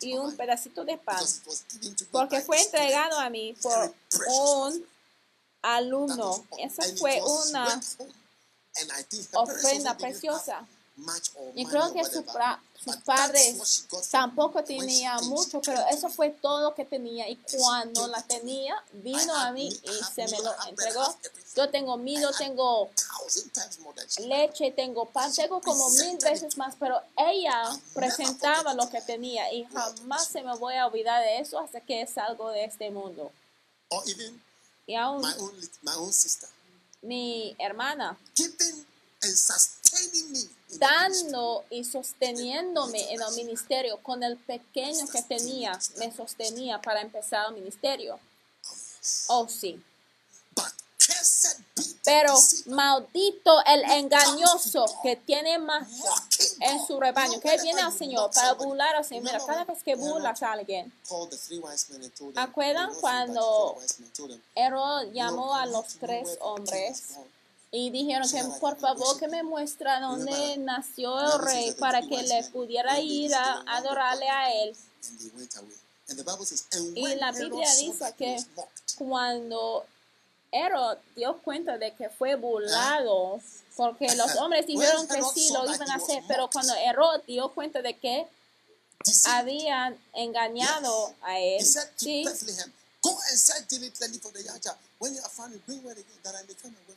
y 0.02 0.18
un 0.18 0.36
pedacito 0.36 0.84
de 0.86 0.98
pan, 0.98 1.24
porque 2.12 2.42
fue 2.42 2.62
entregado 2.62 3.20
a 3.20 3.30
mí 3.30 3.56
por 3.62 3.94
un 4.28 4.86
alumno. 5.62 6.46
Esa 6.58 6.84
fue 6.98 7.22
una 7.22 7.82
ofrenda 9.34 9.98
preciosa. 9.98 10.66
Y 11.56 11.66
creo 11.66 11.94
que 11.94 12.04
su, 12.06 12.26
sus 12.84 12.96
padres 12.98 13.86
tampoco 14.12 14.64
tenía 14.64 15.18
mucho, 15.22 15.62
pero 15.62 15.84
eso 15.92 16.10
fue 16.10 16.30
todo 16.30 16.74
que 16.74 16.86
tenía. 16.86 17.28
Y 17.28 17.36
cuando 17.36 18.08
la 18.08 18.22
tenía, 18.22 18.76
vino 18.94 19.36
a 19.36 19.52
mí 19.52 19.68
y 19.68 20.04
se 20.16 20.28
me 20.28 20.40
lo 20.40 20.54
entregó. 20.68 21.16
Yo 21.56 21.70
tengo 21.70 21.98
milo, 21.98 22.32
tengo 22.38 22.90
leche, 24.20 24.72
tengo 24.72 25.06
pan, 25.06 25.34
tengo 25.34 25.60
como 25.62 25.90
mil 25.90 26.18
veces 26.18 26.58
más, 26.58 26.76
pero 26.80 27.02
ella 27.18 27.64
presentaba 27.94 28.74
lo 28.74 28.90
que 28.90 29.02
tenía 29.02 29.52
y 29.52 29.66
jamás 29.66 30.28
se 30.28 30.44
me 30.44 30.56
voy 30.58 30.76
a 30.76 30.88
olvidar 30.88 31.24
de 31.24 31.40
eso 31.40 31.60
hasta 31.60 31.82
que 31.82 32.02
es 32.02 32.18
algo 32.18 32.52
de 32.52 32.66
este 32.66 32.92
mundo. 32.92 33.32
Y 34.86 34.96
aún 34.96 35.22
mi 37.02 37.56
hermana 37.60 38.18
dando 40.70 41.66
y 41.70 41.84
sosteniéndome 41.84 43.14
en 43.14 43.22
el 43.22 43.36
ministerio 43.36 43.98
con 44.04 44.24
el 44.24 44.38
pequeño 44.38 45.08
que 45.08 45.22
tenía, 45.22 45.78
me 45.98 46.12
sostenía 46.12 46.82
para 46.82 47.02
empezar 47.02 47.48
el 47.50 47.56
ministerio. 47.56 48.20
Oh, 49.28 49.48
sí. 49.48 49.82
Pero 52.04 52.34
maldito 52.68 53.64
el 53.66 53.84
engañoso 53.92 54.86
que 55.04 55.16
tiene 55.18 55.60
más 55.60 55.88
en 56.60 56.86
su 56.86 57.00
rebaño, 57.00 57.40
que 57.40 57.62
viene 57.62 57.82
al 57.82 57.94
Señor 57.94 58.32
para 58.34 58.54
burlar 58.54 58.96
al 58.96 59.06
Señor. 59.06 59.26
Mira, 59.26 59.40
cada 59.46 59.66
vez 59.66 59.84
que 59.84 59.96
burlas 59.96 60.42
a 60.42 60.54
alguien, 60.54 60.92
¿acuerdan 62.36 62.94
cuando 63.00 63.78
Herod 64.56 65.12
llamó 65.14 65.56
a 65.56 65.66
los 65.66 65.96
tres 66.00 66.38
hombres? 66.42 67.18
Y 67.72 67.90
dijeron 67.90 68.30
que 68.30 68.44
por 68.60 68.78
favor 68.78 69.20
que 69.20 69.28
me 69.28 69.44
muestra 69.44 70.00
dónde 70.00 70.58
nació 70.58 71.20
el 71.20 71.40
rey 71.40 71.72
para 71.74 72.02
que 72.02 72.24
le 72.24 72.44
pudiera 72.46 73.00
ir 73.00 73.34
a 73.36 73.64
adorarle 73.68 74.30
a 74.30 74.54
él. 74.54 74.76
Y 76.96 77.16
la 77.16 77.32
Biblia 77.34 77.68
dice 77.76 78.14
que 78.18 78.38
cuando 78.98 79.86
Herod 80.52 80.98
dio 81.16 81.38
cuenta 81.40 81.78
de 81.78 81.94
que 81.94 82.10
fue 82.10 82.36
burlado, 82.36 83.42
porque 83.76 84.16
los 84.16 84.36
hombres 84.38 84.66
dijeron 84.66 85.08
que 85.08 85.22
sí 85.34 85.52
lo 85.52 85.66
iban 85.66 85.90
a 85.92 85.96
hacer, 85.96 86.24
pero 86.28 86.50
cuando 86.50 86.74
Herod 86.74 87.22
dio 87.28 87.50
cuenta 87.50 87.82
de 87.82 87.98
que 87.98 88.28
habían 89.26 89.98
engañado 90.14 91.14
a 91.22 91.40
él. 91.40 91.66
Sí. 91.96 92.26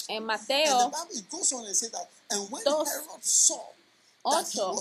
En 0.09 0.25
Mateo 0.25 0.91
2, 2.65 2.89
8 4.23 4.75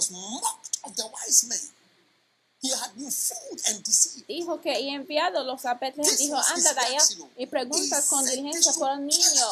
dijo 4.27 4.59
que 4.59 4.79
y 4.81 4.89
enviado 4.89 5.43
los 5.45 5.65
a 5.65 5.79
dijo 6.17 6.35
anda 6.35 6.73
de 6.73 6.79
allá 6.81 7.01
y 7.37 7.45
pregunta 7.45 8.01
con 8.09 8.25
diligencia 8.25 8.73
por 8.73 8.91
el 8.91 9.05
niño 9.05 9.47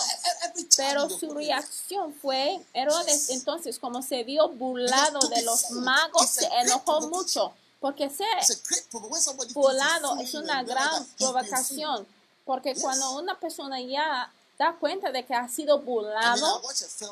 pero 0.76 1.10
su 1.10 1.34
reacción 1.34 2.14
fue 2.14 2.60
Herodes 2.74 3.30
entonces 3.30 3.80
como 3.80 4.02
se 4.02 4.26
vio 4.26 4.50
burlado 4.50 5.20
de 5.30 5.42
los 5.44 5.72
magos 5.72 6.30
se 6.30 6.46
enojó 6.48 7.10
mucho 7.10 7.54
porque 7.80 8.10
ser 8.10 8.28
burlado 9.54 10.18
es 10.18 10.34
una 10.34 10.64
gran 10.64 11.06
provocación 11.18 12.08
porque 12.48 12.74
cuando 12.76 13.12
una 13.20 13.38
persona 13.38 13.80
ya 13.82 14.32
da 14.58 14.74
cuenta 14.80 15.12
de 15.12 15.24
que 15.24 15.36
ha 15.36 15.48
sido 15.48 15.80
burlado, 15.80 16.64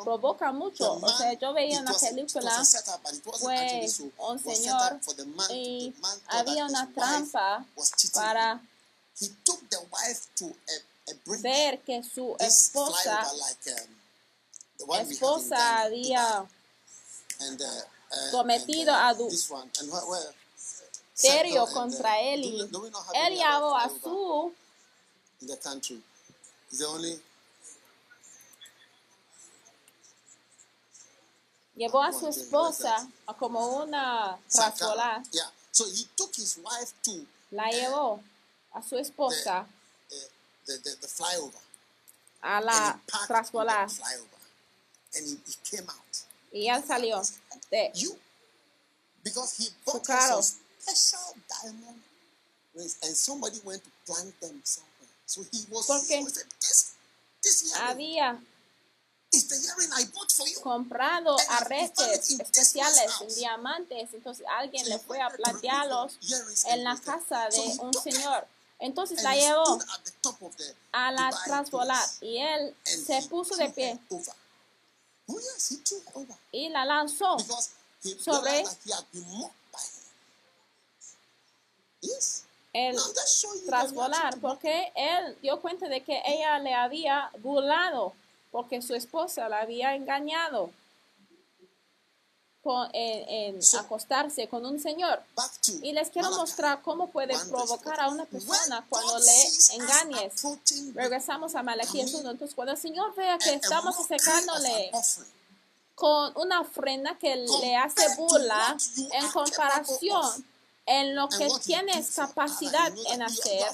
provoca 0.03 0.51
mucho. 0.51 0.93
O 0.93 1.17
sea, 1.17 1.33
yo 1.33 1.53
veía 1.53 1.81
una 1.81 1.93
película, 1.93 2.63
fue 3.39 3.85
un 4.17 4.39
señor 4.39 4.99
y 5.51 5.93
había 6.27 6.65
una 6.65 6.89
trampa 6.91 7.65
para 8.13 8.61
ver 11.41 11.81
que 11.81 12.01
su 12.01 12.35
esposa, 12.39 13.27
esposa 15.01 15.81
había 15.81 16.41
uh, 16.41 17.53
uh, 17.53 18.31
cometido 18.31 18.93
uh, 18.93 19.29
adulterio 21.17 21.65
contra 21.67 22.19
él 22.19 22.43
y 22.43 22.61
él 23.13 23.37
llamó 23.37 23.77
a 23.77 23.89
su 23.89 24.53
llevó 31.75 32.01
a 32.01 32.11
su 32.11 32.27
esposa 32.27 33.07
a 33.27 33.33
como 33.33 33.83
una 33.83 34.37
trasvolada. 34.51 35.23
La 37.51 37.69
llevó 37.69 38.21
a 38.73 38.81
su 38.81 38.97
esposa 38.97 39.67
a 42.41 42.61
la 42.61 42.99
trasvolada. 43.27 43.87
Y 46.51 46.69
él 46.69 46.83
salió 46.85 47.21
de 47.71 47.91
su 49.85 50.01
carro. 50.01 50.41
Porque 55.87 56.23
había 57.83 58.39
comprado 60.61 61.35
arrestes 61.49 62.31
especiales 62.39 63.35
diamantes. 63.35 64.09
Entonces 64.13 64.45
alguien 64.57 64.87
le 64.87 64.99
fue 64.99 65.21
a 65.21 65.29
plantearlos 65.29 66.17
en 66.67 66.83
la 66.83 66.99
casa 66.99 67.49
de 67.49 67.59
un 67.79 67.93
señor. 67.93 68.47
Entonces 68.79 69.21
la 69.23 69.35
llevó 69.35 69.79
a 70.91 71.11
la 71.11 71.29
transvolar 71.45 72.07
y 72.21 72.37
él 72.37 72.75
se 72.83 73.21
puso 73.29 73.55
de 73.55 73.69
pie. 73.69 73.99
oh, 75.27 76.25
y 76.51 76.69
la 76.69 76.85
lanzó 76.85 77.37
sobre 78.19 78.65
el 82.73 82.97
trasvolar 83.65 84.37
porque 84.41 84.91
él 84.95 85.37
dio 85.41 85.61
cuenta 85.61 85.87
de 85.87 86.01
que 86.01 86.21
ella 86.25 86.59
le 86.59 86.73
había 86.73 87.29
burlado 87.39 88.13
porque 88.51 88.81
su 88.81 88.95
esposa 88.95 89.47
la 89.49 89.61
había 89.61 89.95
engañado 89.95 90.71
en, 92.93 93.59
acostarse 93.77 94.47
con 94.47 94.65
un 94.65 94.79
señor. 94.79 95.21
Y 95.81 95.93
les 95.93 96.09
quiero 96.09 96.31
mostrar 96.31 96.81
cómo 96.81 97.09
puede 97.09 97.37
provocar 97.49 97.99
a 97.99 98.09
una 98.09 98.25
persona 98.25 98.85
cuando 98.89 99.19
le 99.19 99.75
engañes. 99.75 100.33
Regresamos 100.93 101.55
a 101.55 101.63
Malaquías 101.63 102.13
1. 102.13 102.31
Entonces, 102.31 102.55
cuando 102.55 102.73
el 102.73 102.79
Señor 102.79 103.13
vea 103.15 103.37
que 103.37 103.53
estamos 103.53 103.95
acercándole 103.99 104.91
con 105.93 106.33
una 106.37 106.61
ofrenda 106.61 107.17
que 107.17 107.35
le 107.35 107.75
hace 107.75 108.15
burla 108.15 108.75
en 109.11 109.31
comparación 109.31 110.45
en 110.85 111.15
lo 111.15 111.27
que 111.29 111.47
tienes 111.63 112.11
capacidad 112.11 112.93
en 113.11 113.21
hacer, 113.21 113.65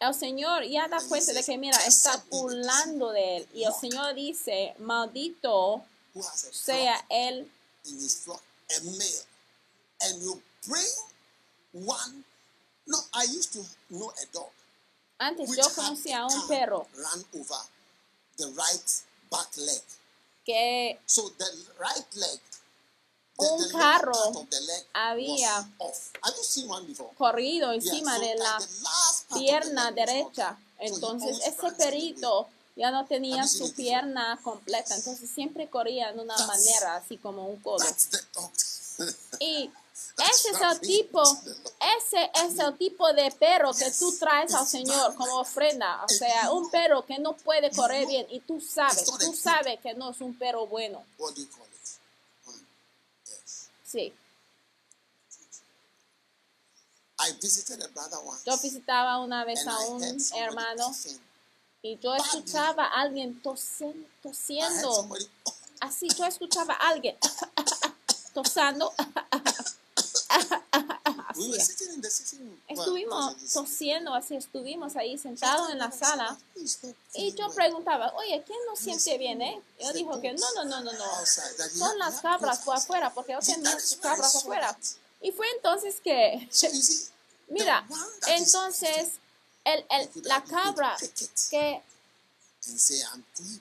el 0.00 0.14
Señor 0.14 0.64
ya 0.64 0.88
da 0.88 1.00
cuenta 1.08 1.32
de 1.32 1.42
que, 1.44 1.58
mira, 1.58 1.76
está 1.86 2.22
burlando 2.30 3.10
de 3.10 3.38
él. 3.38 3.48
Y 3.52 3.64
el 3.64 3.74
Señor 3.74 4.14
dice, 4.14 4.74
maldito 4.78 5.84
sea 6.52 7.04
él. 7.10 7.50
Antes 15.18 15.50
yo 15.54 15.74
conocía 15.74 16.20
a 16.20 16.26
un 16.26 16.48
perro 16.48 16.86
que 20.44 20.98
un 23.40 23.68
carro 23.70 24.12
había 24.92 25.68
corrido 27.16 27.72
encima 27.72 28.18
de 28.18 28.34
la 28.36 28.58
pierna 29.34 29.90
derecha. 29.92 30.58
Entonces 30.78 31.40
ese 31.46 31.72
perito 31.72 32.48
ya 32.76 32.90
no 32.90 33.04
tenía 33.06 33.46
su 33.46 33.74
pierna 33.74 34.38
completa, 34.42 34.94
entonces 34.94 35.28
siempre 35.30 35.68
corría 35.68 36.12
de 36.12 36.20
una 36.20 36.36
manera 36.46 36.96
así 36.96 37.18
como 37.18 37.46
un 37.46 37.56
codo. 37.60 37.84
Y 39.38 39.70
ese 40.30 40.50
es 40.50 40.60
el 40.60 40.80
tipo, 40.80 41.22
ese 41.98 42.30
es 42.44 42.58
el 42.58 42.76
tipo 42.76 43.12
de 43.12 43.30
perro 43.32 43.72
que 43.72 43.90
tú 43.92 44.16
traes 44.18 44.54
al 44.54 44.66
Señor 44.66 45.14
como 45.14 45.40
ofrenda. 45.40 46.04
O 46.04 46.08
sea, 46.08 46.50
un 46.52 46.70
perro 46.70 47.04
que 47.04 47.18
no 47.18 47.34
puede 47.34 47.70
correr 47.70 48.06
bien. 48.06 48.26
Y 48.30 48.40
tú 48.40 48.60
sabes, 48.60 49.04
tú 49.04 49.34
sabes 49.34 49.78
que 49.80 49.94
no 49.94 50.10
es 50.10 50.20
un 50.20 50.34
perro 50.34 50.66
bueno. 50.66 51.02
Sí. 53.90 54.14
Yo 58.46 58.56
visitaba 58.58 59.18
una 59.18 59.44
vez 59.44 59.66
a 59.66 59.78
un 59.80 60.02
hermano 60.36 60.94
y 61.82 61.98
yo 61.98 62.14
escuchaba 62.14 62.84
a 62.86 63.00
alguien 63.00 63.42
tosiendo. 63.42 65.08
Así, 65.80 66.08
yo 66.16 66.24
escuchaba 66.24 66.74
a 66.74 66.88
alguien 66.90 67.16
tosando. 68.34 68.92
Estuvimos 72.68 73.36
tosiendo, 73.52 74.14
así 74.14 74.36
estuvimos 74.36 74.96
ahí 74.96 75.18
sentados 75.18 75.70
en 75.70 75.78
la 75.78 75.90
sala. 75.90 76.38
y 77.14 77.34
yo 77.34 77.50
preguntaba, 77.52 78.12
oye, 78.14 78.42
¿quién 78.46 78.58
no 78.66 78.76
siente 78.76 79.18
bien? 79.18 79.40
Eh? 79.42 79.60
Yo 79.80 79.92
dijo 79.92 80.20
que 80.20 80.32
no, 80.32 80.54
no, 80.56 80.64
no, 80.64 80.80
no, 80.82 80.92
no, 80.92 81.26
son 81.26 81.98
las 81.98 82.20
cabras 82.20 82.60
por 82.60 82.76
afuera, 82.76 83.12
porque 83.12 83.32
yo 83.32 83.38
tenía 83.40 83.76
cabras 84.00 84.36
afuera. 84.36 84.76
Y 85.20 85.32
fue 85.32 85.46
entonces 85.56 85.96
que, 86.02 86.48
mira, 87.48 87.86
entonces 88.28 89.12
el, 89.64 89.84
el, 89.90 90.10
la 90.24 90.42
cabra 90.44 90.96
que 91.50 91.82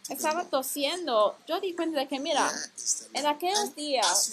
estaba 0.10 0.44
tosiendo. 0.46 1.38
Yo 1.48 1.62
di 1.62 1.74
cuenta 1.74 2.00
de 2.00 2.08
que, 2.08 2.20
mira, 2.20 2.52
en 3.14 3.26
aquellos 3.28 3.74
días, 3.76 4.30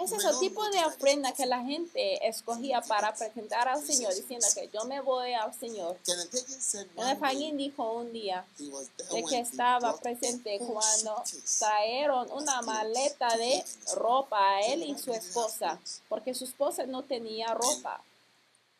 ese 0.00 0.16
es 0.16 0.24
el 0.24 0.38
tipo 0.40 0.68
de 0.70 0.84
ofrenda 0.84 1.32
que 1.32 1.46
la 1.46 1.62
gente 1.62 2.26
escogía 2.26 2.80
para 2.80 3.14
presentar 3.14 3.68
al 3.68 3.84
Señor, 3.84 4.12
diciendo 4.14 4.46
que 4.52 4.68
yo 4.72 4.84
me 4.86 5.00
voy 5.00 5.32
al 5.34 5.54
Señor. 5.54 5.96
Kenneth 6.04 7.22
Hagin 7.22 7.56
dijo 7.56 7.92
un 7.92 8.12
día 8.12 8.44
de 8.58 9.24
que 9.28 9.38
estaba 9.38 9.96
presente 9.98 10.58
cuando 10.58 11.22
trajeron 11.58 12.32
una 12.32 12.62
maleta 12.62 13.36
de 13.36 13.64
ropa 13.94 14.56
a 14.56 14.60
él 14.62 14.82
y 14.82 14.98
su 14.98 15.12
esposa, 15.12 15.78
porque 16.08 16.34
su 16.34 16.44
esposa 16.44 16.84
no 16.86 17.04
tenía 17.04 17.54
ropa. 17.54 18.02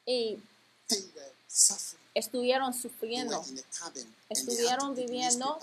Y 0.07 0.39
estuvieron 2.15 2.73
sufriendo, 2.73 3.45
estuvieron 4.29 4.95
viviendo 4.95 5.59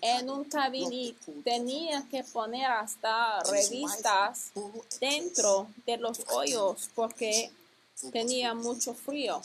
en 0.00 0.30
un 0.30 0.44
cabin 0.44 0.92
y 0.92 1.12
tenía 1.44 2.06
que 2.10 2.24
poner 2.24 2.70
hasta 2.70 3.42
revistas 3.44 4.50
dentro 4.98 5.68
de 5.86 5.96
los 5.98 6.18
hoyos 6.28 6.90
porque 6.94 7.50
tenía 8.12 8.54
mucho 8.54 8.94
frío. 8.94 9.40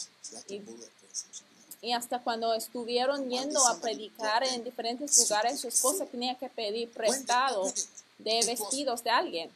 Y, 1.82 1.92
hasta 1.92 2.20
cuando 2.20 2.54
estuvieron 2.54 3.30
yendo 3.30 3.66
a 3.68 3.78
predicar 3.80 4.44
en 4.44 4.64
diferentes 4.64 5.20
lugares, 5.20 5.60
su 5.60 5.68
esposa 5.68 6.06
tenía 6.06 6.36
que 6.36 6.50
pedir 6.50 6.92
prestado 6.92 7.72
de 8.18 8.44
vestidos 8.46 9.04
de 9.04 9.10
alguien. 9.12 9.52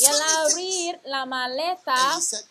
Y 0.00 0.04
al 0.04 0.20
abrir 0.20 1.00
la 1.04 1.26
maleta, 1.26 1.94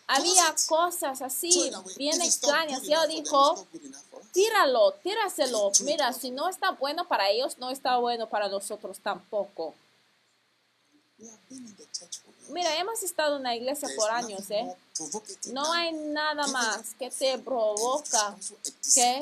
había 0.08 0.56
cosas 0.68 1.22
así, 1.22 1.70
bien 1.98 2.22
extrañas. 2.22 2.84
Y 2.86 2.94
él 2.94 3.10
dijo, 3.10 3.68
tíralo, 4.32 4.94
tíraselo. 5.04 5.72
Mira, 5.82 6.14
si 6.14 6.32
no 6.32 6.48
está 6.48 6.72
bueno 6.72 7.06
para 7.08 7.30
ellos, 7.30 7.58
no 7.58 7.72
está 7.72 7.98
bueno 7.98 8.28
para 8.28 8.48
nosotros 8.48 9.00
tampoco. 9.00 9.76
Mira, 12.50 12.78
hemos 12.78 13.04
estado 13.04 13.36
en 13.38 13.44
la 13.44 13.56
iglesia 13.56 13.90
por 13.98 14.10
años, 14.12 14.50
¿eh? 14.50 14.74
No 15.52 15.74
hay 15.74 15.92
nada 15.92 16.48
más 16.48 16.94
que 16.98 17.10
te 17.10 17.38
provoca 17.40 18.36
que 18.94 19.20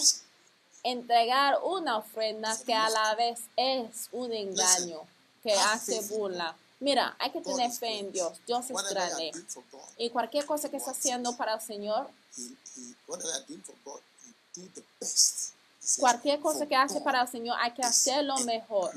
entregar 0.83 1.59
una 1.63 1.97
ofrenda 1.97 2.55
que 2.63 2.75
a 2.75 2.89
la 2.89 3.15
vez 3.15 3.39
es 3.55 4.09
un 4.11 4.31
engaño, 4.33 5.01
que 5.41 5.53
hace 5.53 6.01
burla. 6.01 6.55
Mira, 6.83 7.15
hay 7.17 7.31
que 7.31 7.39
tener 7.39 7.71
fe 7.71 7.99
en 7.99 8.11
Dios. 8.11 8.37
Dios 8.45 8.69
es 8.69 8.75
grande. 8.89 9.31
Y 9.97 10.09
cualquier 10.09 10.45
cosa 10.45 10.69
que 10.69 10.75
está 10.75 10.91
haciendo 10.91 11.37
para 11.37 11.53
el 11.53 11.61
Señor, 11.61 12.09
cualquier 15.97 16.41
cosa 16.41 16.65
que 16.65 16.75
hace 16.75 16.99
para 16.99 17.21
el 17.21 17.27
Señor, 17.29 17.55
hay 17.61 17.71
que 17.71 17.83
hacerlo 17.83 18.37
mejor. 18.39 18.91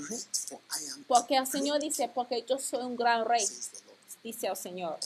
Porque 1.06 1.36
el 1.36 1.46
Señor 1.46 1.78
dice, 1.78 2.10
porque 2.12 2.44
yo 2.44 2.58
soy 2.58 2.84
un 2.84 2.96
gran 2.96 3.24
rey, 3.24 3.46
dice 4.24 4.48
el 4.48 4.56
Señor. 4.56 4.98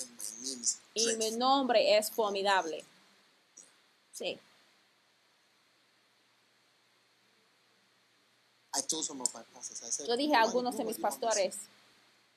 Y 0.94 1.16
mi 1.16 1.32
nombre 1.32 1.98
es 1.98 2.10
formidable. 2.10 2.82
Sí. 4.14 4.40
Yo 10.06 10.16
dije 10.16 10.34
a 10.34 10.42
algunos 10.42 10.78
de 10.78 10.84
mis 10.84 10.98
pastores, 10.98 11.56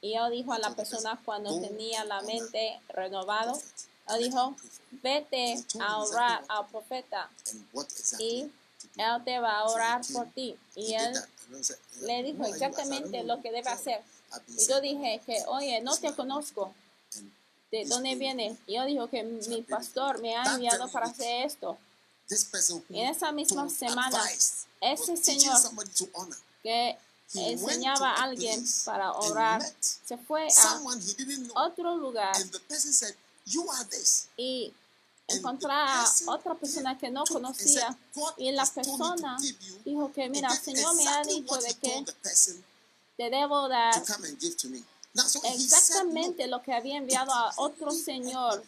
y 0.00 0.14
él 0.14 0.30
dijo 0.30 0.52
a 0.52 0.58
la 0.58 0.74
persona 0.74 1.20
cuando 1.24 1.60
tenía 1.60 2.04
la 2.04 2.20
mente 2.22 2.80
renovado, 2.88 3.60
él 4.08 4.24
dijo, 4.24 4.54
vete 5.02 5.62
a 5.80 5.98
orar 5.98 6.44
al 6.48 6.66
profeta 6.68 7.28
y 8.18 8.50
él 8.96 9.24
te 9.24 9.38
va 9.38 9.58
a 9.58 9.64
orar 9.64 10.00
por 10.12 10.26
ti. 10.32 10.56
Y 10.74 10.94
él 10.94 11.14
le 12.02 12.22
dijo 12.22 12.44
exactamente 12.44 13.22
lo 13.24 13.40
que 13.42 13.50
debe 13.50 13.68
hacer. 13.70 14.02
Y 14.48 14.66
yo 14.66 14.80
dije 14.80 15.20
que, 15.26 15.42
oye, 15.46 15.80
no 15.80 15.96
te 15.96 16.12
conozco. 16.14 16.74
¿De 17.70 17.84
dónde 17.84 18.14
viene? 18.14 18.56
Y 18.66 18.76
yo 18.76 18.84
dijo 18.86 19.08
que 19.08 19.22
mi 19.22 19.62
pastor 19.62 20.22
me 20.22 20.36
ha 20.36 20.54
enviado 20.54 20.88
para 20.90 21.06
hacer 21.06 21.46
esto. 21.46 21.76
En 22.90 23.08
esa 23.08 23.32
misma 23.32 23.68
semana, 23.68 24.22
ese 24.80 25.16
señor 25.16 25.58
que 26.62 26.98
enseñaba 27.34 28.12
a 28.12 28.22
alguien 28.24 28.64
para 28.84 29.12
orar 29.12 29.62
se 29.80 30.16
fue 30.16 30.48
a 30.56 31.62
otro 31.64 31.96
lugar. 31.96 32.34
Y 34.36 34.72
encontró 35.28 35.70
a 35.70 36.10
otra 36.26 36.54
persona 36.54 36.98
que 36.98 37.10
no 37.10 37.24
conocía. 37.24 37.96
Y 38.38 38.52
la 38.52 38.66
persona 38.66 39.36
dijo 39.84 40.12
que 40.12 40.28
mira, 40.28 40.52
el 40.52 40.58
Señor 40.58 40.94
me 40.94 41.06
ha 41.06 41.22
dicho 41.22 41.56
de 41.56 41.74
que 41.74 42.04
te 43.16 43.30
debo 43.30 43.68
dar 43.68 43.94
exactamente 45.44 46.46
lo 46.46 46.62
que 46.62 46.72
había 46.72 46.96
enviado 46.96 47.32
a 47.32 47.52
otro 47.56 47.90
señor 47.90 48.62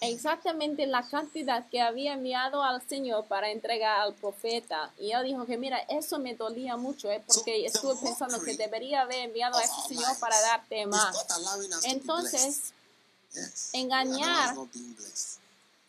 exactamente 0.00 0.86
la 0.86 1.06
cantidad 1.08 1.68
que 1.68 1.80
había 1.80 2.14
enviado 2.14 2.62
al 2.62 2.86
Señor 2.86 3.26
para 3.26 3.50
entregar 3.50 4.00
al 4.00 4.14
profeta. 4.14 4.92
Y 4.98 5.12
él 5.12 5.24
dijo 5.24 5.46
que, 5.46 5.56
mira, 5.56 5.78
eso 5.88 6.18
me 6.18 6.34
dolía 6.34 6.76
mucho, 6.76 7.10
¿eh? 7.10 7.22
porque 7.26 7.66
estuve 7.66 7.96
pensando 7.96 8.40
que 8.42 8.56
debería 8.56 9.02
haber 9.02 9.20
enviado 9.20 9.56
a 9.56 9.62
ese 9.62 9.88
Señor 9.88 10.18
para 10.20 10.40
darte 10.40 10.86
más. 10.86 11.26
Entonces, 11.84 12.72
engañar 13.72 14.54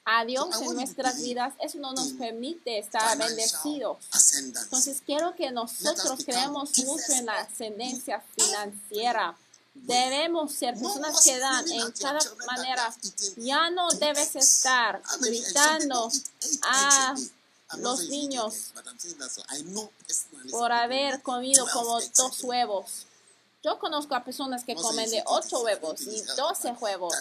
a 0.06 0.26
Dios 0.26 0.62
en 0.62 0.74
nuestras 0.74 1.22
vidas, 1.22 1.54
eso 1.60 1.78
no 1.78 1.94
nos 1.94 2.14
permite 2.14 2.80
estar 2.80 3.18
bendecidos. 3.18 3.98
Entonces, 4.38 5.02
quiero 5.06 5.36
que 5.36 5.52
nosotros 5.52 6.26
creemos 6.26 6.78
mucho 6.80 7.14
en 7.14 7.26
la 7.28 7.40
ascendencia 7.40 8.24
financiera. 8.36 9.38
Debemos 9.84 10.54
ser 10.54 10.76
personas 10.76 11.24
que 11.24 11.38
dan 11.40 11.70
en 11.72 11.92
cada 11.94 12.20
manera. 12.48 12.94
Ya 13.38 13.70
no 13.70 13.90
debes 13.90 14.36
estar 14.36 15.02
gritando 15.22 16.10
a 16.64 17.16
los 17.78 18.10
niños 18.10 18.74
por 20.52 20.72
haber 20.72 21.22
comido 21.22 21.66
como 21.74 22.00
dos 22.02 22.44
huevos. 22.44 23.06
Yo 23.62 23.78
conozco 23.78 24.16
a 24.16 24.24
personas 24.24 24.64
que 24.64 24.74
comen 24.74 25.10
de 25.10 25.22
ocho 25.26 25.62
huevos 25.62 26.02
y 26.02 26.22
doce 26.38 26.72
huevos. 26.80 27.14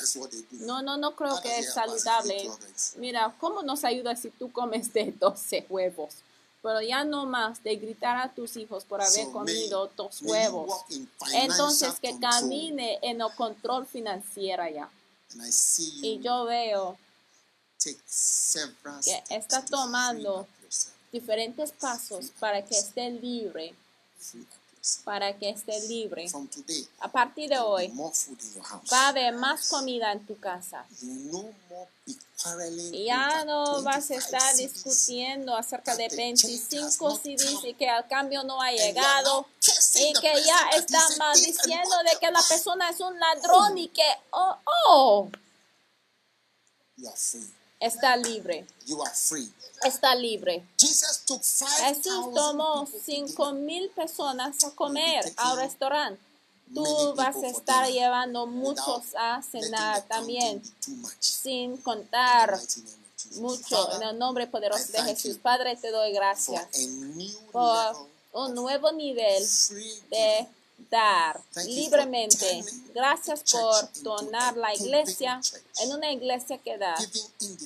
No, 0.52 0.82
no, 0.82 0.96
no 0.96 1.16
creo 1.16 1.40
que 1.40 1.58
es 1.58 1.74
saludable. 1.74 2.48
Mira, 2.96 3.34
¿cómo 3.40 3.62
nos 3.62 3.82
ayuda 3.84 4.14
si 4.14 4.30
tú 4.30 4.52
comes 4.52 4.92
de 4.92 5.12
doce 5.18 5.66
huevos? 5.68 6.14
Pero 6.62 6.80
ya 6.82 7.04
no 7.04 7.26
más 7.26 7.62
de 7.62 7.76
gritar 7.76 8.16
a 8.16 8.32
tus 8.32 8.56
hijos 8.56 8.84
por 8.84 9.00
haber 9.00 9.30
comido 9.30 9.90
dos 9.96 10.22
huevos. 10.22 10.84
Entonces 11.32 11.98
que 12.00 12.18
camine 12.18 12.98
en 13.02 13.20
el 13.20 13.32
control 13.36 13.86
financiero 13.86 14.68
ya. 14.68 14.90
Y 16.02 16.20
yo 16.20 16.44
veo 16.44 16.98
que 17.82 17.96
está 19.30 19.64
tomando 19.64 20.46
diferentes 21.12 21.72
pasos 21.72 22.30
para 22.38 22.64
que 22.64 22.76
esté 22.76 23.10
libre 23.10 23.74
para 25.04 25.36
que 25.36 25.50
esté 25.50 25.80
libre. 25.88 26.26
A 27.00 27.08
partir 27.10 27.50
de 27.50 27.58
hoy, 27.58 27.92
va 28.92 29.00
a 29.00 29.08
haber 29.08 29.34
más 29.34 29.68
comida 29.68 30.12
en 30.12 30.24
tu 30.26 30.38
casa. 30.38 30.84
Ya 32.92 33.44
no 33.44 33.82
vas 33.82 34.10
a 34.10 34.14
estar 34.14 34.56
discutiendo 34.56 35.56
acerca 35.56 35.96
de 35.96 36.08
25 36.08 37.16
CDs 37.16 37.64
y 37.64 37.74
que 37.74 37.88
al 37.88 38.06
cambio 38.06 38.44
no 38.44 38.62
ha 38.62 38.70
llegado 38.70 39.46
y 39.94 40.12
que 40.14 40.32
ya 40.44 40.70
están 40.76 41.34
diciendo 41.34 41.96
de 42.10 42.18
que 42.20 42.30
la 42.30 42.42
persona 42.42 42.90
es 42.90 43.00
un 43.00 43.18
ladrón 43.18 43.76
y 43.78 43.88
que, 43.88 44.06
oh, 44.30 44.56
oh, 44.86 45.30
está 47.80 48.16
libre 48.16 48.66
está 49.84 50.14
libre. 50.14 50.64
Jesús 50.78 52.34
tomó 52.34 52.86
cinco 53.04 53.52
mil 53.52 53.90
personas 53.90 54.64
a 54.64 54.70
comer 54.70 55.32
al 55.36 55.58
restaurante. 55.58 56.20
Tú 56.74 57.14
vas 57.14 57.36
a 57.36 57.46
estar 57.46 57.88
llevando 57.88 58.46
muchos 58.46 59.14
a 59.16 59.40
cenar 59.42 60.02
también, 60.02 60.62
sin 61.18 61.78
contar 61.78 62.58
mucho. 63.36 63.96
En 63.96 64.02
el 64.02 64.18
nombre 64.18 64.46
poderoso 64.46 64.92
de 64.92 65.02
Jesús, 65.02 65.38
Padre, 65.38 65.76
te 65.76 65.90
doy 65.90 66.12
gracias 66.12 66.66
por 67.52 68.08
un 68.32 68.54
nuevo 68.54 68.92
nivel 68.92 69.42
de 70.10 70.46
dar 70.90 71.40
libremente. 71.66 72.64
Gracias 72.94 73.42
por 73.50 74.02
donar 74.02 74.56
la 74.56 74.74
iglesia 74.74 75.40
en 75.82 75.92
una 75.92 76.12
iglesia 76.12 76.58
que 76.58 76.78
da. 76.78 76.94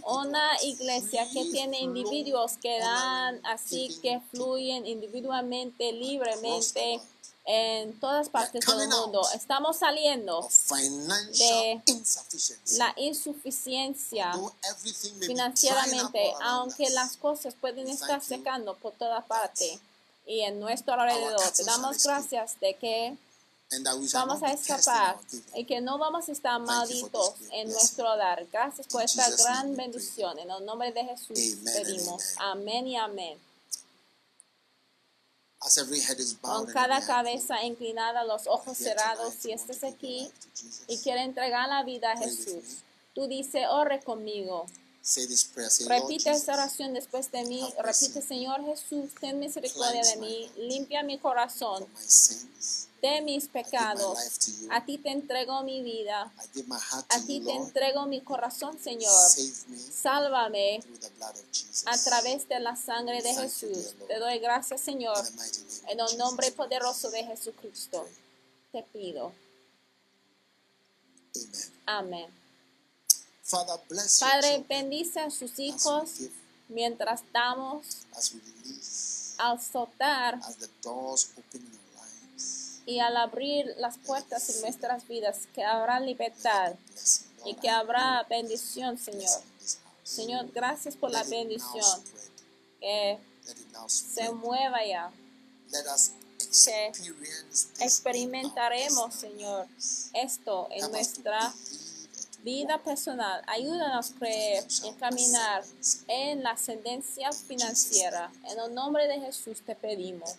Una 0.04 0.62
iglesia 0.62 1.28
que 1.32 1.44
tiene 1.50 1.80
individuos 1.80 2.56
que 2.56 2.78
dan 2.78 3.40
así 3.46 3.98
que 4.02 4.20
fluyen 4.30 4.86
individualmente, 4.86 5.92
libremente 5.92 7.00
en 7.44 7.98
todas 7.98 8.28
partes 8.28 8.64
del 8.64 8.88
mundo. 8.88 9.22
Estamos 9.34 9.76
saliendo 9.78 10.48
de 11.38 11.82
la 12.76 12.94
insuficiencia 12.96 14.32
financieramente, 15.20 16.32
aunque 16.42 16.90
las 16.90 17.16
cosas 17.16 17.54
pueden 17.54 17.88
estar 17.88 18.22
secando 18.22 18.74
por 18.76 18.92
toda 18.92 19.20
parte 19.22 19.80
y 20.26 20.40
en 20.40 20.60
nuestro 20.60 20.94
alrededor. 20.94 21.50
Te 21.50 21.64
damos 21.64 22.02
gracias 22.02 22.58
de 22.60 22.74
que 22.74 23.16
vamos 24.12 24.42
a 24.42 24.52
escapar 24.52 25.18
y 25.54 25.64
que 25.64 25.80
no 25.80 25.98
vamos 25.98 26.28
a 26.28 26.32
estar 26.32 26.60
malditos 26.60 27.34
en 27.50 27.70
nuestro 27.70 28.12
hogar. 28.12 28.46
Gracias 28.52 28.86
por 28.86 29.02
esta 29.02 29.28
gran 29.30 29.76
bendición. 29.76 30.38
En 30.38 30.50
el 30.50 30.64
nombre 30.64 30.92
de 30.92 31.04
Jesús 31.04 31.58
pedimos. 31.64 32.34
Amén 32.38 32.86
y 32.86 32.96
amén. 32.96 33.38
con 36.40 36.66
cada 36.66 37.00
cabeza 37.06 37.62
inclinada, 37.62 38.24
los 38.24 38.46
ojos 38.46 38.76
cerrados, 38.76 39.34
si 39.34 39.52
estás 39.52 39.84
aquí 39.84 40.30
y 40.88 40.98
quieres 40.98 41.24
entregar 41.24 41.68
la 41.68 41.84
vida 41.84 42.12
a 42.12 42.16
Jesús, 42.16 42.82
tú 43.14 43.28
dices, 43.28 43.66
ore 43.70 44.00
conmigo. 44.02 44.66
Repite 45.88 46.30
esta 46.30 46.54
oración 46.54 46.94
después 46.94 47.30
de 47.32 47.44
mí. 47.44 47.62
Repite, 47.78 48.22
Señor 48.22 48.64
Jesús, 48.64 49.10
ten 49.20 49.38
misericordia 49.38 50.02
de 50.02 50.16
mí, 50.16 50.50
limpia 50.56 51.02
mi 51.02 51.18
corazón 51.18 51.86
de 53.02 53.20
mis 53.20 53.48
pecados. 53.48 54.16
A 54.70 54.84
ti 54.84 54.98
te 54.98 55.10
entrego 55.10 55.62
mi 55.64 55.82
vida. 55.82 56.32
A 57.08 57.20
ti 57.20 57.40
te 57.40 57.52
entrego 57.52 58.06
mi 58.06 58.20
corazón, 58.20 58.78
Señor. 58.78 59.12
Sálvame 59.92 60.80
a 61.86 61.98
través 61.98 62.48
de 62.48 62.60
la 62.60 62.76
sangre 62.76 63.20
de 63.22 63.34
Jesús. 63.34 63.94
Te 64.06 64.18
doy 64.20 64.38
gracias, 64.38 64.80
Señor, 64.80 65.18
en 65.88 65.98
el 65.98 66.16
nombre 66.16 66.52
poderoso 66.52 67.10
de 67.10 67.24
Jesucristo. 67.24 68.08
Te 68.70 68.84
pido. 68.84 69.32
Amén. 71.86 72.41
Padre, 73.50 74.64
bendice 74.68 75.20
a 75.20 75.30
sus 75.30 75.58
hijos 75.58 76.10
mientras 76.68 77.22
estamos 77.22 77.86
al 79.38 79.60
soltar 79.60 80.38
y 82.86 83.00
al 83.00 83.16
abrir 83.16 83.74
las 83.78 83.98
puertas 83.98 84.48
en 84.50 84.60
nuestras 84.62 85.06
vidas, 85.06 85.40
que 85.54 85.64
habrá 85.64 86.00
libertad 86.00 86.74
y 87.44 87.54
que 87.54 87.68
habrá 87.68 88.24
bendición, 88.28 88.98
Señor. 88.98 89.40
Señor, 90.04 90.50
gracias 90.52 90.96
por 90.96 91.10
la 91.10 91.22
bendición. 91.24 92.02
Que 92.80 93.18
se 93.86 94.30
mueva 94.32 94.84
ya. 94.84 95.12
Que 96.64 96.92
experimentaremos, 97.80 99.14
Señor, 99.14 99.66
esto 100.12 100.68
en 100.70 100.90
nuestra 100.90 101.48
vida 101.48 101.81
personal. 102.84 103.42
Ayúdanos 103.46 104.10
a 104.10 104.14
creer 104.18 104.64
y 104.84 104.92
caminar 104.92 105.64
en 106.08 106.42
la 106.42 106.50
ascendencia 106.50 107.30
financiera. 107.32 108.32
En 108.50 108.58
el 108.58 108.74
nombre 108.74 109.06
de 109.06 109.20
Jesús 109.20 109.62
te 109.64 109.74
pedimos. 109.74 110.30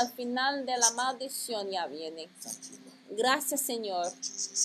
El 0.00 0.08
final 0.12 0.66
de 0.66 0.76
la 0.78 0.90
maldición 0.92 1.70
ya 1.70 1.86
viene. 1.86 2.28
Gracias 3.10 3.60
Señor. 3.62 4.12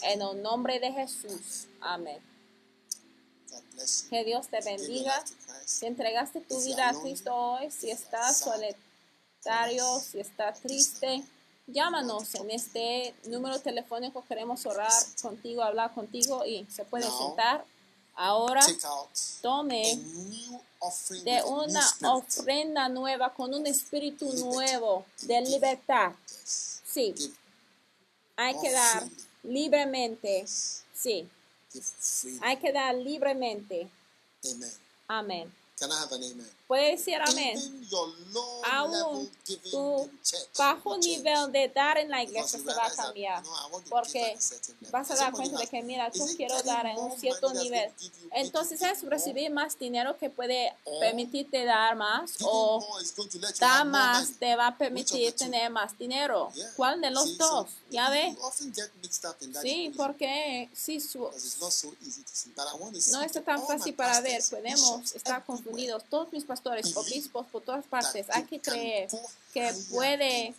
En 0.04 0.22
el 0.22 0.42
nombre 0.42 0.80
de 0.80 0.92
Jesús. 0.92 1.68
Amén. 1.82 2.22
Que 4.10 4.24
Dios 4.24 4.48
te 4.48 4.62
bendiga. 4.62 5.24
Si 5.66 5.86
entregaste 5.86 6.42
tu 6.42 6.62
vida 6.62 6.90
a 6.90 6.94
Cristo 6.94 7.34
hoy, 7.34 7.72
si 7.72 7.90
estás 7.90 8.38
solitario, 8.38 10.00
si 10.00 10.20
estás 10.20 10.62
triste, 10.62 11.24
llámanos 11.68 12.36
en 12.36 12.52
este 12.52 13.16
número 13.26 13.60
telefónico. 13.60 14.24
Queremos 14.28 14.66
orar 14.66 14.92
contigo, 15.22 15.64
hablar 15.64 15.94
contigo 15.94 16.46
y 16.46 16.66
se 16.70 16.86
puede 16.86 17.10
sentar. 17.10 17.66
Ahora 18.18 18.66
tome 19.42 20.00
de 21.24 21.44
una 21.44 22.14
ofrenda 22.14 22.88
nueva 22.88 23.34
con 23.34 23.54
un 23.54 23.68
espíritu 23.68 24.32
nuevo 24.34 25.06
de 25.24 25.42
libertad. 25.42 26.14
Sí. 26.34 27.14
Hay 28.38 28.58
que 28.62 28.72
dar 28.72 29.04
libremente. 29.44 30.46
Sí. 30.94 31.30
Hay 32.42 32.58
que 32.58 32.72
dar 32.72 32.96
libremente. 32.96 33.90
Amén. 35.08 35.54
Puede 36.68 36.92
decir 36.92 37.16
amén. 37.24 37.60
Aún 38.72 39.30
tu 39.70 40.10
bajo 40.58 40.98
nivel 40.98 41.52
de 41.52 41.70
dar 41.70 41.98
en 42.00 42.10
la 42.10 42.24
iglesia 42.24 42.60
se 42.60 42.66
va 42.66 42.88
a 42.88 42.92
cambiar. 42.92 43.44
Porque 43.90 44.36
vas 44.92 45.12
a 45.12 45.16
dar 45.16 45.32
cuenta 45.32 45.60
de 45.60 45.68
que, 45.68 45.84
mira, 45.84 46.10
tú 46.12 46.26
quiero 46.36 46.62
dar 46.64 46.88
en 46.88 46.98
un 46.98 47.18
cierto 47.20 47.54
nivel. 47.54 47.92
Entonces 48.32 48.82
es 48.82 49.04
recibir 49.04 49.52
más 49.52 49.78
dinero 49.78 50.18
que 50.18 50.32
puede 50.32 50.74
permitirte 51.00 51.66
dar 51.66 51.96
más 51.96 52.38
o 52.42 52.84
dar 53.60 53.86
más 53.86 54.34
te 54.40 54.56
va 54.56 54.68
a 54.68 54.78
permitir 54.78 55.34
tener 55.34 55.70
más 55.70 55.96
dinero. 55.98 56.52
¿Cuál 56.76 57.00
de 57.00 57.12
los 57.12 57.38
dos? 57.38 57.70
¿Ya 57.92 58.10
ve? 58.10 58.36
Sí, 59.62 59.94
porque 59.96 60.70
sí, 60.74 60.98
no 63.12 63.22
está 63.22 63.42
tan 63.44 63.66
fácil 63.66 63.94
para 63.94 64.20
ver. 64.22 64.44
Podemos 64.50 65.14
estar 65.14 65.46
confundidos. 65.46 66.04
Todos 66.10 66.32
mis 66.32 66.44
pastores, 66.56 66.96
obispos 66.96 67.46
por 67.48 67.62
todas 67.62 67.86
partes, 67.86 68.28
hay 68.30 68.44
que 68.44 68.62
creer 68.62 69.10
que 69.54 69.74
puede 69.92 70.56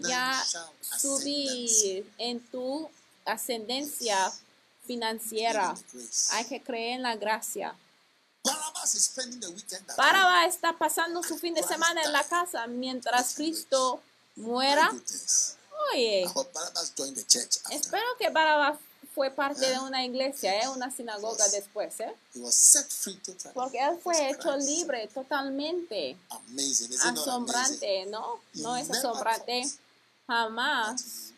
ya 0.00 0.44
subir 0.98 2.06
en 2.18 2.40
tu 2.50 2.90
ascendencia 3.24 4.30
financiera. 4.86 5.74
Hay 6.32 6.44
que 6.44 6.62
creer 6.62 6.96
en 6.96 7.02
la 7.02 7.16
gracia. 7.16 7.74
Barabas 9.96 10.54
está 10.54 10.76
pasando 10.76 11.22
su 11.22 11.38
fin 11.38 11.54
de 11.54 11.62
semana 11.62 12.02
en 12.02 12.12
la 12.12 12.24
casa 12.24 12.66
mientras 12.66 13.34
Cristo 13.34 14.02
muera. 14.36 14.90
Oye, 15.92 16.24
espero 17.70 18.06
que 18.18 18.30
Barabas 18.30 18.78
fue 19.18 19.32
parte 19.32 19.68
de 19.68 19.80
una 19.80 20.04
iglesia, 20.04 20.60
¿eh? 20.60 20.68
una 20.68 20.92
sinagoga 20.92 21.48
después. 21.48 21.98
¿eh? 21.98 22.14
Porque 23.52 23.80
él 23.80 23.98
fue 24.00 24.30
hecho 24.30 24.56
libre 24.56 25.08
totalmente. 25.12 26.16
Asombrante, 27.02 28.06
¿no? 28.06 28.40
No 28.54 28.76
es 28.76 28.88
asombrante. 28.88 29.68
Jamás 30.28 31.32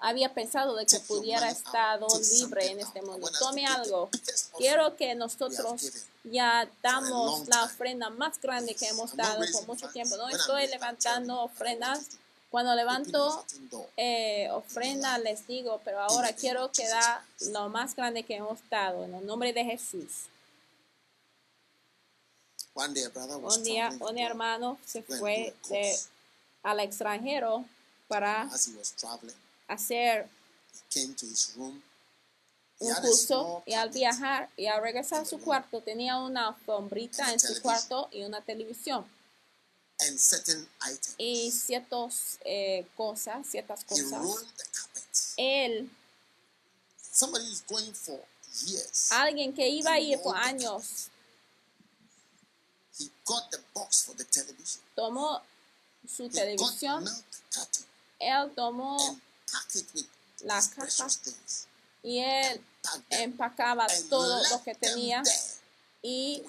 había 0.00 0.34
pensado 0.34 0.74
de 0.74 0.84
que 0.84 0.98
pudiera 0.98 1.48
estar 1.48 2.00
libre 2.40 2.72
en 2.72 2.80
este 2.80 3.00
mundo. 3.02 3.30
Tome 3.38 3.64
algo. 3.66 4.10
Quiero 4.58 4.96
que 4.96 5.14
nosotros 5.14 6.08
ya 6.24 6.68
damos 6.82 7.46
la 7.46 7.62
ofrenda 7.62 8.10
más 8.10 8.40
grande 8.40 8.74
que 8.74 8.88
hemos 8.88 9.14
dado 9.14 9.44
por 9.52 9.64
mucho 9.68 9.88
tiempo. 9.90 10.16
No 10.16 10.28
estoy 10.28 10.66
levantando 10.66 11.40
ofrendas 11.40 12.00
cuando 12.50 12.74
levanto 12.74 13.44
eh, 13.96 14.48
ofrenda 14.52 15.18
les 15.18 15.46
digo, 15.46 15.80
pero 15.84 16.00
ahora 16.00 16.32
quiero 16.32 16.70
que 16.72 16.86
da 16.86 17.24
lo 17.52 17.68
más 17.68 17.94
grande 17.96 18.22
que 18.22 18.36
hemos 18.36 18.58
dado 18.70 19.04
en 19.04 19.14
el 19.14 19.26
nombre 19.26 19.52
de 19.52 19.64
Jesús. 19.64 20.26
Un 22.74 23.64
día 23.64 23.90
un 24.00 24.18
hermano 24.18 24.78
se 24.84 25.02
fue 25.02 25.54
al 26.62 26.80
extranjero 26.80 27.64
para 28.06 28.48
hacer 29.68 30.28
un 32.78 32.94
curso 33.00 33.62
y 33.66 33.72
al 33.72 33.88
viajar 33.90 34.50
y 34.56 34.66
al 34.66 34.82
regresar 34.82 35.22
a 35.22 35.24
su 35.24 35.40
cuarto 35.40 35.80
tenía 35.80 36.18
una 36.18 36.48
alfombrita 36.48 37.32
en 37.32 37.40
su 37.40 37.60
cuarto 37.62 38.08
y 38.12 38.24
una 38.24 38.42
televisión 38.42 39.04
y 41.18 41.50
ciertas 41.50 42.38
eh, 42.44 42.86
cosas, 42.96 43.46
ciertas 43.46 43.84
cosas. 43.84 44.22
Él, 45.36 45.90
alguien 49.10 49.54
que 49.54 49.68
iba 49.68 49.92
a 49.92 50.00
ir 50.00 50.20
por 50.20 50.36
años, 50.36 51.08
tomó 54.94 55.42
su 56.06 56.28
televisión, 56.28 57.04
él 58.18 58.52
tomó 58.54 59.18
la 60.40 60.62
caja 60.74 61.08
y 62.02 62.18
él 62.18 62.64
empacaba 63.10 63.86
todo 64.08 64.42
lo 64.50 64.62
que 64.62 64.74
tenía 64.74 65.22
y 66.02 66.42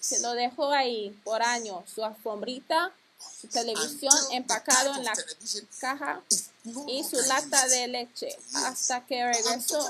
se 0.00 0.20
lo 0.20 0.32
dejó 0.32 0.70
ahí 0.70 1.10
por 1.24 1.42
años, 1.42 1.84
su 1.92 2.04
alfombrita, 2.04 2.92
su 3.40 3.48
televisión 3.48 4.14
empacado 4.32 4.94
en 4.94 5.04
la 5.04 5.12
caja 5.78 6.22
y 6.86 7.04
su 7.04 7.16
lata 7.16 7.66
de 7.68 7.88
leche 7.88 8.38
hasta 8.54 9.04
que 9.06 9.24
regresó 9.24 9.88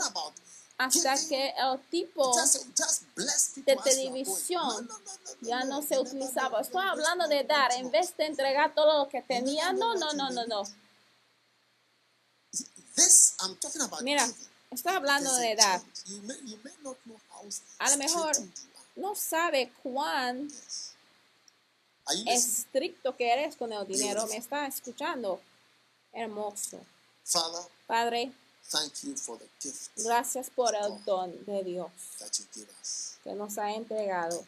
hasta 0.76 1.16
que 1.28 1.54
el 1.56 1.80
tipo 1.88 2.34
de 3.56 3.76
televisión 3.76 4.88
ya 5.40 5.64
no 5.64 5.82
se 5.82 5.98
utilizaba. 5.98 6.60
Estoy 6.60 6.84
hablando 6.84 7.28
de 7.28 7.44
dar, 7.44 7.72
en 7.72 7.90
vez 7.90 8.16
de 8.16 8.26
entregar 8.26 8.74
todo 8.74 9.04
lo 9.04 9.08
que 9.08 9.22
tenía, 9.22 9.72
no, 9.72 9.94
no, 9.94 10.12
no, 10.14 10.30
no, 10.30 10.46
no. 10.46 10.62
Mira, 14.02 14.28
estoy 14.70 14.94
hablando 14.94 15.34
de 15.36 15.54
dar. 15.54 15.80
A 17.78 17.90
lo 17.90 17.96
mejor 17.96 18.36
no 18.96 19.14
sabe 19.14 19.72
cuán 19.82 20.48
estricto 22.26 23.16
que 23.16 23.32
eres 23.32 23.56
con 23.56 23.72
el 23.72 23.86
dinero. 23.86 24.26
Me 24.26 24.36
está 24.36 24.66
escuchando. 24.66 25.40
Hermoso. 26.12 26.78
Padre, 27.86 28.30
gracias 29.96 30.50
por 30.50 30.74
el 30.74 31.04
don 31.04 31.44
de 31.44 31.64
Dios 31.64 31.90
que 33.24 33.34
nos 33.34 33.58
ha 33.58 33.72
entregado. 33.72 34.44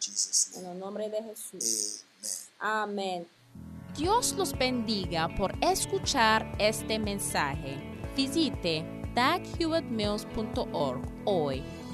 En 0.55 0.67
el 0.67 0.79
nombre 0.79 1.09
de 1.09 1.23
Jesús. 1.23 2.03
Amén. 2.59 3.29
Dios 3.97 4.33
los 4.33 4.53
bendiga 4.57 5.35
por 5.37 5.53
escuchar 5.65 6.55
este 6.59 6.99
mensaje. 6.99 7.79
Visite 8.15 8.85
daghewittmills.org 9.15 11.01
hoy 11.25 11.65